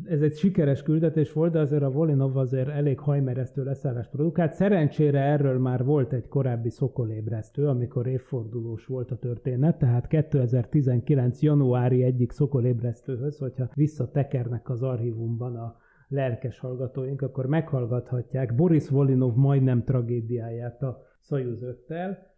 Ez 0.03 0.21
egy 0.21 0.35
sikeres 0.35 0.83
küldetés 0.83 1.33
volt, 1.33 1.51
de 1.51 1.59
azért 1.59 1.81
a 1.81 1.91
Volinov 1.91 2.37
azért 2.37 2.69
elég 2.69 2.99
hajmeresztő 2.99 3.63
leszállást 3.63 4.09
produkált. 4.09 4.53
Szerencsére 4.53 5.19
erről 5.19 5.59
már 5.59 5.83
volt 5.83 6.13
egy 6.13 6.27
korábbi 6.27 6.69
szokolébresztő, 6.69 7.67
amikor 7.67 8.07
évfordulós 8.07 8.85
volt 8.85 9.11
a 9.11 9.17
történet, 9.17 9.77
tehát 9.77 10.07
2019. 10.07 11.41
januári 11.41 12.03
egyik 12.03 12.31
szokolébresztőhöz, 12.31 13.37
hogyha 13.37 13.69
visszatekernek 13.73 14.69
az 14.69 14.83
archívumban 14.83 15.55
a 15.55 15.75
lelkes 16.07 16.59
hallgatóink, 16.59 17.21
akkor 17.21 17.45
meghallgathatják 17.45 18.55
Boris 18.55 18.89
Volinov 18.89 19.35
majdnem 19.35 19.83
tragédiáját 19.83 20.81
a 20.81 21.01
Szajuz 21.19 21.63
5 21.63 21.77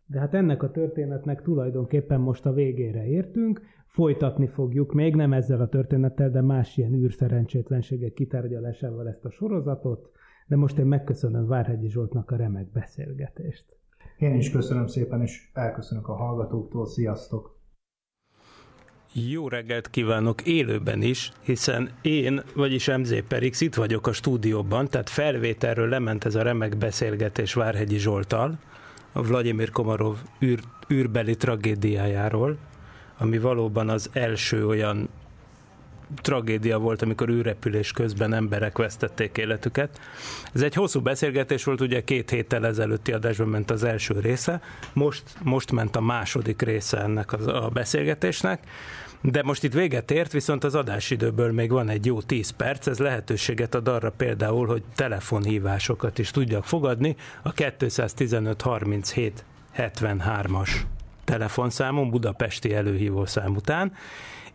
de 0.09 0.19
hát 0.19 0.33
ennek 0.33 0.63
a 0.63 0.71
történetnek 0.71 1.41
tulajdonképpen 1.41 2.19
most 2.19 2.45
a 2.45 2.53
végére 2.53 3.05
értünk, 3.05 3.61
folytatni 3.85 4.47
fogjuk, 4.47 4.93
még 4.93 5.15
nem 5.15 5.33
ezzel 5.33 5.61
a 5.61 5.67
történettel, 5.67 6.29
de 6.29 6.41
más 6.41 6.77
ilyen 6.77 6.93
űrszerencsétlenségek 6.93 8.13
kitárgyalásával 8.13 9.07
ezt 9.07 9.25
a 9.25 9.29
sorozatot, 9.29 10.09
de 10.47 10.55
most 10.55 10.77
én 10.77 10.85
megköszönöm 10.85 11.47
Várhegyi 11.47 11.89
Zsoltnak 11.89 12.31
a 12.31 12.35
remek 12.35 12.71
beszélgetést. 12.71 13.77
Én 14.17 14.35
is 14.35 14.51
köszönöm 14.51 14.87
szépen, 14.87 15.21
és 15.21 15.49
elköszönök 15.53 16.07
a 16.07 16.15
hallgatóktól. 16.15 16.85
Sziasztok! 16.85 17.56
Jó 19.13 19.47
reggelt 19.47 19.89
kívánok 19.89 20.41
élőben 20.41 21.01
is, 21.01 21.31
hiszen 21.41 21.89
én, 22.01 22.43
vagyis 22.53 22.87
MZ 22.87 23.13
Perix 23.27 23.61
itt 23.61 23.75
vagyok 23.75 24.07
a 24.07 24.11
stúdióban, 24.11 24.87
tehát 24.87 25.09
felvételről 25.09 25.89
lement 25.89 26.25
ez 26.25 26.35
a 26.35 26.41
remek 26.41 26.77
beszélgetés 26.77 27.53
Várhegyi 27.53 27.97
Zsoltal, 27.97 28.59
a 29.11 29.21
Vladimir 29.21 29.69
Komarov 29.69 30.17
űr, 30.41 30.59
űrbeli 30.91 31.35
tragédiájáról, 31.35 32.57
ami 33.17 33.37
valóban 33.37 33.89
az 33.89 34.09
első 34.13 34.67
olyan 34.67 35.09
tragédia 36.21 36.77
volt, 36.77 37.01
amikor 37.01 37.29
űrrepülés 37.29 37.91
közben 37.91 38.33
emberek 38.33 38.77
vesztették 38.77 39.37
életüket. 39.37 39.99
Ez 40.53 40.61
egy 40.61 40.73
hosszú 40.73 41.01
beszélgetés 41.01 41.63
volt, 41.63 41.81
ugye 41.81 42.03
két 42.03 42.29
héttel 42.29 42.65
ezelőtti 42.65 43.11
adásban 43.11 43.47
ment 43.47 43.71
az 43.71 43.83
első 43.83 44.19
része, 44.19 44.61
most, 44.93 45.23
most 45.43 45.71
ment 45.71 45.95
a 45.95 46.01
második 46.01 46.61
része 46.61 46.97
ennek 47.01 47.33
az, 47.33 47.47
a 47.47 47.69
beszélgetésnek, 47.73 48.59
de 49.21 49.43
most 49.43 49.63
itt 49.63 49.73
véget 49.73 50.11
ért, 50.11 50.31
viszont 50.31 50.63
az 50.63 50.75
adásidőből 50.75 51.51
még 51.51 51.71
van 51.71 51.89
egy 51.89 52.05
jó 52.05 52.21
10 52.21 52.49
perc, 52.49 52.87
ez 52.87 52.99
lehetőséget 52.99 53.75
ad 53.75 53.87
arra 53.87 54.11
például, 54.11 54.67
hogy 54.67 54.83
telefonhívásokat 54.95 56.19
is 56.19 56.31
tudjak 56.31 56.65
fogadni 56.65 57.15
a 57.41 57.51
215 57.51 58.61
37 58.61 59.43
73-as 59.77 60.69
telefonszámon, 61.23 62.09
budapesti 62.09 62.73
előhívószám 62.73 63.55
után, 63.55 63.93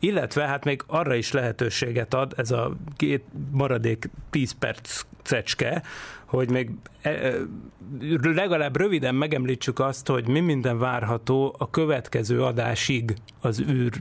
illetve 0.03 0.47
hát 0.47 0.65
még 0.65 0.83
arra 0.87 1.15
is 1.15 1.33
lehetőséget 1.33 2.15
ad 2.15 2.33
ez 2.37 2.51
a 2.51 2.77
két 2.97 3.25
maradék 3.51 4.11
10 4.31 4.53
perc 4.53 5.05
cecske, 5.23 5.83
hogy 6.25 6.51
még 6.51 6.71
e, 7.03 7.11
e, 7.11 7.35
legalább 8.23 8.77
röviden 8.77 9.15
megemlítsük 9.15 9.79
azt, 9.79 10.07
hogy 10.07 10.29
mi 10.29 10.41
minden 10.41 10.79
várható 10.79 11.55
a 11.59 11.71
következő 11.71 12.43
adásig 12.43 13.15
az 13.41 13.61
űr 13.61 13.93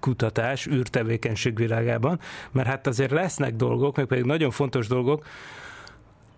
kutatás, 0.00 0.66
űrtevékenység 0.66 1.56
világában, 1.56 2.20
mert 2.50 2.68
hát 2.68 2.86
azért 2.86 3.10
lesznek 3.10 3.54
dolgok, 3.54 3.96
meg 3.96 4.06
pedig 4.06 4.24
nagyon 4.24 4.50
fontos 4.50 4.86
dolgok, 4.86 5.24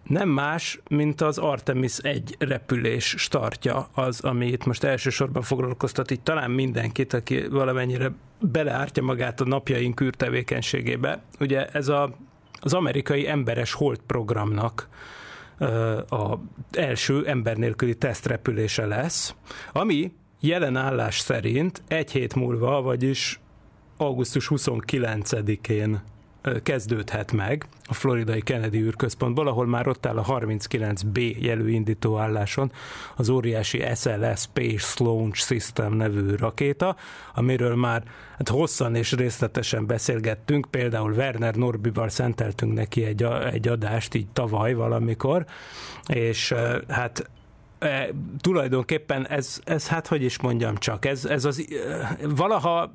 nem 0.03 0.29
más, 0.29 0.81
mint 0.89 1.21
az 1.21 1.39
Artemis 1.39 1.99
1 1.99 2.37
repülés 2.39 3.15
startja 3.19 3.89
az, 3.95 4.21
ami 4.21 4.47
itt 4.47 4.65
most 4.65 4.85
elsősorban 4.85 5.43
foglalkoztat 5.43 6.11
itt 6.11 6.25
talán 6.25 6.51
mindenkit, 6.51 7.13
aki 7.13 7.49
valamennyire 7.49 8.13
beleártja 8.41 9.03
magát 9.03 9.41
a 9.41 9.45
napjaink 9.45 10.01
űrtevékenységébe. 10.01 11.23
Ugye 11.41 11.67
ez 11.67 11.89
a, 11.89 12.17
az 12.61 12.75
amerikai 12.75 13.29
emberes 13.29 13.73
hold 13.73 13.99
programnak 14.07 14.89
a 16.11 16.37
első 16.73 17.27
ember 17.27 17.57
nélküli 17.57 17.95
tesztrepülése 17.95 18.87
lesz, 18.87 19.35
ami 19.73 20.13
jelen 20.41 20.77
állás 20.77 21.19
szerint 21.19 21.83
egy 21.89 22.11
hét 22.11 22.35
múlva, 22.35 22.83
vagyis 22.83 23.41
augusztus 23.97 24.49
29-én 24.51 26.01
kezdődhet 26.63 27.33
meg 27.33 27.67
a 27.85 27.95
floridai 27.95 28.41
Kennedy 28.41 28.79
űrközpontból, 28.79 29.47
ahol 29.47 29.67
már 29.67 29.89
ott 29.89 30.07
áll 30.07 30.17
a 30.17 30.25
39B 30.25 31.41
jelű 31.41 31.71
indítóálláson 31.71 32.73
az 33.17 33.29
óriási 33.29 33.83
SLS 33.95 34.41
Space 34.41 35.05
Launch 35.05 35.39
System 35.39 35.93
nevű 35.93 36.35
rakéta, 36.35 36.97
amiről 37.35 37.77
már 37.77 38.03
hát 38.39 38.49
hosszan 38.49 38.95
és 38.95 39.13
részletesen 39.13 39.87
beszélgettünk, 39.87 40.67
például 40.71 41.13
Werner 41.13 41.55
Norbival 41.55 42.09
szenteltünk 42.09 42.73
neki 42.73 43.05
egy, 43.05 43.23
egy 43.53 43.69
adást 43.69 44.15
így 44.15 44.29
tavaly 44.29 44.73
valamikor, 44.73 45.45
és 46.07 46.55
hát 46.89 47.31
e, 47.79 48.09
tulajdonképpen 48.41 49.27
ez, 49.27 49.61
ez, 49.65 49.89
hát 49.89 50.07
hogy 50.07 50.23
is 50.23 50.41
mondjam 50.41 50.77
csak, 50.77 51.05
ez, 51.05 51.25
ez 51.25 51.45
az 51.45 51.67
valaha 52.29 52.93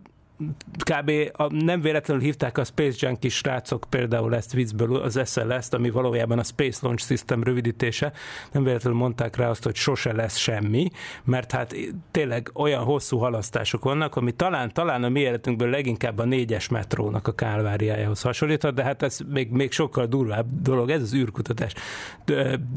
kb. 0.78 1.12
A, 1.34 1.54
nem 1.54 1.82
véletlenül 1.82 2.24
hívták 2.24 2.58
a 2.58 2.64
Space 2.64 3.08
Junkie 3.08 3.30
srácok 3.30 3.86
például 3.90 4.36
ezt 4.36 4.54
viccből, 4.54 4.96
az 4.96 5.22
SLS-t, 5.26 5.74
ami 5.74 5.90
valójában 5.90 6.40
a 6.40 6.44
Space 6.44 6.80
Launch 6.82 7.06
System 7.06 7.44
rövidítése, 7.44 8.12
nem 8.52 8.64
véletlenül 8.64 9.00
mondták 9.00 9.36
rá 9.36 9.50
azt, 9.50 9.64
hogy 9.64 9.76
sose 9.76 10.14
lesz 10.14 10.38
semmi, 10.38 10.90
mert 11.24 11.52
hát 11.52 11.76
tényleg 12.12 12.50
olyan 12.54 12.84
hosszú 12.84 13.18
halasztások 13.18 13.84
vannak, 13.84 14.16
ami 14.16 14.32
talán, 14.32 14.74
talán 14.74 15.04
a 15.04 15.10
mi 15.10 15.20
életünkből 15.20 15.70
leginkább 15.70 16.20
a 16.20 16.26
négyes 16.26 16.68
metrónak 16.68 17.28
a 17.28 17.36
kálváriájához 17.36 18.22
hasonlíthat, 18.22 18.74
de 18.74 18.84
hát 18.84 19.04
ez 19.04 19.20
még, 19.28 19.50
még 19.50 19.72
sokkal 19.72 20.06
durvább 20.06 20.46
dolog, 20.62 20.90
ez 20.90 21.02
az 21.02 21.14
űrkutatás 21.14 21.74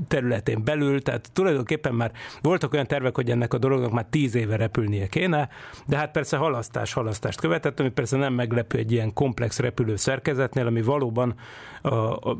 területén 0.08 0.64
belül, 0.64 1.02
tehát 1.02 1.30
tulajdonképpen 1.32 1.94
már 1.94 2.12
voltak 2.42 2.72
olyan 2.72 2.86
tervek, 2.86 3.14
hogy 3.14 3.30
ennek 3.30 3.54
a 3.54 3.58
dolognak 3.58 3.92
már 3.92 4.06
tíz 4.10 4.34
éve 4.34 4.56
repülnie 4.56 5.06
kéne, 5.06 5.48
de 5.86 5.96
hát 5.96 6.10
persze 6.10 6.36
halasztás, 6.36 6.92
halasztást 6.92 7.40
követett, 7.48 7.80
ami 7.80 7.88
persze 7.88 8.16
nem 8.16 8.32
meglepő 8.32 8.78
egy 8.78 8.92
ilyen 8.92 9.12
komplex 9.12 9.58
repülő 9.58 9.96
szerkezetnél, 9.96 10.66
ami 10.66 10.82
valóban 10.82 11.34
a, 11.82 11.94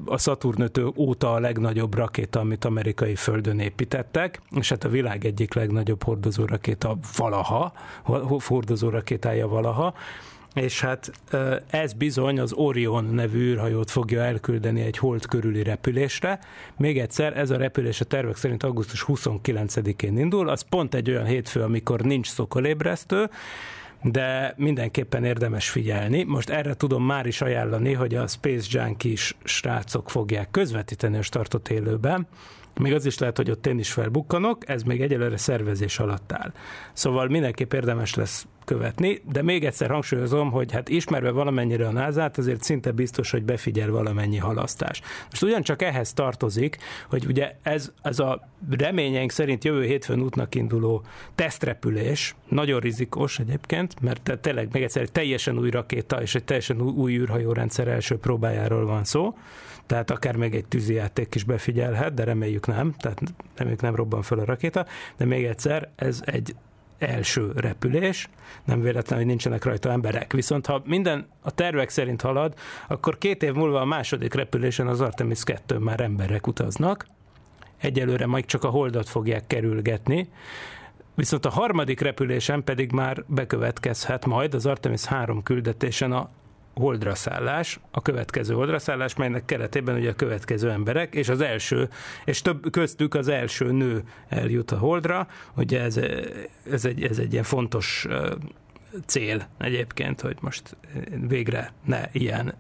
a 0.05 0.19
Saturn 0.19 0.61
5 0.61 0.81
óta 0.97 1.33
a 1.33 1.39
legnagyobb 1.39 1.95
rakéta, 1.95 2.41
amit 2.41 2.65
amerikai 2.65 3.15
földön 3.15 3.59
építettek, 3.59 4.41
és 4.51 4.69
hát 4.69 4.85
a 4.85 4.89
világ 4.89 5.25
egyik 5.25 5.55
legnagyobb 5.55 6.03
hordozó 6.03 6.45
rakéta 6.45 6.99
valaha, 7.17 7.73
hordozó 8.39 8.89
rakétája 8.89 9.49
valaha, 9.49 9.95
és 10.55 10.81
hát 10.81 11.13
ez 11.71 11.93
bizony 11.93 12.41
az 12.41 12.53
Orion 12.53 13.05
nevű 13.05 13.39
űrhajót 13.39 13.91
fogja 13.91 14.23
elküldeni 14.23 14.81
egy 14.81 14.99
hold 14.99 15.27
körüli 15.27 15.63
repülésre. 15.63 16.39
Még 16.77 16.99
egyszer, 16.99 17.37
ez 17.37 17.51
a 17.51 17.57
repülés 17.57 18.01
a 18.01 18.05
tervek 18.05 18.37
szerint 18.37 18.63
augusztus 18.63 19.05
29-én 19.09 20.19
indul, 20.19 20.49
az 20.49 20.61
pont 20.61 20.95
egy 20.95 21.11
olyan 21.11 21.25
hétfő, 21.25 21.61
amikor 21.61 22.01
nincs 22.01 22.27
szokolébresztő, 22.27 23.31
de 24.03 24.55
mindenképpen 24.57 25.25
érdemes 25.25 25.71
figyelni. 25.71 26.23
Most 26.23 26.51
erre 26.51 26.75
tudom 26.75 27.05
már 27.05 27.27
is 27.27 27.41
ajánlani, 27.41 27.93
hogy 27.93 28.15
a 28.15 28.27
Space 28.27 28.67
Junkies 28.71 29.37
srácok 29.45 30.11
fogják 30.11 30.51
közvetíteni 30.51 31.19
a 31.19 31.23
startot 31.23 31.69
élőben, 31.69 32.27
még 32.79 32.95
az 32.95 33.07
is 33.07 33.19
lehet, 33.19 33.37
hogy 33.37 33.51
ott 33.51 33.67
én 33.67 33.79
is 33.79 33.93
felbukkanok, 33.93 34.69
ez 34.69 34.83
még 34.83 35.03
egyelőre 35.03 35.37
szervezés 35.37 35.99
alatt 35.99 36.33
áll. 36.33 36.53
Szóval 36.93 37.29
mindenképp 37.29 37.73
érdemes 37.73 38.15
lesz 38.15 38.47
követni, 38.69 39.23
de 39.33 39.43
még 39.43 39.65
egyszer 39.65 39.91
hangsúlyozom, 39.91 40.51
hogy 40.51 40.73
hát 40.73 40.89
ismerve 40.89 41.31
valamennyire 41.31 41.87
a 41.87 41.93
názát, 41.93 42.39
azért 42.39 42.63
szinte 42.63 42.91
biztos, 42.91 43.31
hogy 43.31 43.43
befigyel 43.43 43.91
valamennyi 43.91 44.37
halasztás. 44.37 45.01
Most 45.31 45.43
ugyancsak 45.43 45.83
ehhez 45.83 46.13
tartozik, 46.13 46.77
hogy 47.09 47.25
ugye 47.27 47.53
ez, 47.63 47.93
ez 48.03 48.19
a 48.19 48.49
reményeink 48.71 49.31
szerint 49.31 49.65
jövő 49.65 49.85
hétfőn 49.85 50.21
útnak 50.21 50.55
induló 50.55 51.03
tesztrepülés, 51.35 52.35
nagyon 52.49 52.81
rizikós 52.81 53.39
egyébként, 53.39 54.01
mert 54.01 54.39
tényleg 54.41 54.69
még 54.73 54.83
egyszer 54.83 55.03
egy 55.03 55.13
teljesen 55.13 55.59
új 55.59 55.71
rakéta 55.71 56.23
és 56.23 56.35
egy 56.35 56.45
teljesen 56.45 56.81
új 56.81 57.17
űrhajórendszer 57.17 57.89
első 57.89 58.19
próbájáról 58.19 58.87
van 58.87 59.05
szó, 59.05 59.35
tehát 59.89 60.11
akár 60.11 60.37
még 60.37 60.55
egy 60.55 60.67
tűzijáték 60.67 61.35
is 61.35 61.45
befigyelhet, 61.45 62.15
de 62.15 62.25
reméljük 62.25 62.67
nem, 62.67 62.95
tehát 62.99 63.21
reméljük 63.57 63.83
nem 63.83 63.95
robban 63.95 64.23
föl 64.23 64.39
a 64.39 64.45
rakéta, 64.45 64.87
de 65.17 65.25
még 65.25 65.45
egyszer, 65.45 65.91
ez 65.97 66.21
egy 66.25 66.55
első 66.99 67.53
repülés, 67.55 68.29
nem 68.65 68.81
véletlen, 68.81 69.19
hogy 69.19 69.27
nincsenek 69.27 69.65
rajta 69.65 69.91
emberek. 69.91 70.33
Viszont 70.33 70.67
ha 70.67 70.83
minden 70.85 71.27
a 71.41 71.51
tervek 71.51 71.89
szerint 71.89 72.21
halad, 72.21 72.55
akkor 72.89 73.19
két 73.19 73.43
év 73.43 73.53
múlva 73.53 73.81
a 73.81 73.85
második 73.85 74.35
repülésen 74.35 74.87
az 74.87 75.01
Artemis 75.01 75.45
2 75.45 75.79
már 75.79 76.01
emberek 76.01 76.47
utaznak, 76.47 77.07
egyelőre 77.77 78.27
majd 78.27 78.45
csak 78.45 78.65
a 78.65 78.69
holdat 78.69 79.09
fogják 79.09 79.47
kerülgetni, 79.47 80.29
Viszont 81.19 81.47
a 81.47 81.51
harmadik 81.51 82.01
repülésen 82.01 82.65
pedig 82.65 82.93
már 82.93 83.25
bekövetkezhet 83.27 84.27
majd 84.27 84.55
az 84.55 84.67
Artemis 84.67 85.05
3 85.05 85.43
küldetésen 85.43 86.13
a 86.13 86.31
holdra 86.79 87.15
szállás, 87.15 87.81
a 87.91 88.03
következő 88.03 88.55
holdra 88.55 88.79
szállás, 88.79 89.15
melynek 89.15 89.45
keretében 89.45 89.97
ugye 89.97 90.11
a 90.11 90.15
következő 90.15 90.71
emberek, 90.71 91.15
és 91.15 91.29
az 91.29 91.41
első, 91.41 91.89
és 92.25 92.43
több 92.43 92.71
köztük 92.71 93.15
az 93.15 93.29
első 93.29 93.73
nő 93.73 94.03
eljut 94.29 94.71
a 94.71 94.79
holdra, 94.79 95.27
ugye 95.57 95.81
ez, 95.81 96.01
ez, 96.71 96.85
egy, 96.85 97.03
ez 97.03 97.19
egy 97.19 97.33
ilyen 97.33 97.45
fontos 97.45 98.07
cél 99.07 99.47
egyébként, 99.59 100.21
hogy 100.21 100.37
most 100.41 100.77
végre 101.29 101.73
ne 101.85 102.01
ilyen 102.13 102.55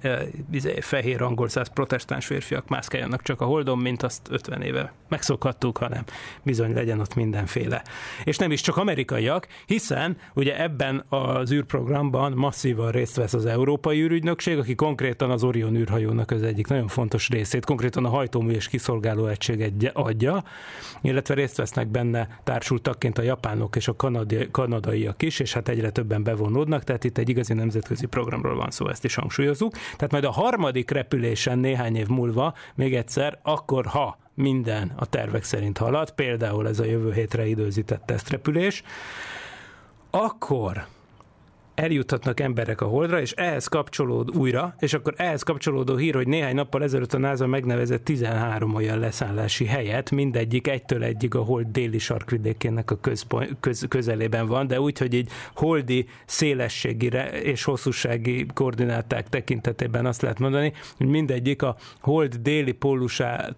izé, 0.50 0.80
fehér 0.80 1.22
angol 1.22 1.48
száz 1.48 1.68
protestáns 1.68 2.26
férfiak 2.26 2.68
mászkáljanak 2.68 3.22
csak 3.22 3.40
a 3.40 3.44
holdon, 3.44 3.78
mint 3.78 4.02
azt 4.02 4.28
50 4.30 4.62
éve 4.62 4.92
megszokhattuk, 5.08 5.76
hanem 5.76 6.04
bizony 6.42 6.72
legyen 6.74 7.00
ott 7.00 7.14
mindenféle. 7.14 7.82
És 8.24 8.36
nem 8.36 8.52
is 8.52 8.60
csak 8.60 8.76
amerikaiak, 8.76 9.46
hiszen 9.66 10.16
ugye 10.34 10.62
ebben 10.62 11.04
az 11.08 11.52
űrprogramban 11.52 12.32
masszívan 12.32 12.90
részt 12.90 13.16
vesz 13.16 13.34
az 13.34 13.46
Európai 13.46 14.00
űrügynökség, 14.00 14.58
aki 14.58 14.74
konkrétan 14.74 15.30
az 15.30 15.44
Orion 15.44 15.76
űrhajónak 15.76 16.30
az 16.30 16.42
egyik 16.42 16.66
nagyon 16.66 16.88
fontos 16.88 17.28
részét, 17.28 17.64
konkrétan 17.64 18.04
a 18.04 18.08
hajtómű 18.08 18.52
és 18.52 18.68
kiszolgáló 18.68 19.26
egységet 19.26 19.90
adja, 19.92 20.44
illetve 21.00 21.34
részt 21.34 21.56
vesznek 21.56 21.88
benne 21.88 22.40
társultakként 22.44 23.18
a 23.18 23.22
japánok 23.22 23.76
és 23.76 23.88
a 23.88 23.96
kanadi, 23.96 24.48
kanadaiak 24.50 25.22
is, 25.22 25.40
és 25.40 25.52
hát 25.52 25.68
egyre 25.68 25.90
többen 25.90 26.17
bevonódnak, 26.22 26.84
tehát 26.84 27.04
itt 27.04 27.18
egy 27.18 27.28
igazi 27.28 27.52
nemzetközi 27.52 28.06
programról 28.06 28.54
van 28.54 28.70
szó, 28.70 28.88
ezt 28.88 29.04
is 29.04 29.14
hangsúlyozzuk. 29.14 29.72
Tehát 29.72 30.10
majd 30.10 30.24
a 30.24 30.30
harmadik 30.30 30.90
repülésen 30.90 31.58
néhány 31.58 31.96
év 31.96 32.08
múlva, 32.08 32.54
még 32.74 32.94
egyszer, 32.94 33.38
akkor 33.42 33.86
ha 33.86 34.18
minden 34.34 34.92
a 34.96 35.06
tervek 35.06 35.44
szerint 35.44 35.78
halad, 35.78 36.10
például 36.10 36.68
ez 36.68 36.78
a 36.78 36.84
jövő 36.84 37.12
hétre 37.12 37.46
időzített 37.46 38.06
tesztrepülés, 38.06 38.82
akkor 40.10 40.86
eljuthatnak 41.78 42.40
emberek 42.40 42.80
a 42.80 42.86
holdra, 42.86 43.20
és 43.20 43.32
ehhez 43.32 43.66
kapcsolód 43.66 44.36
újra, 44.36 44.74
és 44.78 44.94
akkor 44.94 45.14
ehhez 45.16 45.42
kapcsolódó 45.42 45.96
hír, 45.96 46.14
hogy 46.14 46.28
néhány 46.28 46.54
nappal 46.54 46.82
ezelőtt 46.82 47.14
a 47.14 47.18
NASA 47.18 47.46
megnevezett 47.46 48.04
13 48.04 48.74
olyan 48.74 48.98
leszállási 48.98 49.64
helyet, 49.64 50.10
mindegyik 50.10 50.68
egytől 50.68 51.02
egyig 51.02 51.34
a 51.34 51.42
hold 51.42 51.66
déli 51.66 51.98
sarkvidékének 51.98 52.90
a 52.90 53.00
központ, 53.00 53.56
köz, 53.60 53.86
közelében 53.88 54.46
van, 54.46 54.66
de 54.66 54.80
úgy, 54.80 54.98
hogy 54.98 55.14
így 55.14 55.30
holdi 55.54 56.06
szélességi 56.26 57.10
és 57.42 57.64
hosszúsági 57.64 58.46
koordináták 58.54 59.28
tekintetében 59.28 60.06
azt 60.06 60.22
lehet 60.22 60.38
mondani, 60.38 60.72
hogy 60.96 61.06
mindegyik 61.06 61.62
a 61.62 61.76
hold 62.00 62.34
déli 62.34 62.72
pólusát 62.72 63.56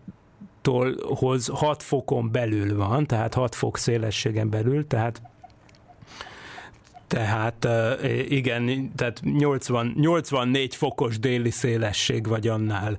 hoz 1.03 1.47
6 1.47 1.83
fokon 1.83 2.33
belül 2.33 2.77
van, 2.77 3.07
tehát 3.07 3.35
6 3.35 3.55
fok 3.55 3.79
szélességen 3.79 4.51
belül, 4.51 4.87
tehát 4.87 5.23
tehát 7.11 7.69
igen, 8.29 8.93
tehát 8.95 9.21
80, 9.23 9.93
84 9.97 10.75
fokos 10.75 11.19
déli 11.19 11.51
szélesség 11.51 12.27
vagy 12.27 12.49
annál 12.49 12.99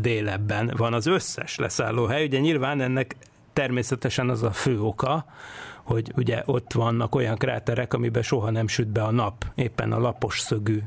délebben 0.00 0.72
van 0.76 0.92
az 0.92 1.06
összes 1.06 1.56
leszállóhely. 1.56 2.24
Ugye 2.24 2.38
nyilván 2.38 2.80
ennek 2.80 3.16
természetesen 3.52 4.28
az 4.28 4.42
a 4.42 4.52
fő 4.52 4.80
oka, 4.80 5.24
hogy 5.82 6.12
ugye 6.16 6.42
ott 6.44 6.72
vannak 6.72 7.14
olyan 7.14 7.36
kráterek, 7.36 7.94
amiben 7.94 8.22
soha 8.22 8.50
nem 8.50 8.68
süt 8.68 8.88
be 8.88 9.02
a 9.02 9.10
nap, 9.10 9.44
éppen 9.54 9.92
a 9.92 9.98
lapos 9.98 10.40
szögű 10.40 10.82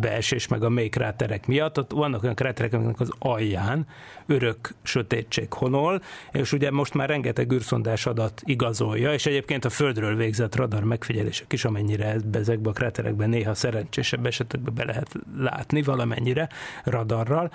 beesés 0.00 0.48
meg 0.48 0.62
a 0.62 0.68
mély 0.68 0.88
kráterek 0.88 1.46
miatt. 1.46 1.78
Ott 1.78 1.90
vannak 1.90 2.22
olyan 2.22 2.34
kráterek, 2.34 2.72
amiknek 2.72 3.00
az 3.00 3.10
alján 3.18 3.86
örök 4.26 4.74
sötétség 4.82 5.52
honol, 5.52 6.02
és 6.32 6.52
ugye 6.52 6.70
most 6.70 6.94
már 6.94 7.08
rengeteg 7.08 7.52
űrszondás 7.52 8.06
adat 8.06 8.42
igazolja, 8.44 9.12
és 9.12 9.26
egyébként 9.26 9.64
a 9.64 9.70
Földről 9.70 10.16
végzett 10.16 10.56
radar 10.56 10.84
megfigyelések 10.84 11.52
is, 11.52 11.64
amennyire 11.64 12.16
ezekbe 12.32 12.70
a 12.70 12.72
kráterekben 12.72 13.28
néha 13.28 13.54
szerencsésebb 13.54 14.26
esetekben 14.26 14.74
be 14.74 14.84
lehet 14.84 15.14
látni 15.36 15.82
valamennyire 15.82 16.48
radarral. 16.84 17.52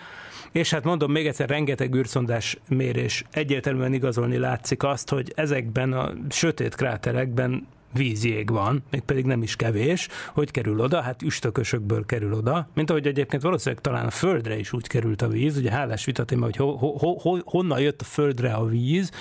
És 0.51 0.69
hát 0.69 0.84
mondom 0.84 1.11
még 1.11 1.28
egyszer, 1.28 1.49
rengeteg 1.49 1.95
űrszondás 1.95 2.57
mérés 2.67 3.23
egyértelműen 3.32 3.93
igazolni 3.93 4.38
látszik 4.38 4.84
azt, 4.84 5.09
hogy 5.09 5.34
ezekben 5.36 5.93
a 5.93 6.11
sötét 6.30 6.76
kráterekben 6.76 7.67
vízjég 7.96 8.52
van, 8.52 8.84
még 8.91 9.02
pedig 9.02 9.26
nem 9.26 9.41
is 9.41 9.56
kevés, 9.56 10.08
hogy 10.34 10.52
kerül 10.52 10.80
oda, 10.80 11.02
hát 11.02 11.22
üstökösökből 11.22 12.06
kerül 12.06 12.34
oda, 12.34 12.68
mint 12.74 12.89
ahogy 12.89 13.08
egyébként 13.08 13.41
valószínűleg 13.41 13.84
talán 13.84 14.06
a 14.06 14.10
földre 14.10 14.58
is 14.58 14.74
úgy 14.74 14.88
került 14.88 15.22
a 15.22 15.28
víz, 15.28 15.58
ugye 15.58 15.72
hálás 15.72 16.06
vitatéma, 16.06 16.46
hogy 16.46 16.56
ho, 16.56 16.72
ho, 16.78 17.20
ho, 17.20 17.38
honnan 17.43 17.80
jött 17.80 18.02
a 18.02 18.06
földre 18.06 18.54
a 18.54 18.66
víz, 18.66 19.12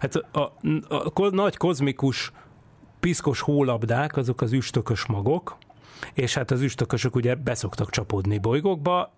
hát 0.00 0.14
a, 0.14 0.38
a, 0.40 0.94
a, 0.94 1.22
a 1.22 1.30
nagy 1.30 1.56
kozmikus 1.56 2.32
piszkos 3.00 3.40
hólabdák, 3.40 4.16
azok 4.16 4.40
az 4.40 4.52
üstökös 4.52 5.06
magok, 5.06 5.56
és 6.14 6.34
hát 6.34 6.50
az 6.50 6.60
üstökösök 6.60 7.16
ugye 7.16 7.34
beszoktak 7.34 7.90
csapódni 7.90 8.38
bolygókba, 8.38 9.14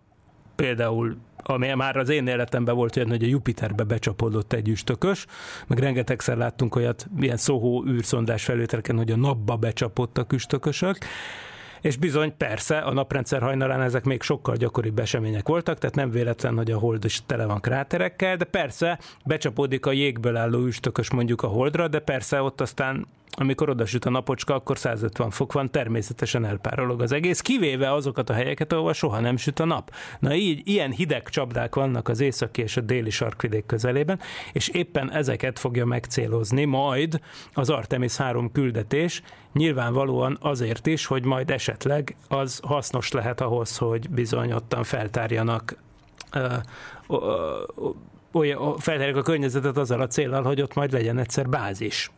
például 0.63 1.17
ami 1.43 1.75
már 1.75 1.97
az 1.97 2.09
én 2.09 2.27
életemben 2.27 2.75
volt 2.75 2.97
olyan, 2.97 3.09
hogy 3.09 3.23
a 3.23 3.27
Jupiterbe 3.27 3.85
becsapódott 3.85 4.53
egy 4.53 4.69
üstökös, 4.69 5.27
meg 5.67 5.79
rengetegszer 5.79 6.37
láttunk 6.37 6.77
olyat, 6.77 7.07
ilyen 7.21 7.37
szóhó 7.37 7.85
űrszondás 7.87 8.45
felvételeken, 8.45 8.97
hogy 8.97 9.11
a 9.11 9.17
napba 9.17 9.57
becsapódtak 9.57 10.33
üstökösök, 10.33 10.99
és 11.81 11.97
bizony, 11.97 12.37
persze, 12.37 12.79
a 12.79 12.93
naprendszer 12.93 13.43
hajnalán 13.43 13.81
ezek 13.81 14.05
még 14.05 14.23
sokkal 14.23 14.57
gyakoribb 14.57 14.99
események 14.99 15.49
voltak, 15.49 15.79
tehát 15.79 15.97
nem 15.97 16.11
véletlen, 16.11 16.57
hogy 16.57 16.71
a 16.71 16.79
hold 16.79 17.05
is 17.05 17.23
tele 17.27 17.47
van 17.47 17.61
kráterekkel, 17.61 18.37
de 18.37 18.45
persze 18.45 18.99
becsapódik 19.25 19.87
a 19.87 19.93
jégből 19.93 20.37
álló 20.37 20.65
üstökös 20.65 21.11
mondjuk 21.11 21.43
a 21.43 21.47
holdra, 21.47 21.89
de 21.89 21.99
persze 21.99 22.43
ott 22.43 22.61
aztán 22.61 23.07
amikor 23.31 23.69
oda 23.69 23.87
süt 23.87 24.05
a 24.05 24.11
napocska, 24.11 24.55
akkor 24.55 24.79
150 24.79 25.31
fok 25.31 25.53
van, 25.53 25.71
természetesen 25.71 26.45
elpárolog 26.45 27.03
az 27.03 27.13
egész, 27.13 27.41
kivéve 27.41 27.93
azokat 27.93 28.31
a 28.31 28.33
helyeket, 28.33 28.73
ahol 28.73 28.93
soha 28.93 29.21
nem 29.21 29.37
süt 29.37 29.61
a 29.61 29.65
nap. 29.65 29.95
Na 30.19 30.35
így, 30.35 30.69
ilyen 30.69 30.91
hideg 30.91 31.29
csapdák 31.29 31.75
vannak 31.75 32.09
az 32.09 32.21
északi 32.21 32.63
és 32.63 32.77
a 32.77 32.81
déli 32.81 33.11
sarkvidék 33.11 33.67
közelében, 33.67 34.21
és 34.53 34.69
éppen 34.69 35.13
ezeket 35.13 35.59
fogja 35.59 35.85
megcélozni 35.85 36.65
majd 36.65 37.21
az 37.53 37.71
Artemis 37.71 38.17
3 38.17 38.53
küldetés, 38.53 39.23
nyilvánvalóan 39.53 40.39
azért 40.41 40.87
is, 40.87 41.07
hogy 41.07 41.25
majd 41.25 41.51
esetleg 41.51 42.17
az 42.29 42.61
hasznos 42.63 43.13
lehet 43.13 43.41
ahhoz, 43.41 43.77
hogy 43.77 44.11
bizony 44.11 44.53
ottan 44.53 44.85
feltárjanak 44.85 45.77
olyan, 48.33 48.79
feltárják 48.79 49.17
a 49.17 49.23
környezetet 49.23 49.77
azzal 49.77 50.01
a 50.01 50.07
célral, 50.07 50.43
hogy 50.43 50.63
ott 50.63 50.75
majd 50.75 50.93
legyen 50.93 51.19
egyszer 51.19 51.49
bázis. 51.49 52.11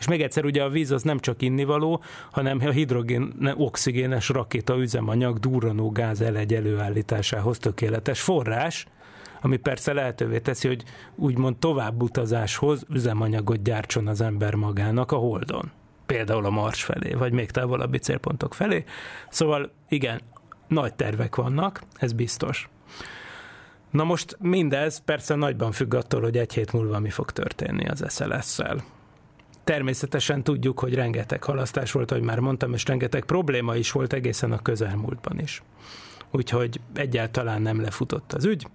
És 0.00 0.08
még 0.08 0.22
egyszer, 0.22 0.44
ugye 0.44 0.62
a 0.62 0.68
víz 0.68 0.90
az 0.90 1.02
nem 1.02 1.18
csak 1.18 1.42
innivaló, 1.42 2.02
hanem 2.30 2.58
a 2.66 2.70
hidrogén, 2.70 3.54
oxigénes 3.56 4.28
rakéta 4.28 4.76
üzemanyag 4.76 5.38
durranó 5.38 5.90
gáz 5.90 6.20
elegy 6.20 6.54
előállításához 6.54 7.58
tökéletes 7.58 8.20
forrás, 8.20 8.86
ami 9.40 9.56
persze 9.56 9.92
lehetővé 9.92 10.38
teszi, 10.38 10.68
hogy 10.68 10.84
úgymond 11.14 11.56
továbbutazáshoz 11.56 12.84
üzemanyagot 12.88 13.62
gyártson 13.62 14.06
az 14.06 14.20
ember 14.20 14.54
magának 14.54 15.12
a 15.12 15.16
Holdon. 15.16 15.70
Például 16.06 16.44
a 16.44 16.50
Mars 16.50 16.84
felé, 16.84 17.12
vagy 17.12 17.32
még 17.32 17.50
távolabbi 17.50 17.98
célpontok 17.98 18.54
felé. 18.54 18.84
Szóval 19.28 19.70
igen, 19.88 20.20
nagy 20.68 20.94
tervek 20.94 21.36
vannak, 21.36 21.82
ez 21.96 22.12
biztos. 22.12 22.68
Na 23.90 24.04
most 24.04 24.36
mindez 24.38 25.02
persze 25.04 25.34
nagyban 25.34 25.72
függ 25.72 25.94
attól, 25.94 26.20
hogy 26.20 26.36
egy 26.36 26.52
hét 26.52 26.72
múlva 26.72 26.98
mi 26.98 27.10
fog 27.10 27.30
történni 27.30 27.88
az 27.88 28.04
SLS-szel. 28.08 28.84
Természetesen 29.64 30.42
tudjuk, 30.42 30.78
hogy 30.78 30.94
rengeteg 30.94 31.42
halasztás 31.42 31.92
volt, 31.92 32.10
ahogy 32.10 32.24
már 32.24 32.38
mondtam, 32.38 32.72
és 32.72 32.84
rengeteg 32.84 33.24
probléma 33.24 33.76
is 33.76 33.92
volt 33.92 34.12
egészen 34.12 34.52
a 34.52 34.62
közelmúltban 34.62 35.38
is. 35.38 35.62
Úgyhogy 36.30 36.80
egyáltalán 36.94 37.62
nem 37.62 37.80
lefutott 37.80 38.32
az 38.32 38.44
ügy, 38.44 38.66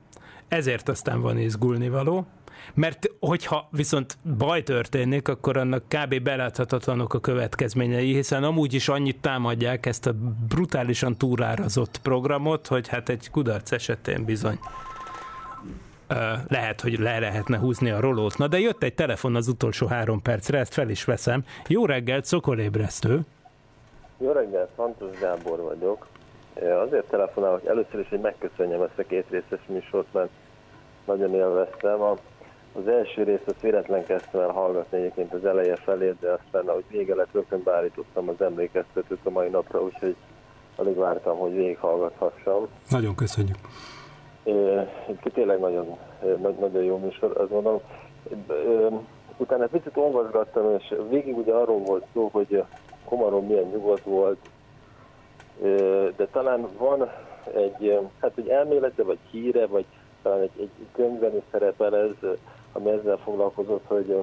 ezért 0.47 0.89
aztán 0.89 1.21
van 1.21 1.37
izgulni 1.37 1.89
való, 1.89 2.27
mert 2.73 3.09
hogyha 3.19 3.67
viszont 3.71 4.17
baj 4.37 4.63
történik, 4.63 5.27
akkor 5.27 5.57
annak 5.57 5.83
kb. 5.87 6.21
beláthatatlanok 6.21 7.13
a 7.13 7.19
következményei, 7.19 8.13
hiszen 8.13 8.43
amúgy 8.43 8.73
is 8.73 8.87
annyit 8.87 9.21
támadják 9.21 9.85
ezt 9.85 10.07
a 10.07 10.13
brutálisan 10.47 11.17
túlárazott 11.17 11.97
programot, 11.97 12.67
hogy 12.67 12.87
hát 12.87 13.09
egy 13.09 13.29
kudarc 13.31 13.71
esetén 13.71 14.25
bizony 14.25 14.59
lehet, 16.47 16.81
hogy 16.81 16.99
le 16.99 17.19
lehetne 17.19 17.57
húzni 17.57 17.89
a 17.89 17.99
rolót. 17.99 18.37
Na 18.37 18.47
de 18.47 18.59
jött 18.59 18.83
egy 18.83 18.93
telefon 18.93 19.35
az 19.35 19.47
utolsó 19.47 19.87
három 19.87 20.21
percre, 20.21 20.59
ezt 20.59 20.73
fel 20.73 20.89
is 20.89 21.03
veszem. 21.03 21.43
Jó 21.67 21.85
reggelt, 21.85 22.25
Szokolébresztő! 22.25 23.19
Jó 24.17 24.31
reggelt, 24.31 24.69
Fantos 24.75 25.19
Gábor 25.19 25.61
vagyok. 25.61 26.07
Azért 26.85 27.09
telefonálok 27.09 27.65
először 27.65 27.99
is, 27.99 28.09
hogy 28.09 28.19
megköszönjem 28.19 28.81
ezt 28.81 28.99
a 28.99 29.03
két 29.03 29.25
részes 29.29 29.65
műsort, 29.67 30.07
mert 30.13 30.29
nagyon 31.05 31.33
élveztem. 31.33 32.01
A 32.01 32.15
Az 32.77 32.87
első 32.87 33.23
részt 33.23 33.47
azt 33.47 33.61
véletlen 33.61 34.05
kezdtem 34.05 34.41
el 34.41 34.49
hallgatni 34.49 34.97
egyébként 34.97 35.33
az 35.33 35.45
eleje 35.45 35.75
felé, 35.75 36.15
de 36.19 36.31
aztán 36.31 36.67
ahogy 36.67 36.83
vége 36.89 37.15
lett, 37.15 37.31
rögtön 37.31 37.61
beállítottam 37.63 38.29
az 38.29 38.41
emlékeztetőt 38.41 39.19
a 39.23 39.29
mai 39.29 39.49
napra, 39.49 39.81
úgyhogy 39.81 40.15
alig 40.75 40.95
vártam, 40.95 41.37
hogy 41.37 41.55
végighallgathassam. 41.55 42.67
Nagyon 42.89 43.15
köszönjük. 43.15 43.57
Tényleg 45.33 45.59
nagyon, 45.59 45.97
nagyon 46.59 46.83
jó 46.83 46.97
műsor, 46.97 47.37
azt 47.37 47.49
mondom. 47.49 47.79
Utána 49.37 49.67
picit 49.67 49.97
olvasgattam, 49.97 50.75
és 50.77 50.95
végig 51.09 51.37
ugye 51.37 51.53
arról 51.53 51.79
volt 51.79 52.05
szó, 52.13 52.29
hogy 52.31 52.63
Komarom 53.05 53.45
milyen 53.45 53.63
nyugodt 53.63 54.03
volt, 54.03 54.37
de 56.15 56.27
talán 56.31 56.67
van 56.77 57.11
egy, 57.55 57.99
hát 58.21 58.31
egy 58.35 58.47
elmélete, 58.47 59.03
vagy 59.03 59.17
híre, 59.31 59.67
vagy 59.67 59.85
talán 60.21 60.41
egy, 60.41 60.51
egy 60.59 60.69
könyvben 60.91 61.35
is 61.35 61.43
szerepel 61.51 61.97
ez, 61.97 62.29
ami 62.71 62.89
ezzel 62.89 63.17
foglalkozott, 63.17 63.83
hogy 63.87 64.15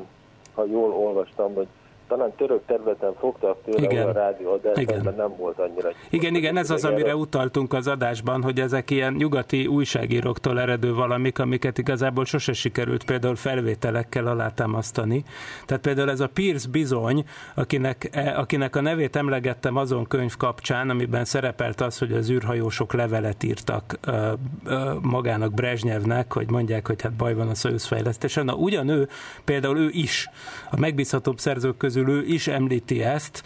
ha 0.54 0.64
jól 0.64 0.92
olvastam, 0.92 1.54
hogy 1.54 1.66
talán 2.12 2.32
török 2.36 2.60
területen 2.66 3.14
fogtak 3.18 3.56
tőle 3.64 3.82
Igen. 3.82 4.02
olyan 4.02 4.12
rádióadást, 4.12 4.80
Igen. 4.80 4.94
amiben 4.94 5.14
nem 5.14 5.36
volt 5.36 5.58
annyira 5.58 5.88
Igen, 6.10 6.34
igen, 6.34 6.56
ez 6.56 6.70
az, 6.70 6.84
amire 6.84 7.16
utaltunk 7.16 7.72
az 7.72 7.86
adásban, 7.86 8.42
hogy 8.42 8.60
ezek 8.60 8.90
ilyen 8.90 9.12
nyugati 9.12 9.66
újságíróktól 9.66 10.60
eredő 10.60 10.94
valamik, 10.94 11.38
amiket 11.38 11.78
igazából 11.78 12.24
sose 12.24 12.52
sikerült 12.52 13.04
például 13.04 13.36
felvételekkel 13.36 14.26
alátámasztani. 14.26 15.24
Tehát 15.66 15.82
például 15.82 16.10
ez 16.10 16.20
a 16.20 16.28
Pierce 16.28 16.68
bizony, 16.70 17.24
akinek, 17.54 18.08
e, 18.12 18.38
akinek 18.38 18.76
a 18.76 18.80
nevét 18.80 19.16
emlegettem 19.16 19.76
azon 19.76 20.06
könyv 20.06 20.36
kapcsán, 20.36 20.90
amiben 20.90 21.24
szerepelt 21.24 21.80
az, 21.80 21.98
hogy 21.98 22.12
az 22.12 22.30
űrhajósok 22.30 22.92
levelet 22.92 23.42
írtak 23.42 23.98
ö, 24.06 24.32
ö, 24.64 24.92
magának 25.00 25.54
Brezsnyevnek, 25.54 26.32
hogy 26.32 26.50
mondják, 26.50 26.86
hogy 26.86 27.02
hát 27.02 27.12
baj 27.12 27.34
van 27.34 27.48
a 27.48 27.54
Soyuz 27.54 27.84
fejlesztésen. 27.84 28.44
Na 28.44 28.54
ugyanő, 28.54 29.08
például 29.44 29.78
ő 29.78 29.88
is, 29.92 30.28
a 30.70 30.78
megbízhatóbb 30.78 31.38
szerzők 31.38 31.76
közül 31.76 32.01
ő 32.08 32.24
is 32.24 32.46
említi 32.46 33.02
ezt, 33.02 33.42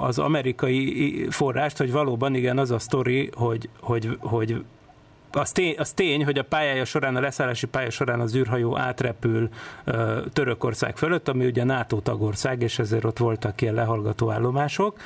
az 0.00 0.18
amerikai 0.18 1.26
forrást, 1.30 1.76
hogy 1.76 1.92
valóban 1.92 2.34
igen, 2.34 2.58
az 2.58 2.70
a 2.70 2.78
sztori, 2.78 3.30
hogy, 3.34 3.68
hogy, 3.80 4.18
hogy 4.20 4.64
az 5.36 5.52
tény, 5.52 5.74
az 5.78 5.92
tény, 5.92 6.24
hogy 6.24 6.38
a 6.38 6.44
pályája 6.44 6.84
során, 6.84 7.16
a 7.16 7.20
leszállási 7.20 7.66
pálya 7.66 7.90
során 7.90 8.20
az 8.20 8.34
űrhajó 8.34 8.78
átrepül 8.78 9.48
ö, 9.84 10.20
Törökország 10.32 10.96
fölött, 10.96 11.28
ami 11.28 11.46
ugye 11.46 11.64
NATO 11.64 12.00
tagország, 12.00 12.62
és 12.62 12.78
ezért 12.78 13.04
ott 13.04 13.18
voltak 13.18 13.60
ilyen 13.60 13.74
lehallgató 13.74 14.30
állomások. 14.30 14.98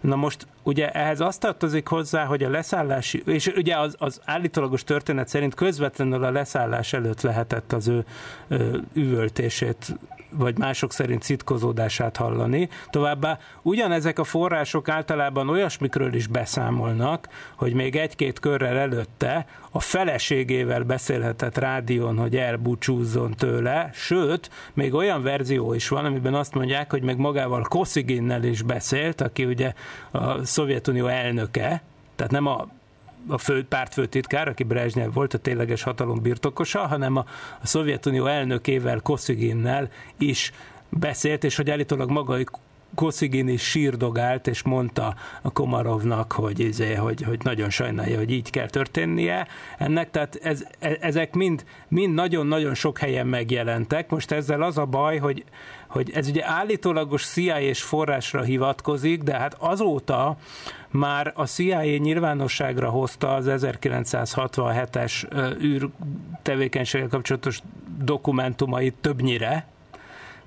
Na 0.00 0.16
most 0.16 0.46
ugye 0.62 0.90
ehhez 0.90 1.20
azt 1.20 1.40
tartozik 1.40 1.86
hozzá, 1.86 2.24
hogy 2.24 2.42
a 2.42 2.50
leszállási, 2.50 3.22
és 3.26 3.46
ugye 3.46 3.78
az, 3.78 3.94
az 3.98 4.20
állítólagos 4.24 4.84
történet 4.84 5.28
szerint 5.28 5.54
közvetlenül 5.54 6.24
a 6.24 6.30
leszállás 6.30 6.92
előtt 6.92 7.20
lehetett 7.20 7.72
az 7.72 7.88
ő 7.88 8.04
ö, 8.48 8.78
üvöltését 8.92 9.96
vagy 10.32 10.58
mások 10.58 10.92
szerint 10.92 11.22
szitkozódását 11.22 12.16
hallani. 12.16 12.68
Továbbá 12.90 13.38
ugyanezek 13.62 14.18
a 14.18 14.24
források 14.24 14.88
általában 14.88 15.48
olyasmikről 15.48 16.14
is 16.14 16.26
beszámolnak, 16.26 17.28
hogy 17.56 17.72
még 17.72 17.96
egy-két 17.96 18.40
körrel 18.40 18.76
előtte 18.76 19.46
a 19.70 19.80
feleségével 19.80 20.82
beszélhetett 20.82 21.58
rádión, 21.58 22.18
hogy 22.18 22.36
elbúcsúzzon 22.36 23.34
tőle, 23.34 23.90
sőt, 23.92 24.50
még 24.74 24.94
olyan 24.94 25.22
verzió 25.22 25.74
is 25.74 25.88
van, 25.88 26.04
amiben 26.04 26.34
azt 26.34 26.54
mondják, 26.54 26.90
hogy 26.90 27.02
meg 27.02 27.16
magával 27.16 27.62
Kosziginnel 27.62 28.44
is 28.44 28.62
beszélt, 28.62 29.20
aki 29.20 29.44
ugye 29.44 29.72
a 30.10 30.44
Szovjetunió 30.44 31.06
elnöke, 31.06 31.82
tehát 32.16 32.32
nem 32.32 32.46
a 32.46 32.68
a 33.28 33.38
fő, 33.38 33.64
pártfőtitkár, 33.64 34.48
aki 34.48 34.62
Brezsnyev 34.62 35.12
volt 35.12 35.34
a 35.34 35.38
tényleges 35.38 35.82
hatalom 35.82 36.22
birtokosa, 36.22 36.86
hanem 36.86 37.16
a, 37.16 37.24
a 37.60 37.66
Szovjetunió 37.66 38.26
elnökével, 38.26 39.00
Kosziginnel 39.00 39.88
is 40.18 40.52
beszélt, 40.88 41.44
és 41.44 41.56
hogy 41.56 41.70
állítólag 41.70 42.10
maga 42.10 42.38
Koszigin 42.94 43.48
is 43.48 43.62
sírdogált, 43.62 44.46
és 44.46 44.62
mondta 44.62 45.14
a 45.42 45.52
Komarovnak, 45.52 46.32
hogy, 46.32 46.60
izé, 46.60 46.94
hogy, 46.94 47.22
hogy 47.22 47.40
nagyon 47.42 47.70
sajnálja, 47.70 48.18
hogy 48.18 48.30
így 48.30 48.50
kell 48.50 48.68
történnie 48.68 49.46
ennek, 49.78 50.10
tehát 50.10 50.38
ez, 50.42 50.64
e- 50.78 50.98
ezek 51.00 51.34
mind, 51.34 51.64
mind 51.88 52.14
nagyon-nagyon 52.14 52.74
sok 52.74 52.98
helyen 52.98 53.26
megjelentek. 53.26 54.10
Most 54.10 54.30
ezzel 54.30 54.62
az 54.62 54.78
a 54.78 54.84
baj, 54.84 55.18
hogy, 55.18 55.44
hogy 55.92 56.10
ez 56.10 56.28
ugye 56.28 56.46
állítólagos 56.46 57.26
CIA-s 57.26 57.82
forrásra 57.82 58.42
hivatkozik, 58.42 59.22
de 59.22 59.36
hát 59.36 59.56
azóta 59.58 60.36
már 60.90 61.32
a 61.36 61.46
CIA 61.46 61.82
nyilvánosságra 61.96 62.90
hozta 62.90 63.34
az 63.34 63.46
1967-es 63.48 65.28
ö, 65.28 65.50
űr 65.62 65.88
tevékenységgel 66.42 67.08
kapcsolatos 67.08 67.60
dokumentumait 67.98 68.94
többnyire, 69.00 69.66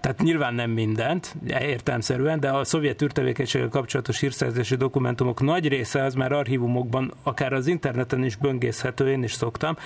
tehát 0.06 0.22
nyilván 0.22 0.54
nem 0.54 0.72
mindent, 0.72 1.36
értelmszerűen, 1.48 2.40
de 2.40 2.50
a 2.50 2.64
szovjet 2.64 3.02
űrtevékenységgel 3.02 3.70
kapcsolatos 3.70 4.20
hírszerzési 4.20 4.76
dokumentumok 4.76 5.42
nagy 5.42 5.68
része 5.68 6.04
az 6.04 6.14
már 6.14 6.32
archívumokban, 6.32 7.14
akár 7.24 7.54
az 7.54 7.68
interneten 7.68 8.24
is 8.24 8.36
böngészhető, 8.36 9.12
én 9.12 9.24
is 9.24 9.34
szoktam, 9.34 9.78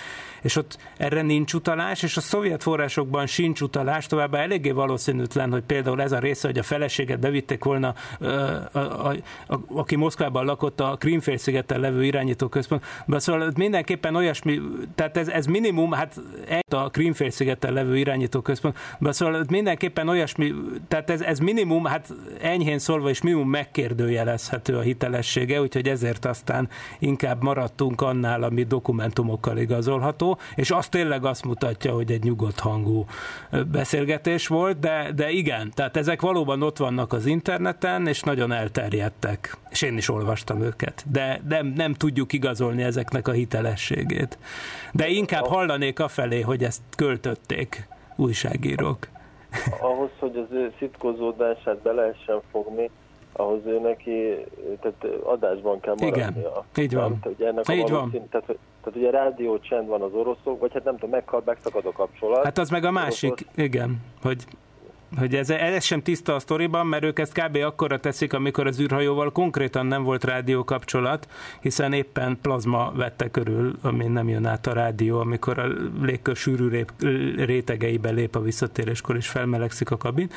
és 0.41 0.55
ott 0.55 0.77
erre 0.97 1.21
nincs 1.21 1.53
utalás, 1.53 2.03
és 2.03 2.17
a 2.17 2.21
szovjet 2.21 2.63
forrásokban 2.63 3.25
sincs 3.25 3.61
utalás, 3.61 4.05
továbbá 4.05 4.39
eléggé 4.39 4.71
valószínűtlen, 4.71 5.51
hogy 5.51 5.63
például 5.63 6.01
ez 6.01 6.11
a 6.11 6.19
része, 6.19 6.47
hogy 6.47 6.57
a 6.57 6.63
feleséget 6.63 7.19
bevitték 7.19 7.63
volna, 7.63 7.93
ö, 8.19 8.27
a, 8.71 8.79
a, 8.79 9.15
a, 9.47 9.59
aki 9.67 9.95
Moszkvában 9.95 10.45
lakott 10.45 10.79
a 10.79 10.95
Krímfélszigeten 10.99 11.79
levő 11.79 12.05
irányítóközpontban, 12.05 13.19
szóval 13.19 13.51
mindenképpen 13.55 14.15
olyasmi, 14.15 14.61
tehát 14.95 15.17
ez, 15.17 15.27
ez 15.27 15.45
minimum, 15.45 15.91
hát 15.91 16.21
egy 16.47 16.63
a 16.73 16.89
Krímfélszigeten 16.89 17.73
levő 17.73 17.97
irányítóközpontban, 17.97 19.11
szóval 19.11 19.43
mindenképpen 19.49 20.08
olyasmi, 20.09 20.53
tehát 20.87 21.09
ez, 21.09 21.21
ez 21.21 21.39
minimum, 21.39 21.85
hát 21.85 22.13
enyhén 22.41 22.79
szólva 22.79 23.09
is 23.09 23.21
minimum 23.21 23.49
megkérdőjelezhető 23.49 24.77
a 24.77 24.81
hitelessége, 24.81 25.61
úgyhogy 25.61 25.87
ezért 25.87 26.25
aztán 26.25 26.69
inkább 26.99 27.43
maradtunk 27.43 28.01
annál, 28.01 28.43
ami 28.43 28.63
dokumentumokkal 28.63 29.57
igazolható, 29.57 30.39
és 30.55 30.71
az 30.71 30.87
tényleg 30.87 31.25
azt 31.25 31.45
mutatja, 31.45 31.93
hogy 31.93 32.11
egy 32.11 32.23
nyugodt 32.23 32.59
hangú 32.59 33.05
beszélgetés 33.71 34.47
volt, 34.47 34.79
de, 34.79 35.11
de 35.15 35.29
igen, 35.29 35.71
tehát 35.75 35.97
ezek 35.97 36.21
valóban 36.21 36.61
ott 36.61 36.77
vannak 36.77 37.13
az 37.13 37.25
interneten, 37.25 38.07
és 38.07 38.21
nagyon 38.21 38.51
elterjedtek, 38.51 39.57
és 39.69 39.81
én 39.81 39.97
is 39.97 40.09
olvastam 40.09 40.61
őket, 40.61 41.05
de 41.11 41.41
nem, 41.47 41.73
nem 41.75 41.93
tudjuk 41.93 42.33
igazolni 42.33 42.83
ezeknek 42.83 43.27
a 43.27 43.31
hitelességét. 43.31 44.37
De 44.91 45.07
inkább 45.07 45.45
hallanék 45.45 45.99
afelé, 45.99 46.41
hogy 46.41 46.63
ezt 46.63 46.81
költötték 46.95 47.87
újságírók. 48.15 49.07
Ahhoz, 49.79 50.09
hogy 50.19 50.37
az 50.37 50.55
ő 50.55 50.73
szitkozódását 50.79 51.77
be 51.77 51.91
lehessen 51.91 52.41
fogni, 52.51 52.89
ahhoz 53.31 53.59
ő 53.65 53.79
neki 53.79 54.45
tehát 54.81 55.05
adásban 55.23 55.79
kell 55.79 55.95
Igen, 55.97 56.11
maradnia. 56.19 56.65
így 56.77 56.93
van. 56.93 57.19
Tehát, 57.21 57.41
ennek 57.41 57.67
a 57.67 57.73
Így 57.73 57.89
van. 57.89 57.91
valószín- 57.99 58.29
Tehát, 58.29 58.45
tehát 58.45 58.95
ugye 58.95 59.09
rádió 59.09 59.59
csend 59.59 59.87
van 59.87 60.01
az 60.01 60.13
oroszok, 60.13 60.59
vagy 60.59 60.73
hát 60.73 60.83
nem 60.83 60.93
tudom, 60.93 61.09
meghal, 61.09 61.41
megszakad 61.45 61.85
a 61.85 61.91
kapcsolat. 61.91 62.43
Hát 62.43 62.57
az 62.57 62.69
meg 62.69 62.83
a 62.83 62.91
másik, 62.91 63.45
igen, 63.55 64.01
hogy 64.21 64.43
hogy 65.17 65.35
ez, 65.35 65.49
ez 65.49 65.83
sem 65.83 66.01
tiszta 66.01 66.35
a 66.35 66.39
sztoriban, 66.39 66.87
mert 66.87 67.03
ők 67.03 67.19
ezt 67.19 67.41
kb. 67.41 67.55
akkora 67.55 67.99
teszik, 67.99 68.33
amikor 68.33 68.67
az 68.67 68.79
űrhajóval 68.79 69.31
konkrétan 69.31 69.85
nem 69.85 70.03
volt 70.03 70.23
rádió 70.23 70.63
kapcsolat, 70.63 71.27
hiszen 71.61 71.93
éppen 71.93 72.37
plazma 72.41 72.91
vette 72.95 73.31
körül, 73.31 73.75
ami 73.81 74.05
nem 74.05 74.29
jön 74.29 74.45
át 74.45 74.67
a 74.67 74.73
rádió, 74.73 75.19
amikor 75.19 75.59
a 75.59 75.67
légkör 76.01 76.35
sűrű 76.35 76.85
rétegeibe 77.35 78.09
lép 78.09 78.35
a 78.35 78.41
visszatéréskor, 78.41 79.15
és 79.15 79.27
felmelegszik 79.27 79.91
a 79.91 79.97
kabin. 79.97 80.29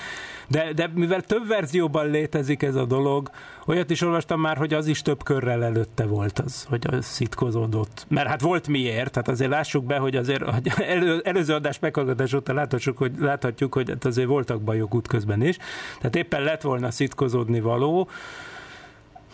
De, 0.49 0.73
de 0.73 0.91
mivel 0.95 1.23
több 1.23 1.47
verzióban 1.47 2.11
létezik 2.11 2.63
ez 2.63 2.75
a 2.75 2.85
dolog, 2.85 3.31
olyat 3.67 3.91
is 3.91 4.03
olvastam 4.03 4.41
már, 4.41 4.57
hogy 4.57 4.75
az 4.75 4.87
is 4.87 5.03
több 5.03 5.23
körrel 5.23 5.65
előtte 5.65 6.07
volt 6.07 6.39
az, 6.39 6.65
hogy 6.69 6.87
az 6.91 7.05
szitkozódott. 7.05 8.07
Mert 8.09 8.29
hát 8.29 8.41
volt 8.41 8.69
miért, 8.69 9.11
tehát 9.11 9.29
azért 9.29 9.51
lássuk 9.51 9.85
be, 9.85 9.97
hogy 9.97 10.17
azért 10.17 10.43
hogy 10.43 10.73
elő, 10.77 11.21
előző 11.25 11.55
adás 11.55 11.79
meghallgatás 11.79 12.33
óta 12.33 12.53
láthatjuk, 12.53 12.99
hogy, 12.99 13.13
láthatjuk, 13.19 13.75
hogy 13.75 13.89
hát 13.89 14.05
azért 14.05 14.29
voltak 14.29 14.63
bajok 14.63 14.95
útközben 14.95 15.43
is. 15.43 15.57
Tehát 15.99 16.17
éppen 16.17 16.43
lett 16.43 16.63
volna 16.63 16.91
szitkozódni 16.91 17.61
való, 17.61 18.09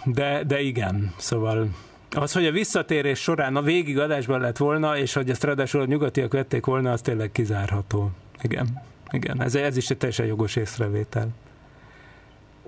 de, 0.05 0.43
de 0.45 0.61
igen, 0.61 1.12
szóval 1.16 1.68
az, 2.16 2.33
hogy 2.33 2.47
a 2.47 2.51
visszatérés 2.51 3.18
során 3.18 3.57
a 3.57 3.62
végig 3.62 3.99
adásban 3.99 4.41
lett 4.41 4.57
volna, 4.57 4.97
és 4.97 5.12
hogy 5.12 5.31
ezt 5.31 5.45
ráadásul 5.45 5.81
a 5.81 5.85
nyugatiak 5.85 6.33
vették 6.33 6.66
volna, 6.66 6.93
az 6.93 7.01
tényleg 7.01 7.33
kizárható. 7.33 8.11
Igen, 8.43 8.83
igen, 9.11 9.43
ez, 9.43 9.55
ez 9.55 9.76
is 9.76 9.91
egy 9.91 9.99
teljesen 9.99 10.26
jogos 10.26 10.57
észrevétel. 10.57 11.29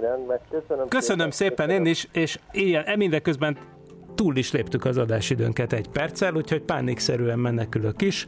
Rendben, 0.00 0.40
köszönöm, 0.50 0.88
Köszönöm 0.88 1.30
szépen 1.30 1.70
én 1.70 1.86
is, 1.86 2.08
és 2.12 2.38
ilyen, 2.52 2.98
mindeközben 2.98 3.56
túl 4.20 4.36
is 4.36 4.52
léptük 4.52 4.84
az 4.84 4.98
adásidőnket 4.98 5.72
egy 5.72 5.88
perccel, 5.88 6.34
úgyhogy 6.34 6.60
pánikszerűen 6.60 7.38
menekülök 7.38 8.02
is. 8.02 8.26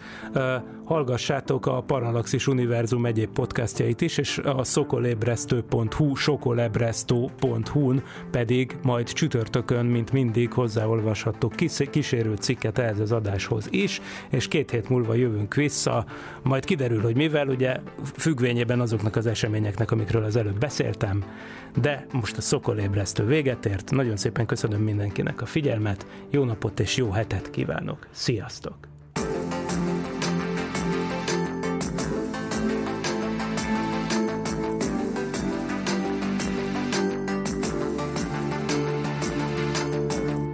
Hallgassátok 0.84 1.66
a 1.66 1.82
Parallaxis 1.82 2.46
Univerzum 2.46 3.06
egyéb 3.06 3.30
podcastjait 3.32 4.00
is, 4.00 4.18
és 4.18 4.38
a 4.38 4.64
szokolébresztő.hu, 4.64 6.14
sokolebresztő.hu-n 6.14 8.02
pedig 8.30 8.76
majd 8.82 9.12
csütörtökön, 9.12 9.86
mint 9.86 10.12
mindig 10.12 10.52
hozzáolvashattok 10.52 11.52
kísérő 11.90 12.34
cikket 12.34 12.78
ehhez 12.78 13.00
az 13.00 13.12
adáshoz 13.12 13.66
is, 13.70 14.00
és 14.30 14.48
két 14.48 14.70
hét 14.70 14.88
múlva 14.88 15.14
jövünk 15.14 15.54
vissza, 15.54 16.04
majd 16.42 16.64
kiderül, 16.64 17.00
hogy 17.00 17.16
mivel, 17.16 17.48
ugye 17.48 17.76
függvényében 18.16 18.80
azoknak 18.80 19.16
az 19.16 19.26
eseményeknek, 19.26 19.90
amikről 19.90 20.24
az 20.24 20.36
előbb 20.36 20.58
beszéltem, 20.58 21.24
de 21.80 22.06
most 22.12 22.36
a 22.36 22.40
szokolébresztő 22.40 23.24
véget 23.24 23.66
ért. 23.66 23.90
Nagyon 23.90 24.16
szépen 24.16 24.46
köszönöm 24.46 24.80
mindenkinek 24.80 25.42
a 25.42 25.46
figyelmet, 25.82 26.06
jó 26.30 26.44
napot 26.44 26.80
és 26.80 26.96
jó 26.96 27.10
hetet 27.10 27.50
kívánok. 27.50 28.06
Sziasztok! 28.10 28.74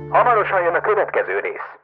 Hamarosan 0.09 0.63
jön 0.63 0.75
a 0.75 0.81
következő 0.81 1.39
rész. 1.41 1.69